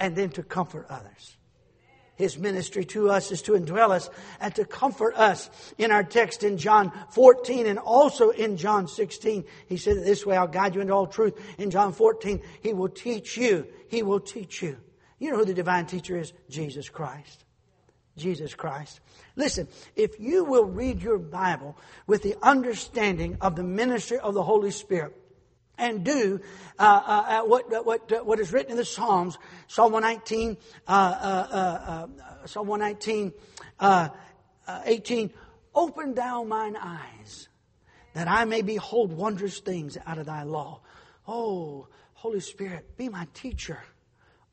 and 0.00 0.16
then 0.16 0.30
to 0.30 0.42
comfort 0.42 0.86
others. 0.88 1.36
His 2.16 2.38
ministry 2.38 2.84
to 2.86 3.10
us 3.10 3.32
is 3.32 3.42
to 3.42 3.52
indwell 3.52 3.90
us 3.90 4.08
and 4.40 4.54
to 4.54 4.64
comfort 4.64 5.16
us. 5.16 5.50
In 5.78 5.90
our 5.90 6.04
text 6.04 6.44
in 6.44 6.58
John 6.58 6.92
14 7.10 7.66
and 7.66 7.78
also 7.78 8.30
in 8.30 8.56
John 8.56 8.86
16, 8.86 9.44
he 9.66 9.76
said 9.76 9.96
this 10.04 10.24
way, 10.24 10.36
I'll 10.36 10.46
guide 10.46 10.76
you 10.76 10.80
into 10.80 10.92
all 10.92 11.08
truth. 11.08 11.34
In 11.58 11.72
John 11.72 11.92
14, 11.92 12.40
he 12.62 12.72
will 12.72 12.88
teach 12.88 13.36
you. 13.36 13.66
He 13.88 14.04
will 14.04 14.20
teach 14.20 14.62
you. 14.62 14.76
You 15.18 15.32
know 15.32 15.38
who 15.38 15.44
the 15.44 15.54
divine 15.54 15.86
teacher 15.86 16.16
is? 16.16 16.32
Jesus 16.48 16.88
Christ. 16.88 17.43
Jesus 18.16 18.54
Christ. 18.54 19.00
Listen, 19.36 19.68
if 19.96 20.18
you 20.20 20.44
will 20.44 20.64
read 20.64 21.02
your 21.02 21.18
Bible 21.18 21.76
with 22.06 22.22
the 22.22 22.36
understanding 22.42 23.38
of 23.40 23.56
the 23.56 23.64
ministry 23.64 24.18
of 24.18 24.34
the 24.34 24.42
Holy 24.42 24.70
Spirit, 24.70 25.16
and 25.76 26.04
do 26.04 26.40
uh, 26.78 26.82
uh, 26.82 27.24
uh 27.28 27.46
what, 27.46 27.84
what, 27.84 28.12
uh, 28.12 28.18
what 28.20 28.38
is 28.38 28.52
written 28.52 28.72
in 28.72 28.76
the 28.76 28.84
Psalms, 28.84 29.38
Psalm 29.66 29.92
119, 29.92 30.56
uh, 30.86 30.90
uh, 30.90 32.06
Psalm 32.46 32.68
119, 32.68 33.32
18, 34.86 35.30
open 35.74 36.14
thou 36.14 36.44
mine 36.44 36.76
eyes, 36.76 37.48
that 38.14 38.28
I 38.28 38.44
may 38.44 38.62
behold 38.62 39.12
wondrous 39.12 39.58
things 39.58 39.98
out 40.06 40.18
of 40.18 40.26
thy 40.26 40.44
law. 40.44 40.80
Oh, 41.26 41.88
Holy 42.14 42.40
Spirit, 42.40 42.96
be 42.96 43.08
my 43.08 43.26
teacher. 43.34 43.80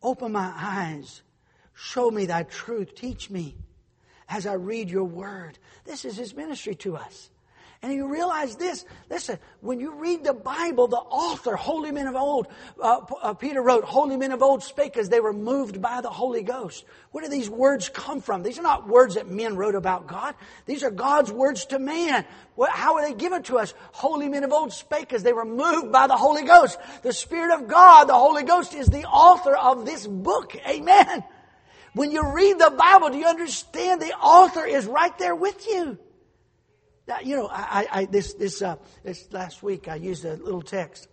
Open 0.02 0.32
my 0.32 0.52
eyes 0.56 1.22
Show 1.84 2.12
me 2.12 2.28
thy 2.28 2.44
truth. 2.44 2.94
Teach 2.94 3.32
me 3.32 3.58
as 4.30 4.46
I 4.46 4.54
read 4.54 4.92
your 4.92 5.04
word. 5.04 5.58
This 5.84 6.06
is 6.06 6.16
his 6.16 6.36
ministry 6.36 6.76
to 6.76 6.96
us. 6.96 7.32
And 7.82 7.92
you 7.92 8.08
realize 8.08 8.56
this. 8.56 8.86
Listen, 9.10 9.40
when 9.62 9.80
you 9.80 9.96
read 9.96 10.24
the 10.24 10.36
Bible, 10.36 10.88
the 10.88 10.98
author, 10.98 11.56
holy 11.56 11.92
men 11.92 12.06
of 12.06 12.16
old, 12.16 12.48
uh, 12.80 13.00
uh, 13.24 13.34
Peter 13.34 13.64
wrote, 13.64 13.84
holy 13.84 14.16
men 14.16 14.32
of 14.32 14.44
old 14.44 14.62
spake 14.62 14.96
as 14.96 15.10
they 15.10 15.20
were 15.20 15.34
moved 15.34 15.82
by 15.82 16.02
the 16.02 16.10
Holy 16.12 16.44
Ghost. 16.44 16.86
Where 17.10 17.24
do 17.24 17.30
these 17.32 17.50
words 17.50 17.90
come 17.90 18.22
from? 18.22 18.44
These 18.44 18.60
are 18.60 18.64
not 18.64 18.88
words 18.88 19.16
that 19.16 19.28
men 19.28 19.56
wrote 19.56 19.74
about 19.74 20.06
God. 20.06 20.36
These 20.68 20.84
are 20.84 20.92
God's 20.92 21.32
words 21.32 21.66
to 21.66 21.80
man. 21.80 22.26
How 22.70 22.98
are 22.98 23.02
they 23.02 23.16
given 23.16 23.42
to 23.44 23.58
us? 23.58 23.74
Holy 23.92 24.30
men 24.30 24.44
of 24.44 24.54
old 24.54 24.72
spake 24.72 25.14
as 25.14 25.24
they 25.24 25.34
were 25.34 25.46
moved 25.46 25.92
by 25.92 26.06
the 26.06 26.16
Holy 26.16 26.44
Ghost. 26.44 26.78
The 27.02 27.12
Spirit 27.12 27.60
of 27.60 27.68
God, 27.68 28.08
the 28.08 28.14
Holy 28.14 28.44
Ghost 28.44 28.76
is 28.76 28.86
the 28.86 29.06
author 29.06 29.56
of 29.56 29.88
this 29.88 30.06
book. 30.06 30.56
Amen. 30.68 31.24
When 31.94 32.12
you 32.12 32.32
read 32.34 32.58
the 32.58 32.74
Bible, 32.78 33.10
do 33.10 33.18
you 33.18 33.26
understand 33.26 34.02
the 34.02 34.14
author 34.14 34.66
is 34.66 34.86
right 34.86 35.18
there 35.18 35.36
with 35.36 35.68
you? 35.68 35.98
Now, 37.08 37.18
you 37.22 37.36
know, 37.36 37.50
I, 37.52 37.88
I 37.92 38.06
this 38.06 38.34
this 38.34 38.62
uh, 38.62 38.78
this 39.04 39.28
last 39.32 39.62
week 39.62 39.88
I 39.88 39.96
used 39.96 40.24
a 40.24 40.36
little 40.36 40.62
text 40.62 41.08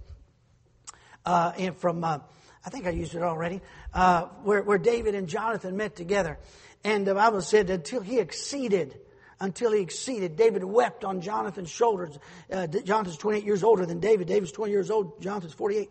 uh, 1.26 1.52
and 1.58 1.76
from 1.76 2.04
uh, 2.04 2.18
I 2.64 2.70
think 2.70 2.86
I 2.86 2.90
used 2.90 3.14
it 3.14 3.22
already 3.22 3.60
uh, 3.92 4.26
where 4.44 4.62
where 4.62 4.78
David 4.78 5.14
and 5.14 5.28
Jonathan 5.28 5.76
met 5.76 5.96
together, 5.96 6.38
and 6.84 7.06
the 7.06 7.14
Bible 7.14 7.40
said 7.40 7.70
until 7.70 8.00
he 8.00 8.18
exceeded 8.18 9.00
until 9.40 9.72
he 9.72 9.80
exceeded. 9.80 10.36
David 10.36 10.64
wept 10.64 11.04
on 11.04 11.20
Jonathan's 11.20 11.70
shoulders. 11.70 12.18
Uh, 12.50 12.66
Jonathan's 12.66 13.18
28 13.18 13.44
years 13.44 13.62
older 13.62 13.86
than 13.86 14.00
David. 14.00 14.26
David's 14.26 14.52
20 14.52 14.72
years 14.72 14.90
old. 14.90 15.20
Jonathan's 15.22 15.54
48 15.54 15.88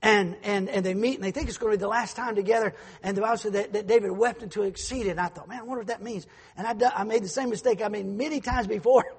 and, 0.00 0.36
and, 0.42 0.68
and 0.68 0.86
they 0.86 0.94
meet 0.94 1.16
and 1.16 1.24
they 1.24 1.32
think 1.32 1.48
it's 1.48 1.58
going 1.58 1.72
to 1.72 1.78
be 1.78 1.80
the 1.80 1.88
last 1.88 2.14
time 2.14 2.36
together. 2.36 2.74
And 3.02 3.16
the 3.16 3.20
Bible 3.20 3.36
said 3.36 3.52
that, 3.54 3.72
that 3.72 3.86
David 3.86 4.12
wept 4.12 4.42
until 4.42 4.62
he 4.62 4.68
exceeded. 4.68 5.10
And 5.10 5.20
I 5.20 5.26
thought, 5.26 5.48
man, 5.48 5.58
I 5.58 5.62
wonder 5.62 5.80
what 5.80 5.88
that 5.88 6.02
means. 6.02 6.26
And 6.56 6.66
I, 6.66 7.00
I 7.00 7.04
made 7.04 7.24
the 7.24 7.28
same 7.28 7.50
mistake 7.50 7.82
I 7.82 7.88
made 7.88 8.06
many 8.06 8.40
times 8.40 8.66
before. 8.66 9.04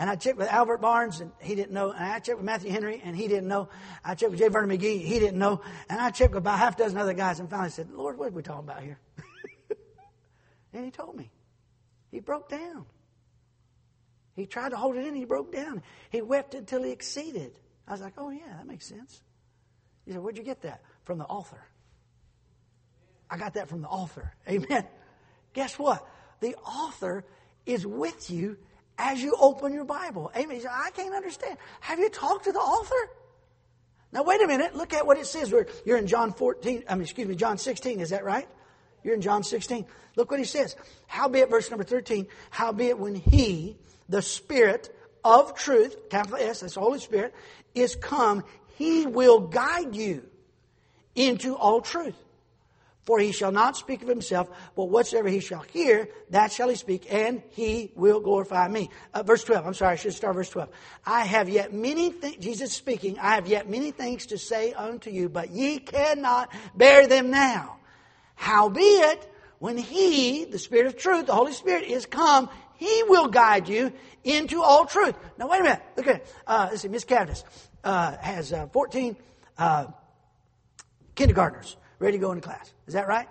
And 0.00 0.08
I 0.08 0.14
checked 0.14 0.38
with 0.38 0.46
Albert 0.46 0.78
Barnes, 0.78 1.18
and 1.18 1.32
he 1.40 1.56
didn't 1.56 1.72
know. 1.72 1.90
And 1.90 2.04
I 2.04 2.20
checked 2.20 2.38
with 2.38 2.46
Matthew 2.46 2.70
Henry, 2.70 3.02
and 3.04 3.16
he 3.16 3.26
didn't 3.26 3.48
know. 3.48 3.68
I 4.04 4.14
checked 4.14 4.30
with 4.30 4.38
J. 4.38 4.46
Vernon 4.46 4.78
McGee, 4.78 5.04
he 5.04 5.18
didn't 5.18 5.40
know. 5.40 5.60
And 5.90 5.98
I 5.98 6.10
checked 6.10 6.34
with 6.34 6.44
about 6.44 6.60
half 6.60 6.76
a 6.76 6.84
dozen 6.84 6.98
other 6.98 7.14
guys, 7.14 7.40
and 7.40 7.50
finally 7.50 7.70
said, 7.70 7.90
Lord, 7.90 8.16
what 8.16 8.28
are 8.28 8.30
we 8.30 8.42
talking 8.42 8.62
about 8.62 8.80
here? 8.80 9.00
and 10.72 10.84
he 10.84 10.92
told 10.92 11.16
me. 11.16 11.32
He 12.12 12.20
broke 12.20 12.48
down. 12.48 12.86
He 14.36 14.46
tried 14.46 14.68
to 14.68 14.76
hold 14.76 14.94
it 14.94 15.04
in, 15.04 15.16
he 15.16 15.24
broke 15.24 15.50
down. 15.50 15.82
He 16.10 16.22
wept 16.22 16.54
until 16.54 16.84
he 16.84 16.92
exceeded. 16.92 17.58
I 17.88 17.90
was 17.90 18.00
like, 18.00 18.14
oh, 18.18 18.30
yeah, 18.30 18.56
that 18.56 18.68
makes 18.68 18.86
sense. 18.86 19.20
You 20.08 20.14
say, 20.14 20.18
where'd 20.20 20.38
you 20.38 20.42
get 20.42 20.62
that? 20.62 20.80
From 21.04 21.18
the 21.18 21.26
author. 21.26 21.60
I 23.30 23.36
got 23.36 23.54
that 23.54 23.68
from 23.68 23.82
the 23.82 23.88
author. 23.88 24.32
Amen. 24.48 24.86
Guess 25.52 25.78
what? 25.78 26.06
The 26.40 26.54
author 26.56 27.26
is 27.66 27.86
with 27.86 28.30
you 28.30 28.56
as 28.96 29.22
you 29.22 29.36
open 29.38 29.74
your 29.74 29.84
Bible. 29.84 30.32
Amen. 30.34 30.62
I 30.70 30.90
can't 30.92 31.14
understand. 31.14 31.58
Have 31.80 31.98
you 31.98 32.08
talked 32.08 32.44
to 32.44 32.52
the 32.52 32.58
author? 32.58 33.10
Now 34.10 34.22
wait 34.22 34.40
a 34.40 34.46
minute. 34.46 34.74
Look 34.74 34.94
at 34.94 35.06
what 35.06 35.18
it 35.18 35.26
says. 35.26 35.52
You're 35.84 35.98
in 35.98 36.06
John 36.06 36.32
14. 36.32 36.84
I 36.88 36.94
mean, 36.94 37.02
excuse 37.02 37.28
me, 37.28 37.34
John 37.34 37.58
16. 37.58 38.00
Is 38.00 38.08
that 38.08 38.24
right? 38.24 38.48
You're 39.04 39.14
in 39.14 39.20
John 39.20 39.42
16. 39.42 39.84
Look 40.16 40.30
what 40.30 40.40
he 40.40 40.46
says. 40.46 40.74
Howbeit, 41.06 41.50
verse 41.50 41.70
number 41.70 41.84
13, 41.84 42.26
howbeit 42.50 42.98
when 42.98 43.14
he, 43.14 43.76
the 44.08 44.22
Spirit 44.22 44.94
of 45.22 45.54
truth, 45.54 46.08
capital 46.08 46.38
S, 46.40 46.60
that's 46.60 46.74
the 46.74 46.80
Holy 46.80 46.98
Spirit, 46.98 47.34
is 47.74 47.94
come, 47.94 48.42
he 48.78 49.06
will 49.06 49.40
guide 49.40 49.96
you 49.96 50.22
into 51.16 51.56
all 51.56 51.80
truth. 51.80 52.14
For 53.02 53.18
he 53.18 53.32
shall 53.32 53.50
not 53.50 53.76
speak 53.76 54.02
of 54.02 54.08
himself, 54.08 54.48
but 54.76 54.84
whatsoever 54.84 55.28
he 55.28 55.40
shall 55.40 55.62
hear, 55.62 56.08
that 56.30 56.52
shall 56.52 56.68
he 56.68 56.76
speak, 56.76 57.12
and 57.12 57.42
he 57.50 57.90
will 57.96 58.20
glorify 58.20 58.68
me. 58.68 58.90
Uh, 59.12 59.24
verse 59.24 59.42
12, 59.42 59.66
I'm 59.66 59.74
sorry, 59.74 59.94
I 59.94 59.96
should 59.96 60.12
start 60.12 60.36
verse 60.36 60.50
12. 60.50 60.68
I 61.06 61.24
have 61.24 61.48
yet 61.48 61.72
many 61.72 62.10
things, 62.10 62.36
Jesus 62.36 62.72
speaking, 62.72 63.18
I 63.18 63.34
have 63.34 63.48
yet 63.48 63.68
many 63.68 63.90
things 63.90 64.26
to 64.26 64.38
say 64.38 64.74
unto 64.74 65.10
you, 65.10 65.28
but 65.28 65.50
ye 65.50 65.78
cannot 65.80 66.52
bear 66.76 67.08
them 67.08 67.30
now. 67.30 67.78
Howbeit, 68.36 69.28
when 69.58 69.76
he, 69.76 70.44
the 70.44 70.58
Spirit 70.58 70.86
of 70.86 70.96
truth, 70.96 71.26
the 71.26 71.34
Holy 71.34 71.52
Spirit, 71.52 71.84
is 71.84 72.06
come, 72.06 72.48
he 72.76 73.02
will 73.08 73.26
guide 73.26 73.68
you 73.68 73.92
into 74.22 74.62
all 74.62 74.84
truth. 74.84 75.16
Now, 75.36 75.48
wait 75.48 75.60
a 75.60 75.64
minute. 75.64 75.82
Look 75.96 76.06
at 76.06 76.16
it. 76.16 76.34
Uh, 76.46 76.68
let's 76.70 76.82
see, 76.82 76.88
Miss 76.88 77.04
Cavness 77.04 77.42
uh, 77.84 78.16
has 78.18 78.52
uh, 78.52 78.66
14 78.68 79.16
uh, 79.58 79.86
kindergartners 81.14 81.76
ready 81.98 82.18
to 82.18 82.20
go 82.20 82.32
into 82.32 82.42
class. 82.42 82.72
Is 82.86 82.94
that 82.94 83.08
right? 83.08 83.28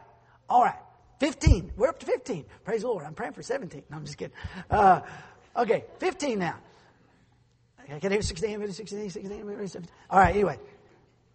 All 0.49 0.63
right. 0.63 0.79
15. 1.19 1.71
We're 1.75 1.87
up 1.87 1.99
to 1.99 2.05
15. 2.05 2.45
Praise 2.63 2.81
the 2.81 2.87
Lord. 2.87 3.05
I'm 3.05 3.13
praying 3.13 3.33
for 3.33 3.41
17. 3.41 3.83
No, 3.89 3.97
I'm 3.97 4.05
just 4.05 4.17
kidding. 4.17 4.35
Uh, 4.69 5.01
okay, 5.55 5.85
15 5.99 6.39
now. 6.39 6.57
I 7.89 7.99
can 7.99 8.11
hear 8.11 8.21
16, 8.21 8.71
16, 8.73 9.09
16, 9.09 9.29
17? 9.29 9.87
All 10.09 10.19
right, 10.19 10.35
anyway. 10.35 10.59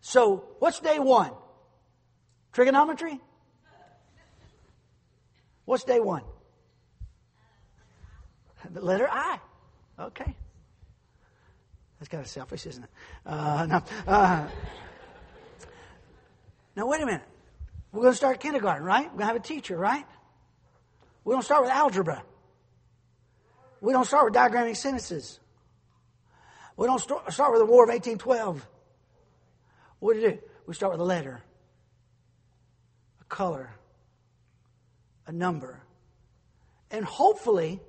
So, 0.02 0.44
what's 0.58 0.80
day 0.80 0.98
one? 0.98 1.32
Trigonometry? 2.52 3.20
What's 5.64 5.84
day 5.84 6.00
one? 6.00 6.22
The 8.70 8.80
letter 8.80 9.08
I. 9.10 9.40
Okay. 9.98 10.36
That's 12.02 12.08
kind 12.08 12.20
of 12.20 12.28
selfish, 12.28 12.66
isn't 12.66 12.82
it? 12.82 12.90
Uh. 13.24 13.80
Uh, 14.08 14.48
now, 16.74 16.88
wait 16.88 17.00
a 17.00 17.06
minute. 17.06 17.22
We're 17.92 18.00
going 18.00 18.12
to 18.12 18.16
start 18.16 18.40
kindergarten, 18.40 18.84
right? 18.84 19.04
We're 19.04 19.10
going 19.10 19.20
to 19.20 19.26
have 19.26 19.36
a 19.36 19.38
teacher, 19.38 19.76
right? 19.76 20.04
We 21.22 21.32
don't 21.32 21.44
start 21.44 21.62
with 21.62 21.70
algebra. 21.70 22.24
We 23.80 23.92
don't 23.92 24.04
start 24.04 24.24
with 24.24 24.34
diagramming 24.34 24.76
sentences. 24.76 25.38
We 26.76 26.88
don't 26.88 26.98
start 26.98 27.52
with 27.52 27.60
the 27.60 27.66
War 27.66 27.84
of 27.84 27.90
1812. 27.90 28.66
What 30.00 30.14
do 30.14 30.22
we 30.22 30.28
do? 30.28 30.38
We 30.66 30.74
start 30.74 30.90
with 30.90 31.00
a 31.00 31.04
letter, 31.04 31.40
a 33.20 33.24
color, 33.26 33.70
a 35.28 35.30
number. 35.30 35.80
And 36.90 37.04
hopefully, 37.04 37.80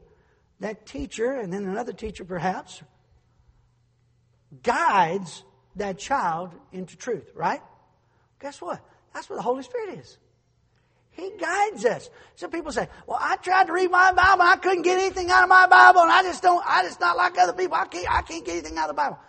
that 0.60 0.86
teacher, 0.86 1.32
and 1.32 1.52
then 1.52 1.66
another 1.66 1.94
teacher 1.94 2.24
perhaps, 2.24 2.84
guides 4.62 5.44
that 5.76 5.98
child 5.98 6.54
into 6.72 6.96
truth, 6.96 7.32
right? 7.36 7.62
Guess 8.40 8.62
what? 8.62 8.80
That's 9.14 9.30
what 9.30 9.38
the 9.38 9.42
Holy 9.42 9.64
Spirit 9.64 10.00
is. 10.00 10.18
He 11.12 11.32
guides 11.40 11.86
us. 11.86 12.10
Some 12.36 12.50
people 12.50 12.72
say, 12.72 12.88
"Well, 13.06 13.20
I 13.22 13.36
tried 13.38 13.68
to 13.68 13.74
read 13.74 13.92
my 13.92 14.12
Bible, 14.12 14.42
I 14.42 14.56
couldn't 14.56 14.82
get 14.82 14.98
anything 14.98 15.30
out 15.30 15.44
of 15.44 15.50
my 15.50 15.68
Bible, 15.68 16.02
and 16.02 16.12
I 16.12 16.24
just 16.24 16.42
don't. 16.42 16.64
I 16.66 16.84
just 16.84 17.00
not 17.00 17.16
like 17.16 17.38
other 17.38 17.54
people. 17.54 17.78
I 17.78 17.86
can't. 17.86 18.12
I 18.12 18.22
can't 18.24 18.44
get 18.44 18.54
anything 18.54 18.78
out 18.78 18.90
of 18.90 18.96
the 18.96 19.02
Bible." 19.02 19.20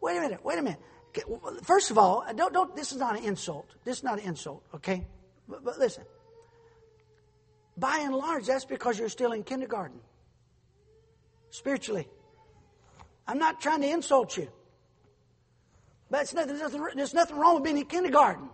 Wait 0.00 0.16
a 0.16 0.20
minute. 0.20 0.44
Wait 0.44 0.58
a 0.58 0.62
minute. 0.62 0.80
First 1.62 1.90
of 1.90 1.98
all, 1.98 2.24
don't 2.34 2.52
don't. 2.52 2.74
This 2.74 2.92
is 2.92 2.98
not 2.98 3.18
an 3.18 3.24
insult. 3.24 3.66
This 3.84 3.98
is 3.98 4.02
not 4.02 4.18
an 4.18 4.24
insult. 4.24 4.62
Okay, 4.74 5.06
but, 5.46 5.62
but 5.62 5.78
listen. 5.78 6.04
By 7.76 7.98
and 7.98 8.14
large, 8.14 8.46
that's 8.46 8.64
because 8.64 8.98
you're 8.98 9.08
still 9.08 9.32
in 9.32 9.42
kindergarten. 9.42 10.00
Spiritually, 11.50 12.08
I'm 13.26 13.38
not 13.38 13.60
trying 13.60 13.82
to 13.82 13.88
insult 13.88 14.36
you. 14.36 14.48
But 16.14 16.32
nothing, 16.32 16.56
there's, 16.56 16.60
nothing, 16.60 16.86
there's 16.94 17.12
nothing 17.12 17.36
wrong 17.36 17.56
with 17.56 17.64
being 17.64 17.76
in 17.76 17.86
kindergarten. 17.86 18.48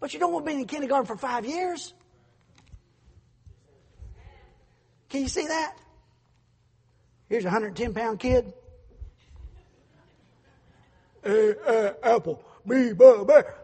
But 0.00 0.12
you 0.12 0.20
don't 0.20 0.34
want 0.34 0.44
to 0.44 0.52
be 0.52 0.60
in 0.60 0.66
kindergarten 0.66 1.06
for 1.06 1.16
five 1.16 1.46
years. 1.46 1.94
Can 5.08 5.22
you 5.22 5.28
see 5.28 5.46
that? 5.46 5.78
Here's 7.30 7.44
a 7.44 7.46
110 7.46 7.94
pound 7.94 8.20
kid. 8.20 8.52
A, 11.24 11.54
a, 11.66 11.94
apple, 12.02 12.44
me, 12.66 12.92
bear. 12.92 13.54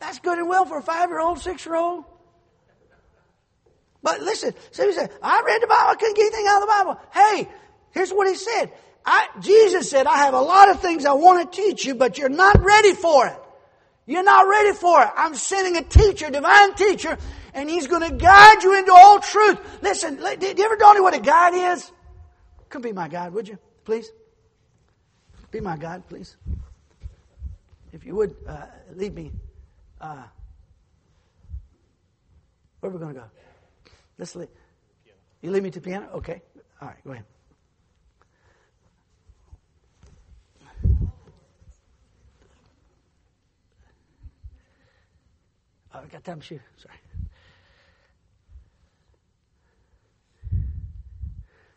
That's 0.00 0.20
good 0.20 0.38
and 0.38 0.48
well 0.48 0.64
for 0.64 0.78
a 0.78 0.82
five 0.82 1.10
year 1.10 1.20
old, 1.20 1.38
six 1.38 1.66
year 1.66 1.76
old. 1.76 2.04
But 4.02 4.22
listen, 4.22 4.54
somebody 4.70 4.96
said, 4.96 5.10
I 5.22 5.42
read 5.44 5.60
the 5.60 5.66
Bible, 5.66 5.90
I 5.90 5.94
couldn't 5.96 6.16
get 6.16 6.32
anything 6.32 6.46
out 6.48 6.62
of 6.62 6.66
the 6.66 6.66
Bible. 6.66 7.00
Hey, 7.12 7.48
here's 7.90 8.10
what 8.10 8.26
he 8.26 8.36
said. 8.36 8.72
I, 9.04 9.28
Jesus 9.40 9.90
said, 9.90 10.06
I 10.06 10.18
have 10.18 10.34
a 10.34 10.40
lot 10.40 10.70
of 10.70 10.80
things 10.80 11.04
I 11.04 11.12
want 11.12 11.52
to 11.52 11.62
teach 11.62 11.84
you, 11.84 11.94
but 11.94 12.16
you're 12.16 12.28
not 12.28 12.62
ready 12.62 12.94
for 12.94 13.26
it. 13.26 13.36
You're 14.06 14.22
not 14.22 14.48
ready 14.48 14.72
for 14.72 15.02
it. 15.02 15.08
I'm 15.16 15.34
sending 15.34 15.76
a 15.76 15.82
teacher, 15.82 16.30
divine 16.30 16.74
teacher, 16.74 17.16
and 17.52 17.68
he's 17.68 17.86
going 17.86 18.08
to 18.08 18.14
guide 18.14 18.62
you 18.62 18.78
into 18.78 18.92
all 18.92 19.20
truth. 19.20 19.58
Listen, 19.82 20.16
did 20.16 20.58
you 20.58 20.64
ever 20.64 20.76
know 20.76 21.02
what 21.02 21.14
a 21.14 21.20
guide 21.20 21.54
is? 21.72 21.90
Come 22.68 22.82
be 22.82 22.92
my 22.92 23.08
guide, 23.08 23.32
would 23.32 23.48
you? 23.48 23.58
Please? 23.84 24.10
Be 25.50 25.60
my 25.60 25.76
guide, 25.76 26.06
please. 26.08 26.36
If 27.92 28.04
you 28.04 28.16
would, 28.16 28.34
uh, 28.46 28.66
lead 28.94 29.14
me. 29.14 29.32
Uh, 30.00 30.24
where 32.80 32.90
are 32.90 32.94
we 32.94 33.00
going 33.00 33.14
to 33.14 33.20
go? 33.20 33.26
Let's 34.18 34.34
lead. 34.34 34.48
You 35.40 35.50
lead 35.50 35.62
me 35.62 35.70
to 35.70 35.80
piano? 35.80 36.08
Okay. 36.14 36.42
All 36.80 36.88
right, 36.88 37.04
go 37.04 37.12
ahead. 37.12 37.24
Oh, 45.94 46.00
I 46.00 46.06
got 46.06 46.24
to 46.24 46.42
shoot. 46.42 46.60
Sorry. 46.76 46.94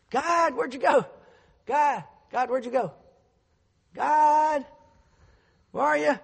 God, 0.10 0.56
where'd 0.56 0.74
you 0.74 0.80
go? 0.80 1.06
God, 1.66 2.04
God, 2.32 2.50
where'd 2.50 2.66
you 2.66 2.72
go? 2.72 2.94
God, 3.94 4.66
where 5.72 5.84
are 5.84 5.98
you? 5.98 6.18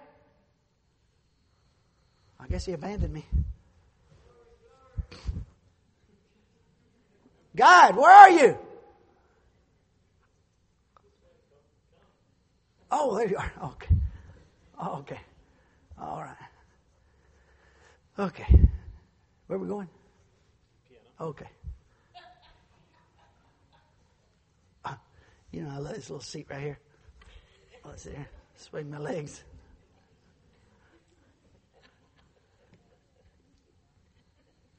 I 2.40 2.46
guess 2.48 2.64
he 2.64 2.72
abandoned 2.72 3.12
me. 3.12 3.24
God, 7.54 7.96
where 7.96 8.10
are 8.10 8.30
you? 8.30 8.58
Oh, 12.90 13.16
there 13.16 13.28
you 13.28 13.36
are. 13.36 13.52
Okay. 13.62 13.94
Oh, 14.80 14.98
okay. 15.00 15.20
All 16.00 16.20
right. 16.20 16.43
Okay. 18.18 18.60
Where 19.46 19.58
are 19.58 19.62
we 19.62 19.68
going? 19.68 19.88
Piano. 20.88 21.32
Okay. 21.32 21.48
Uh, 24.84 24.94
you 25.50 25.62
know, 25.62 25.70
I 25.70 25.78
love 25.78 25.94
this 25.94 26.10
little 26.10 26.20
seat 26.20 26.46
right 26.48 26.60
here. 26.60 26.78
Let's 27.84 28.04
see 28.04 28.10
here. 28.10 28.28
Swing 28.56 28.90
my 28.90 28.98
legs. 28.98 29.42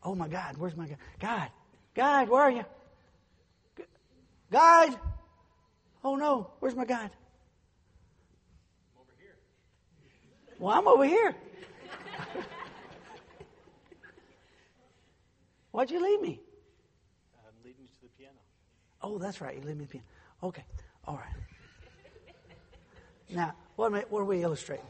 Oh 0.02 0.16
my 0.16 0.28
God, 0.28 0.56
where's 0.58 0.76
my 0.78 0.88
God? 0.88 0.98
God, 1.20 1.50
God, 1.96 2.30
where 2.30 2.44
are 2.44 2.52
you? 2.52 2.64
God! 4.52 4.98
Oh 6.04 6.16
no, 6.16 6.52
where's 6.60 6.76
my 6.76 6.86
God? 6.86 7.10
I'm 7.10 9.02
over 9.02 9.12
here. 9.20 9.36
Well, 10.60 10.74
I'm 10.74 10.88
over 10.88 11.06
here. 11.06 11.36
Why'd 15.76 15.92
you 15.92 16.02
leave 16.02 16.22
me? 16.22 16.40
Uh, 17.34 17.50
I'm 17.50 17.66
leading 17.66 17.82
you 17.82 17.90
to 17.90 18.02
the 18.04 18.08
piano. 18.18 18.38
Oh, 19.02 19.18
that's 19.18 19.42
right. 19.42 19.58
You 19.58 19.62
leave 19.62 19.76
me 19.76 19.84
to 19.84 19.92
the 19.92 19.92
piano. 19.92 20.06
Okay. 20.42 20.64
All 21.06 21.16
right. 21.16 22.34
now, 23.30 23.54
what, 23.76 23.94
I, 23.94 24.06
what 24.10 24.22
are 24.22 24.26
we 24.26 24.42
illustrating? 24.42 24.86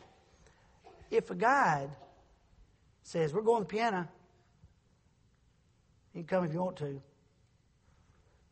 If 1.10 1.32
a 1.32 1.36
guide 1.36 1.90
says, 3.02 3.34
We're 3.34 3.42
going 3.42 3.64
to 3.64 3.68
the 3.68 3.74
piano, 3.74 4.08
you 6.14 6.22
can 6.22 6.28
come 6.28 6.46
if 6.46 6.54
you 6.54 6.60
want 6.60 6.78
to, 6.78 7.02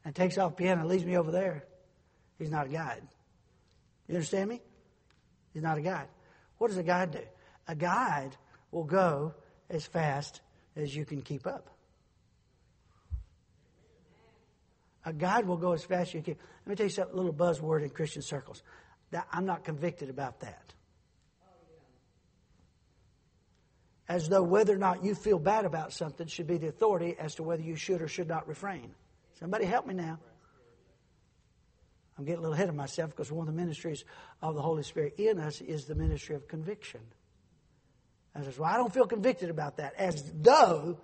and 0.04 0.16
takes 0.16 0.40
off 0.40 0.56
the 0.56 0.64
piano 0.64 0.82
and 0.82 0.90
leaves 0.90 1.06
me 1.06 1.16
over 1.16 1.30
there, 1.30 1.66
he's 2.40 2.50
not 2.50 2.66
a 2.66 2.70
guide. 2.70 3.04
You 4.08 4.16
understand 4.16 4.50
me? 4.50 4.60
He's 5.54 5.62
not 5.62 5.78
a 5.78 5.82
guide. 5.82 6.08
What 6.58 6.70
does 6.70 6.78
a 6.78 6.84
guide 6.84 7.12
do? 7.12 7.20
A 7.68 7.76
guide 7.76 8.36
will 8.72 8.86
go 8.86 9.36
as 9.70 9.86
fast 9.86 10.42
as 10.76 10.96
you 10.96 11.06
can 11.06 11.22
keep 11.22 11.46
up. 11.46 11.70
Guide 15.12 15.46
will 15.46 15.58
go 15.58 15.74
as 15.74 15.84
fast 15.84 16.10
as 16.10 16.14
you 16.14 16.22
can. 16.22 16.36
Let 16.66 16.68
me 16.68 16.76
tell 16.76 16.86
you 16.86 16.92
something, 16.92 17.14
a 17.14 17.18
little 17.18 17.34
buzzword 17.34 17.84
in 17.84 17.90
Christian 17.90 18.22
circles. 18.22 18.64
That 19.12 19.28
I'm 19.32 19.46
not 19.46 19.64
convicted 19.64 20.10
about 20.10 20.40
that. 20.40 20.74
as 24.08 24.28
though 24.28 24.44
whether 24.44 24.74
or 24.74 24.78
not 24.78 25.04
you 25.04 25.16
feel 25.16 25.40
bad 25.40 25.66
about 25.66 25.94
something 25.94 26.28
should 26.28 26.48
be 26.48 26.58
the 26.58 26.68
authority 26.68 27.16
as 27.18 27.36
to 27.36 27.44
whether 27.44 27.64
you 27.64 27.76
should 27.76 28.02
or 28.02 28.08
should 28.08 28.28
not 28.28 28.48
refrain. 28.48 28.94
Somebody 29.40 29.66
help 29.66 29.88
me 29.88 29.94
now. 29.94 30.20
I'm 32.18 32.26
getting 32.26 32.40
a 32.40 32.42
little 32.42 32.54
ahead 32.54 32.70
of 32.70 32.76
myself 32.76 33.10
because 33.10 33.32
one 33.32 33.48
of 33.48 33.56
the 33.56 33.60
ministries 33.60 34.04
of 34.42 34.56
the 34.56 34.62
Holy 34.62 34.84
Spirit 34.84 35.16
in 35.18 35.40
us 35.40 35.62
is 35.62 35.86
the 35.86 35.96
ministry 35.96 36.36
of 36.36 36.48
conviction. 36.48 37.00
I 38.36 38.44
says, 38.44 38.60
well, 38.60 38.72
I 38.72 38.78
don't 38.78 38.94
feel 38.94 39.08
convicted 39.08 39.50
about 39.50 39.78
that, 39.78 39.94
as 39.96 40.32
though 40.42 41.00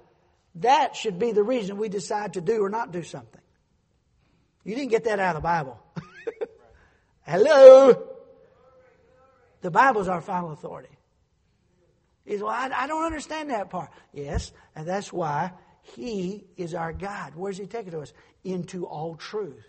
that 0.56 0.96
should 0.96 1.20
be 1.20 1.32
the 1.32 1.44
reason 1.44 1.78
we 1.78 1.90
decide 1.90 2.34
to 2.34 2.42
do 2.42 2.64
or 2.64 2.70
not 2.70 2.92
do 2.92 3.04
something. 3.04 3.39
You 4.64 4.76
didn't 4.76 4.92
get 4.92 5.06
that 5.06 5.20
out 5.20 5.36
of 5.36 5.42
the 5.42 5.46
Bible. 5.46 5.80
Hello? 7.22 8.08
The 9.62 9.72
Bible's 9.72 10.08
our 10.08 10.22
final 10.22 10.52
authority. 10.52 10.90
Is 12.26 12.42
well, 12.42 12.52
I, 12.52 12.70
I 12.74 12.88
don't 12.88 13.06
understand 13.06 13.50
that 13.50 13.70
part. 13.70 13.90
Yes, 14.14 14.52
and 14.76 14.88
that's 14.88 15.12
why 15.12 15.52
He 15.82 16.46
is 16.58 16.74
our 16.74 16.94
guide. 16.94 17.34
Where's 17.36 17.58
He 17.58 17.66
taking 17.66 17.96
us? 17.96 18.14
Into 18.44 18.86
all 18.86 19.16
truth. 19.16 19.66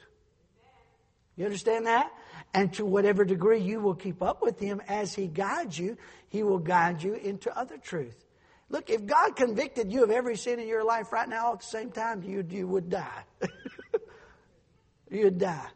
You 1.36 1.46
understand 1.46 1.86
that? 1.86 2.12
And 2.52 2.72
to 2.74 2.84
whatever 2.84 3.24
degree 3.24 3.60
you 3.60 3.80
will 3.80 3.94
keep 3.94 4.22
up 4.22 4.42
with 4.42 4.60
Him 4.60 4.82
as 4.88 5.14
He 5.14 5.26
guides 5.26 5.78
you, 5.78 5.96
He 6.28 6.42
will 6.42 6.58
guide 6.58 7.02
you 7.02 7.14
into 7.14 7.56
other 7.56 7.78
truth. 7.78 8.24
Look, 8.68 8.90
if 8.90 9.06
God 9.06 9.34
convicted 9.36 9.92
you 9.92 10.04
of 10.04 10.10
every 10.10 10.36
sin 10.36 10.60
in 10.60 10.68
your 10.68 10.84
life 10.84 11.12
right 11.12 11.28
now 11.28 11.54
at 11.54 11.60
the 11.60 11.66
same 11.66 11.90
time, 11.90 12.22
you, 12.22 12.44
you 12.48 12.68
would 12.68 12.90
die. 12.90 13.24
You'd 15.10 15.38
die. 15.38 15.68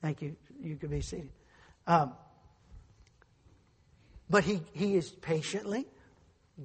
Thank 0.00 0.22
you. 0.22 0.36
You 0.60 0.76
can 0.76 0.88
be 0.88 1.00
seated. 1.00 1.30
Um, 1.86 2.14
but 4.30 4.44
he, 4.44 4.62
he 4.72 4.96
is 4.96 5.10
patiently 5.10 5.86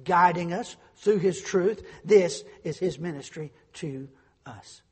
guiding 0.04 0.52
us 0.52 0.76
through 0.96 1.18
His 1.18 1.40
truth. 1.40 1.84
This 2.04 2.42
is 2.64 2.78
His 2.78 2.98
ministry 2.98 3.52
to 3.74 4.08
us. 4.46 4.82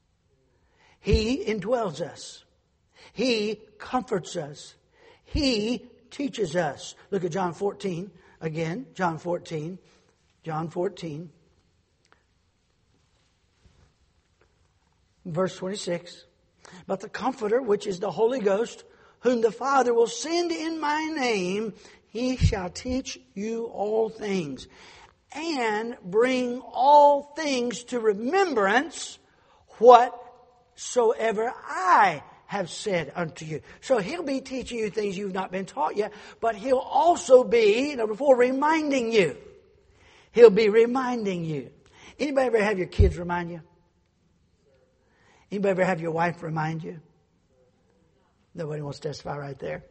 He 1.00 1.44
indwells 1.44 2.00
us. 2.00 2.44
He 3.12 3.60
comforts 3.78 4.36
us. 4.36 4.74
He 5.24 5.86
teaches 6.10 6.56
us. 6.56 6.94
Look 7.10 7.24
at 7.24 7.32
John 7.32 7.52
14 7.52 8.10
again. 8.40 8.86
John 8.94 9.18
14. 9.18 9.78
John 10.42 10.68
14. 10.68 11.30
Verse 15.26 15.56
26. 15.56 16.24
But 16.86 17.00
the 17.00 17.08
Comforter, 17.08 17.60
which 17.60 17.86
is 17.86 17.98
the 17.98 18.10
Holy 18.10 18.38
Ghost, 18.40 18.84
whom 19.20 19.40
the 19.40 19.50
Father 19.50 19.92
will 19.92 20.06
send 20.06 20.52
in 20.52 20.80
my 20.80 21.04
name, 21.16 21.74
he 22.08 22.36
shall 22.36 22.70
teach 22.70 23.18
you 23.34 23.64
all 23.64 24.08
things 24.08 24.68
and 25.32 25.96
bring 26.02 26.60
all 26.60 27.22
things 27.36 27.84
to 27.84 27.98
remembrance 28.00 29.18
whatsoever 29.78 31.52
I 31.68 32.22
have 32.46 32.70
said 32.70 33.12
unto 33.14 33.44
you. 33.44 33.60
So 33.80 33.98
he'll 33.98 34.22
be 34.22 34.40
teaching 34.40 34.78
you 34.78 34.90
things 34.90 35.18
you've 35.18 35.34
not 35.34 35.50
been 35.50 35.66
taught 35.66 35.96
yet, 35.96 36.12
but 36.40 36.54
he'll 36.54 36.78
also 36.78 37.42
be, 37.42 37.96
number 37.96 38.14
four, 38.14 38.36
reminding 38.36 39.12
you. 39.12 39.36
He'll 40.30 40.50
be 40.50 40.68
reminding 40.68 41.44
you. 41.44 41.70
Anybody 42.18 42.46
ever 42.46 42.62
have 42.62 42.78
your 42.78 42.86
kids 42.86 43.18
remind 43.18 43.50
you? 43.50 43.60
Anybody 45.50 45.70
ever 45.70 45.84
have 45.84 46.00
your 46.00 46.10
wife 46.10 46.42
remind 46.42 46.82
you? 46.82 47.00
Nobody 48.54 48.82
wants 48.82 48.98
to 49.00 49.08
testify 49.08 49.38
right 49.38 49.58
there. 49.58 49.84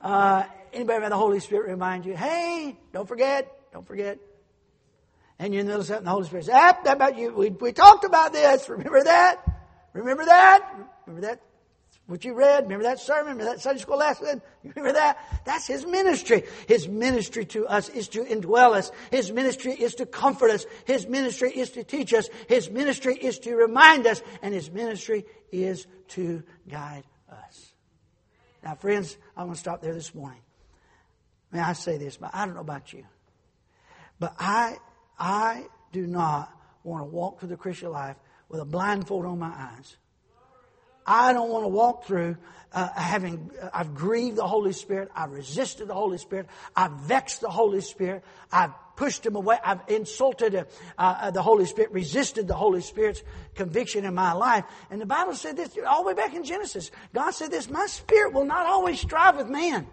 Uh, 0.00 0.44
anybody 0.72 0.96
ever 0.96 1.04
have 1.04 1.10
the 1.10 1.16
Holy 1.16 1.40
Spirit 1.40 1.70
remind 1.70 2.06
you, 2.06 2.16
hey, 2.16 2.76
don't 2.92 3.06
forget, 3.06 3.50
don't 3.72 3.86
forget. 3.86 4.18
And 5.38 5.54
you're 5.54 5.60
in 5.60 5.66
the 5.66 5.70
middle 5.70 5.80
of 5.82 5.86
something, 5.86 6.04
the 6.04 6.10
Holy 6.10 6.26
Spirit 6.26 6.46
says, 6.46 6.54
ah, 6.54 6.78
that 6.84 6.96
about 6.96 7.18
you. 7.18 7.32
We, 7.32 7.50
we 7.50 7.72
talked 7.72 8.04
about 8.04 8.32
this. 8.32 8.68
Remember 8.68 9.02
that? 9.02 9.42
Remember 9.92 10.24
that? 10.24 10.70
Remember 11.06 11.28
that? 11.28 11.40
What 12.10 12.24
you 12.24 12.34
read? 12.34 12.64
Remember 12.64 12.82
that 12.82 12.98
sermon? 12.98 13.36
Remember 13.36 13.44
that 13.44 13.60
Sunday 13.60 13.80
school 13.80 13.98
lesson? 13.98 14.42
You 14.64 14.72
remember 14.74 14.98
that? 14.98 15.42
That's 15.44 15.68
His 15.68 15.86
ministry. 15.86 16.42
His 16.66 16.88
ministry 16.88 17.44
to 17.46 17.68
us 17.68 17.88
is 17.88 18.08
to 18.08 18.24
indwell 18.24 18.74
us. 18.74 18.90
His 19.12 19.30
ministry 19.30 19.72
is 19.72 19.94
to 19.94 20.06
comfort 20.06 20.50
us. 20.50 20.66
His 20.86 21.06
ministry 21.06 21.52
is 21.52 21.70
to 21.70 21.84
teach 21.84 22.12
us. 22.12 22.28
His 22.48 22.68
ministry 22.68 23.14
is 23.14 23.38
to 23.38 23.54
remind 23.54 24.08
us. 24.08 24.22
And 24.42 24.52
His 24.52 24.72
ministry 24.72 25.24
is 25.52 25.86
to 26.08 26.42
guide 26.68 27.04
us. 27.30 27.72
Now, 28.64 28.74
friends, 28.74 29.16
I'm 29.36 29.44
going 29.46 29.54
to 29.54 29.60
stop 29.60 29.80
there 29.80 29.94
this 29.94 30.12
morning. 30.12 30.42
May 31.52 31.60
I 31.60 31.74
say 31.74 31.96
this, 31.96 32.16
but 32.16 32.30
I 32.34 32.44
don't 32.44 32.54
know 32.54 32.60
about 32.60 32.92
you. 32.92 33.04
But 34.18 34.34
I, 34.36 34.78
I 35.16 35.64
do 35.92 36.08
not 36.08 36.52
want 36.82 37.02
to 37.02 37.08
walk 37.08 37.38
through 37.38 37.50
the 37.50 37.56
Christian 37.56 37.92
life 37.92 38.16
with 38.48 38.60
a 38.60 38.66
blindfold 38.66 39.26
on 39.26 39.38
my 39.38 39.52
eyes. 39.54 39.96
I 41.10 41.32
don't 41.32 41.50
want 41.50 41.64
to 41.64 41.68
walk 41.68 42.04
through 42.04 42.36
uh, 42.72 42.88
having, 42.94 43.50
uh, 43.60 43.68
I've 43.74 43.96
grieved 43.96 44.36
the 44.36 44.46
Holy 44.46 44.72
Spirit. 44.72 45.08
I've 45.12 45.32
resisted 45.32 45.88
the 45.88 45.94
Holy 45.94 46.18
Spirit. 46.18 46.46
I've 46.76 46.92
vexed 46.92 47.40
the 47.40 47.50
Holy 47.50 47.80
Spirit. 47.80 48.22
I've 48.52 48.70
pushed 48.94 49.26
him 49.26 49.34
away. 49.34 49.58
I've 49.64 49.80
insulted 49.88 50.54
uh, 50.54 50.64
uh, 50.96 51.32
the 51.32 51.42
Holy 51.42 51.66
Spirit, 51.66 51.90
resisted 51.90 52.46
the 52.46 52.54
Holy 52.54 52.80
Spirit's 52.80 53.24
conviction 53.56 54.04
in 54.04 54.14
my 54.14 54.34
life. 54.34 54.64
And 54.88 55.00
the 55.00 55.06
Bible 55.06 55.34
said 55.34 55.56
this 55.56 55.76
all 55.84 56.04
the 56.04 56.08
way 56.08 56.14
back 56.14 56.32
in 56.32 56.44
Genesis. 56.44 56.92
God 57.12 57.32
said 57.32 57.50
this, 57.50 57.68
my 57.68 57.86
spirit 57.86 58.32
will 58.32 58.44
not 58.44 58.66
always 58.66 59.00
strive 59.00 59.36
with 59.36 59.48
man. 59.48 59.88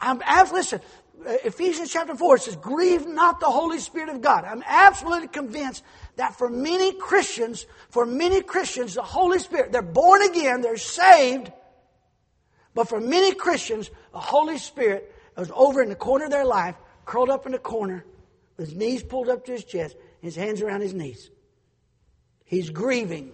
I'm, 0.00 0.18
listen, 0.52 0.80
uh, 0.80 0.82
Ephesians 1.24 1.90
chapter 1.90 2.14
4 2.14 2.36
it 2.36 2.42
says, 2.42 2.56
grieve 2.56 3.06
not 3.06 3.40
the 3.40 3.46
Holy 3.46 3.78
Spirit 3.78 4.10
of 4.10 4.20
God. 4.20 4.44
I'm 4.44 4.62
absolutely 4.66 5.28
convinced 5.28 5.82
that 6.16 6.36
for 6.36 6.48
many 6.48 6.92
Christians, 6.92 7.66
for 7.90 8.06
many 8.06 8.42
Christians, 8.42 8.94
the 8.94 9.02
Holy 9.02 9.38
Spirit, 9.38 9.72
they're 9.72 9.82
born 9.82 10.22
again, 10.22 10.60
they're 10.60 10.76
saved, 10.76 11.50
but 12.74 12.88
for 12.88 13.00
many 13.00 13.34
Christians, 13.34 13.90
the 14.12 14.18
Holy 14.18 14.58
Spirit 14.58 15.12
was 15.36 15.50
over 15.54 15.82
in 15.82 15.88
the 15.88 15.94
corner 15.94 16.26
of 16.26 16.30
their 16.30 16.44
life, 16.44 16.76
curled 17.06 17.30
up 17.30 17.46
in 17.46 17.52
the 17.52 17.58
corner, 17.58 18.04
with 18.56 18.68
his 18.68 18.76
knees 18.76 19.02
pulled 19.02 19.28
up 19.28 19.44
to 19.46 19.52
his 19.52 19.64
chest, 19.64 19.96
his 20.20 20.36
hands 20.36 20.60
around 20.60 20.82
his 20.82 20.94
knees. 20.94 21.30
He's 22.44 22.70
grieving. 22.70 23.32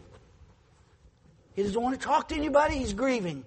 He 1.55 1.63
doesn't 1.63 1.81
want 1.81 2.01
to 2.01 2.07
talk 2.07 2.29
to 2.29 2.35
anybody, 2.35 2.79
he's 2.79 2.95
grieving. 2.95 3.45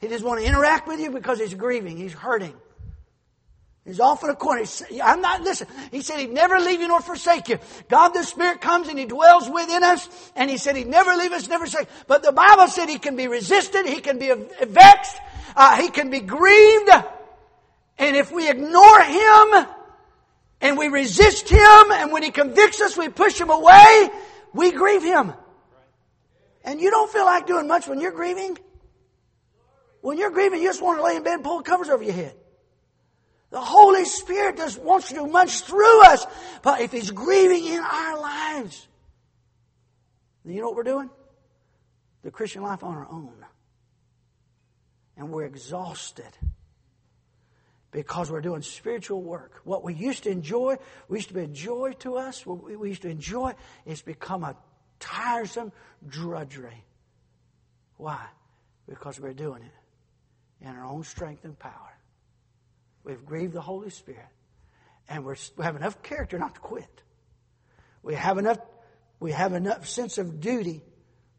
He 0.00 0.08
doesn't 0.08 0.26
want 0.26 0.40
to 0.40 0.46
interact 0.46 0.86
with 0.86 1.00
you 1.00 1.10
because 1.10 1.38
he's 1.38 1.54
grieving, 1.54 1.96
he's 1.96 2.12
hurting. 2.12 2.54
He's 3.84 4.00
off 4.00 4.22
in 4.22 4.28
a 4.28 4.36
corner. 4.36 4.64
I'm 5.02 5.22
not, 5.22 5.40
listen, 5.40 5.66
he 5.90 6.02
said 6.02 6.18
he'd 6.18 6.30
never 6.30 6.58
leave 6.60 6.78
you 6.78 6.88
nor 6.88 7.00
forsake 7.00 7.48
you. 7.48 7.58
God 7.88 8.10
the 8.10 8.22
Spirit 8.22 8.60
comes 8.60 8.88
and 8.88 8.98
he 8.98 9.06
dwells 9.06 9.48
within 9.48 9.82
us, 9.82 10.06
and 10.36 10.50
he 10.50 10.58
said 10.58 10.76
he'd 10.76 10.88
never 10.88 11.16
leave 11.16 11.32
us, 11.32 11.48
never 11.48 11.64
forsake. 11.64 11.88
But 12.06 12.22
the 12.22 12.32
Bible 12.32 12.68
said 12.68 12.90
he 12.90 12.98
can 12.98 13.16
be 13.16 13.28
resisted, 13.28 13.86
he 13.86 14.00
can 14.00 14.18
be 14.18 14.30
vexed, 14.60 15.16
uh, 15.56 15.80
he 15.80 15.88
can 15.88 16.10
be 16.10 16.20
grieved, 16.20 16.90
and 17.96 18.14
if 18.14 18.30
we 18.30 18.50
ignore 18.50 19.00
him, 19.00 19.66
and 20.60 20.76
we 20.76 20.88
resist 20.88 21.48
him, 21.48 21.92
and 21.92 22.12
when 22.12 22.22
he 22.22 22.30
convicts 22.30 22.82
us, 22.82 22.94
we 22.94 23.08
push 23.08 23.40
him 23.40 23.48
away, 23.48 24.10
we 24.52 24.70
grieve 24.70 25.02
him. 25.02 25.32
And 26.62 26.78
you 26.78 26.90
don't 26.90 27.10
feel 27.10 27.24
like 27.24 27.46
doing 27.46 27.66
much 27.66 27.88
when 27.88 28.00
you're 28.00 28.12
grieving. 28.12 28.58
When 30.00 30.18
you're 30.18 30.30
grieving, 30.30 30.60
you 30.60 30.68
just 30.68 30.82
want 30.82 30.98
to 30.98 31.04
lay 31.04 31.16
in 31.16 31.22
bed 31.22 31.34
and 31.34 31.44
pull 31.44 31.62
covers 31.62 31.88
over 31.88 32.02
your 32.02 32.14
head. 32.14 32.34
The 33.50 33.60
Holy 33.60 34.04
Spirit 34.04 34.58
just 34.58 34.80
wants 34.80 35.08
to 35.08 35.14
do 35.14 35.26
much 35.26 35.62
through 35.62 36.04
us. 36.04 36.26
But 36.62 36.80
if 36.80 36.92
He's 36.92 37.10
grieving 37.10 37.66
in 37.66 37.80
our 37.80 38.20
lives, 38.20 38.86
then 40.44 40.54
you 40.54 40.60
know 40.60 40.68
what 40.68 40.76
we're 40.76 40.82
doing? 40.82 41.10
The 42.22 42.30
Christian 42.30 42.62
life 42.62 42.84
on 42.84 42.94
our 42.94 43.08
own. 43.10 43.32
And 45.16 45.30
we're 45.30 45.46
exhausted 45.46 46.30
because 47.90 48.30
we're 48.30 48.42
doing 48.42 48.62
spiritual 48.62 49.22
work. 49.22 49.60
What 49.64 49.82
we 49.82 49.94
used 49.94 50.24
to 50.24 50.30
enjoy, 50.30 50.76
we 51.08 51.18
used 51.18 51.28
to 51.28 51.34
be 51.34 51.40
a 51.40 51.46
joy 51.46 51.92
to 52.00 52.16
us, 52.16 52.44
what 52.44 52.62
we 52.62 52.88
used 52.88 53.02
to 53.02 53.08
enjoy, 53.08 53.54
it's 53.86 54.02
become 54.02 54.44
a 54.44 54.54
tiresome 55.00 55.72
drudgery. 56.06 56.84
Why? 57.96 58.24
Because 58.86 59.18
we're 59.18 59.32
doing 59.32 59.62
it 59.62 59.77
in 60.60 60.68
our 60.68 60.84
own 60.84 61.04
strength 61.04 61.44
and 61.44 61.58
power. 61.58 61.98
We've 63.04 63.24
grieved 63.24 63.52
the 63.52 63.60
Holy 63.60 63.90
Spirit. 63.90 64.26
And 65.08 65.24
we 65.24 65.34
have 65.62 65.76
enough 65.76 66.02
character 66.02 66.38
not 66.38 66.54
to 66.54 66.60
quit. 66.60 67.02
We 68.02 68.14
have 68.14 68.38
enough, 68.38 68.58
we 69.20 69.32
have 69.32 69.54
enough 69.54 69.88
sense 69.88 70.18
of 70.18 70.40
duty. 70.40 70.82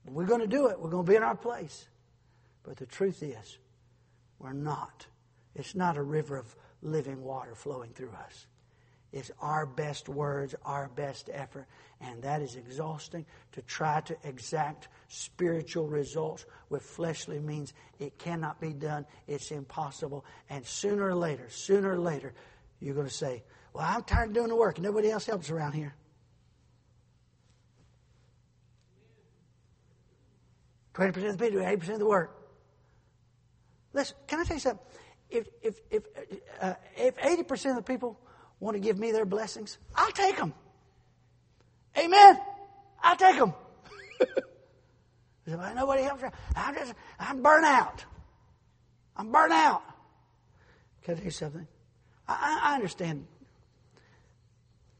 We're 0.05 0.25
going 0.25 0.41
to 0.41 0.47
do 0.47 0.67
it. 0.67 0.79
We're 0.79 0.89
going 0.89 1.05
to 1.05 1.09
be 1.09 1.15
in 1.15 1.23
our 1.23 1.35
place. 1.35 1.87
But 2.63 2.77
the 2.77 2.85
truth 2.85 3.21
is, 3.21 3.57
we're 4.39 4.53
not. 4.53 5.05
It's 5.55 5.75
not 5.75 5.97
a 5.97 6.03
river 6.03 6.37
of 6.37 6.55
living 6.81 7.23
water 7.23 7.53
flowing 7.55 7.91
through 7.91 8.11
us. 8.11 8.47
It's 9.11 9.31
our 9.41 9.65
best 9.65 10.07
words, 10.07 10.53
our 10.63 10.89
best 10.95 11.29
effort, 11.33 11.65
and 11.99 12.21
that 12.21 12.41
is 12.41 12.55
exhausting 12.55 13.25
to 13.53 13.61
try 13.63 14.01
to 14.01 14.15
exact 14.23 14.87
spiritual 15.07 15.87
results 15.87 16.45
with 16.69 16.83
fleshly 16.83 17.39
means. 17.39 17.73
It 17.99 18.19
cannot 18.19 18.61
be 18.61 18.71
done. 18.71 19.05
It's 19.27 19.51
impossible. 19.51 20.25
And 20.49 20.65
sooner 20.65 21.07
or 21.07 21.15
later, 21.15 21.47
sooner 21.49 21.93
or 21.93 21.99
later, 21.99 22.33
You're 22.79 22.95
going 22.95 23.07
to 23.07 23.13
say, 23.13 23.43
Well, 23.73 23.85
I'm 23.85 24.03
tired 24.03 24.29
of 24.29 24.33
doing 24.33 24.47
the 24.47 24.55
work 24.55 24.79
nobody 24.79 25.11
else 25.11 25.25
helps 25.25 25.49
around 25.49 25.73
here. 25.73 25.93
20% 30.93 31.07
of 31.29 31.37
the 31.37 31.45
people 31.45 31.61
do 31.61 31.65
80% 31.65 31.93
of 31.93 31.99
the 31.99 32.05
work. 32.05 32.35
Listen, 33.93 34.17
can 34.27 34.39
I 34.39 34.43
tell 34.43 34.57
you 34.57 34.61
something? 34.61 34.85
If, 35.29 35.47
if, 35.61 35.79
if, 35.89 36.03
uh, 36.59 36.73
if 36.97 37.15
80% 37.17 37.69
of 37.69 37.75
the 37.77 37.81
people 37.81 38.19
want 38.59 38.75
to 38.75 38.79
give 38.79 38.97
me 38.97 39.11
their 39.11 39.25
blessings, 39.25 39.77
I'll 39.95 40.11
take 40.11 40.37
them. 40.37 40.53
Amen. 41.97 42.39
I'll 43.01 43.15
take 43.15 43.37
them. 43.37 43.53
Nobody 45.47 46.03
helps. 46.03 46.23
I'm 46.55 46.75
just, 46.75 46.93
I'm 47.19 47.41
burnt 47.41 47.65
out. 47.65 48.05
I'm 49.15 49.31
burnt 49.31 49.53
out. 49.53 49.81
Can 51.03 51.13
I 51.13 51.17
tell 51.17 51.25
you 51.25 51.31
something? 51.31 51.67
I, 52.27 52.59
I 52.63 52.75
understand. 52.75 53.25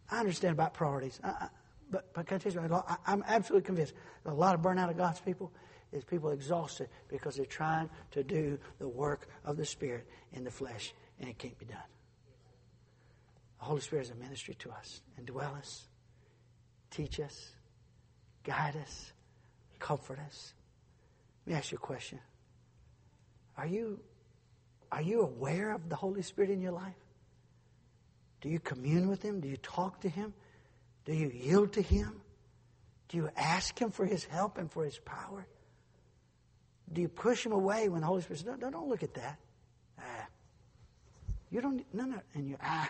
I 0.09 0.19
understand 0.19 0.53
about 0.53 0.73
priorities. 0.73 1.19
I, 1.23 1.27
I, 1.29 1.47
but, 1.91 2.13
but 2.13 2.25
can 2.25 2.35
I 2.35 2.37
tell 2.39 2.51
you 2.51 2.59
something? 2.59 2.97
I'm 3.05 3.23
absolutely 3.27 3.65
convinced 3.65 3.93
a 4.25 4.33
lot 4.33 4.55
of 4.55 4.61
burnout 4.61 4.89
of 4.89 4.97
God's 4.97 5.19
people 5.19 5.51
is 5.91 6.03
people 6.03 6.31
exhausted 6.31 6.87
because 7.09 7.35
they're 7.35 7.45
trying 7.45 7.89
to 8.11 8.23
do 8.23 8.59
the 8.79 8.87
work 8.87 9.27
of 9.43 9.57
the 9.57 9.65
Spirit 9.65 10.07
in 10.33 10.43
the 10.43 10.51
flesh, 10.51 10.93
and 11.19 11.29
it 11.29 11.37
can't 11.37 11.57
be 11.57 11.65
done. 11.65 11.77
The 13.59 13.65
Holy 13.65 13.81
Spirit 13.81 14.03
is 14.03 14.11
a 14.11 14.15
ministry 14.15 14.55
to 14.59 14.71
us, 14.71 15.01
and 15.17 15.25
dwell 15.25 15.53
us, 15.55 15.85
teach 16.91 17.19
us, 17.19 17.51
guide 18.43 18.75
us, 18.81 19.11
comfort 19.79 20.19
us. 20.19 20.53
Let 21.45 21.51
me 21.51 21.57
ask 21.57 21.71
you 21.71 21.77
a 21.77 21.79
question. 21.79 22.19
Are 23.57 23.67
you, 23.67 23.99
are 24.91 25.01
you 25.01 25.21
aware 25.21 25.73
of 25.73 25.89
the 25.89 25.95
Holy 25.95 26.21
Spirit 26.21 26.51
in 26.51 26.61
your 26.61 26.71
life? 26.71 26.95
Do 28.41 28.49
you 28.49 28.59
commune 28.59 29.09
with 29.09 29.21
Him? 29.21 29.41
Do 29.41 29.49
you 29.49 29.57
talk 29.57 30.01
to 30.01 30.09
Him? 30.09 30.33
Do 31.05 31.13
you 31.13 31.29
yield 31.29 31.73
to 31.73 31.81
Him? 31.81 32.21
Do 33.09 33.17
you 33.17 33.29
ask 33.35 33.77
Him 33.77 33.91
for 33.91 34.05
His 34.05 34.23
help 34.23 34.57
and 34.57 34.71
for 34.71 34.85
His 34.85 34.97
power? 34.99 35.45
Do 36.91 37.01
you 37.01 37.07
push 37.07 37.45
him 37.45 37.51
away 37.51 37.87
when 37.89 38.01
the 38.01 38.07
Holy 38.07 38.21
Spirit 38.21 38.39
says, 38.39 38.57
no, 38.59 38.69
don't 38.69 38.87
look 38.87 39.03
at 39.03 39.13
that? 39.13 39.37
Ah. 39.99 40.27
You 41.51 41.61
don't, 41.61 41.85
no, 41.93 42.05
no. 42.05 42.19
And 42.33 42.47
you, 42.47 42.57
ah. 42.61 42.89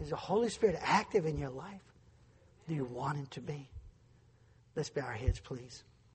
Is 0.00 0.10
the 0.10 0.16
Holy 0.16 0.48
Spirit 0.48 0.78
active 0.82 1.26
in 1.26 1.38
your 1.38 1.50
life? 1.50 1.82
Do 2.68 2.74
you 2.74 2.84
want 2.84 3.16
him 3.16 3.26
to 3.30 3.40
be? 3.40 3.68
Let's 4.76 4.90
bow 4.90 5.02
our 5.02 5.12
heads, 5.12 5.40
please. 5.40 5.82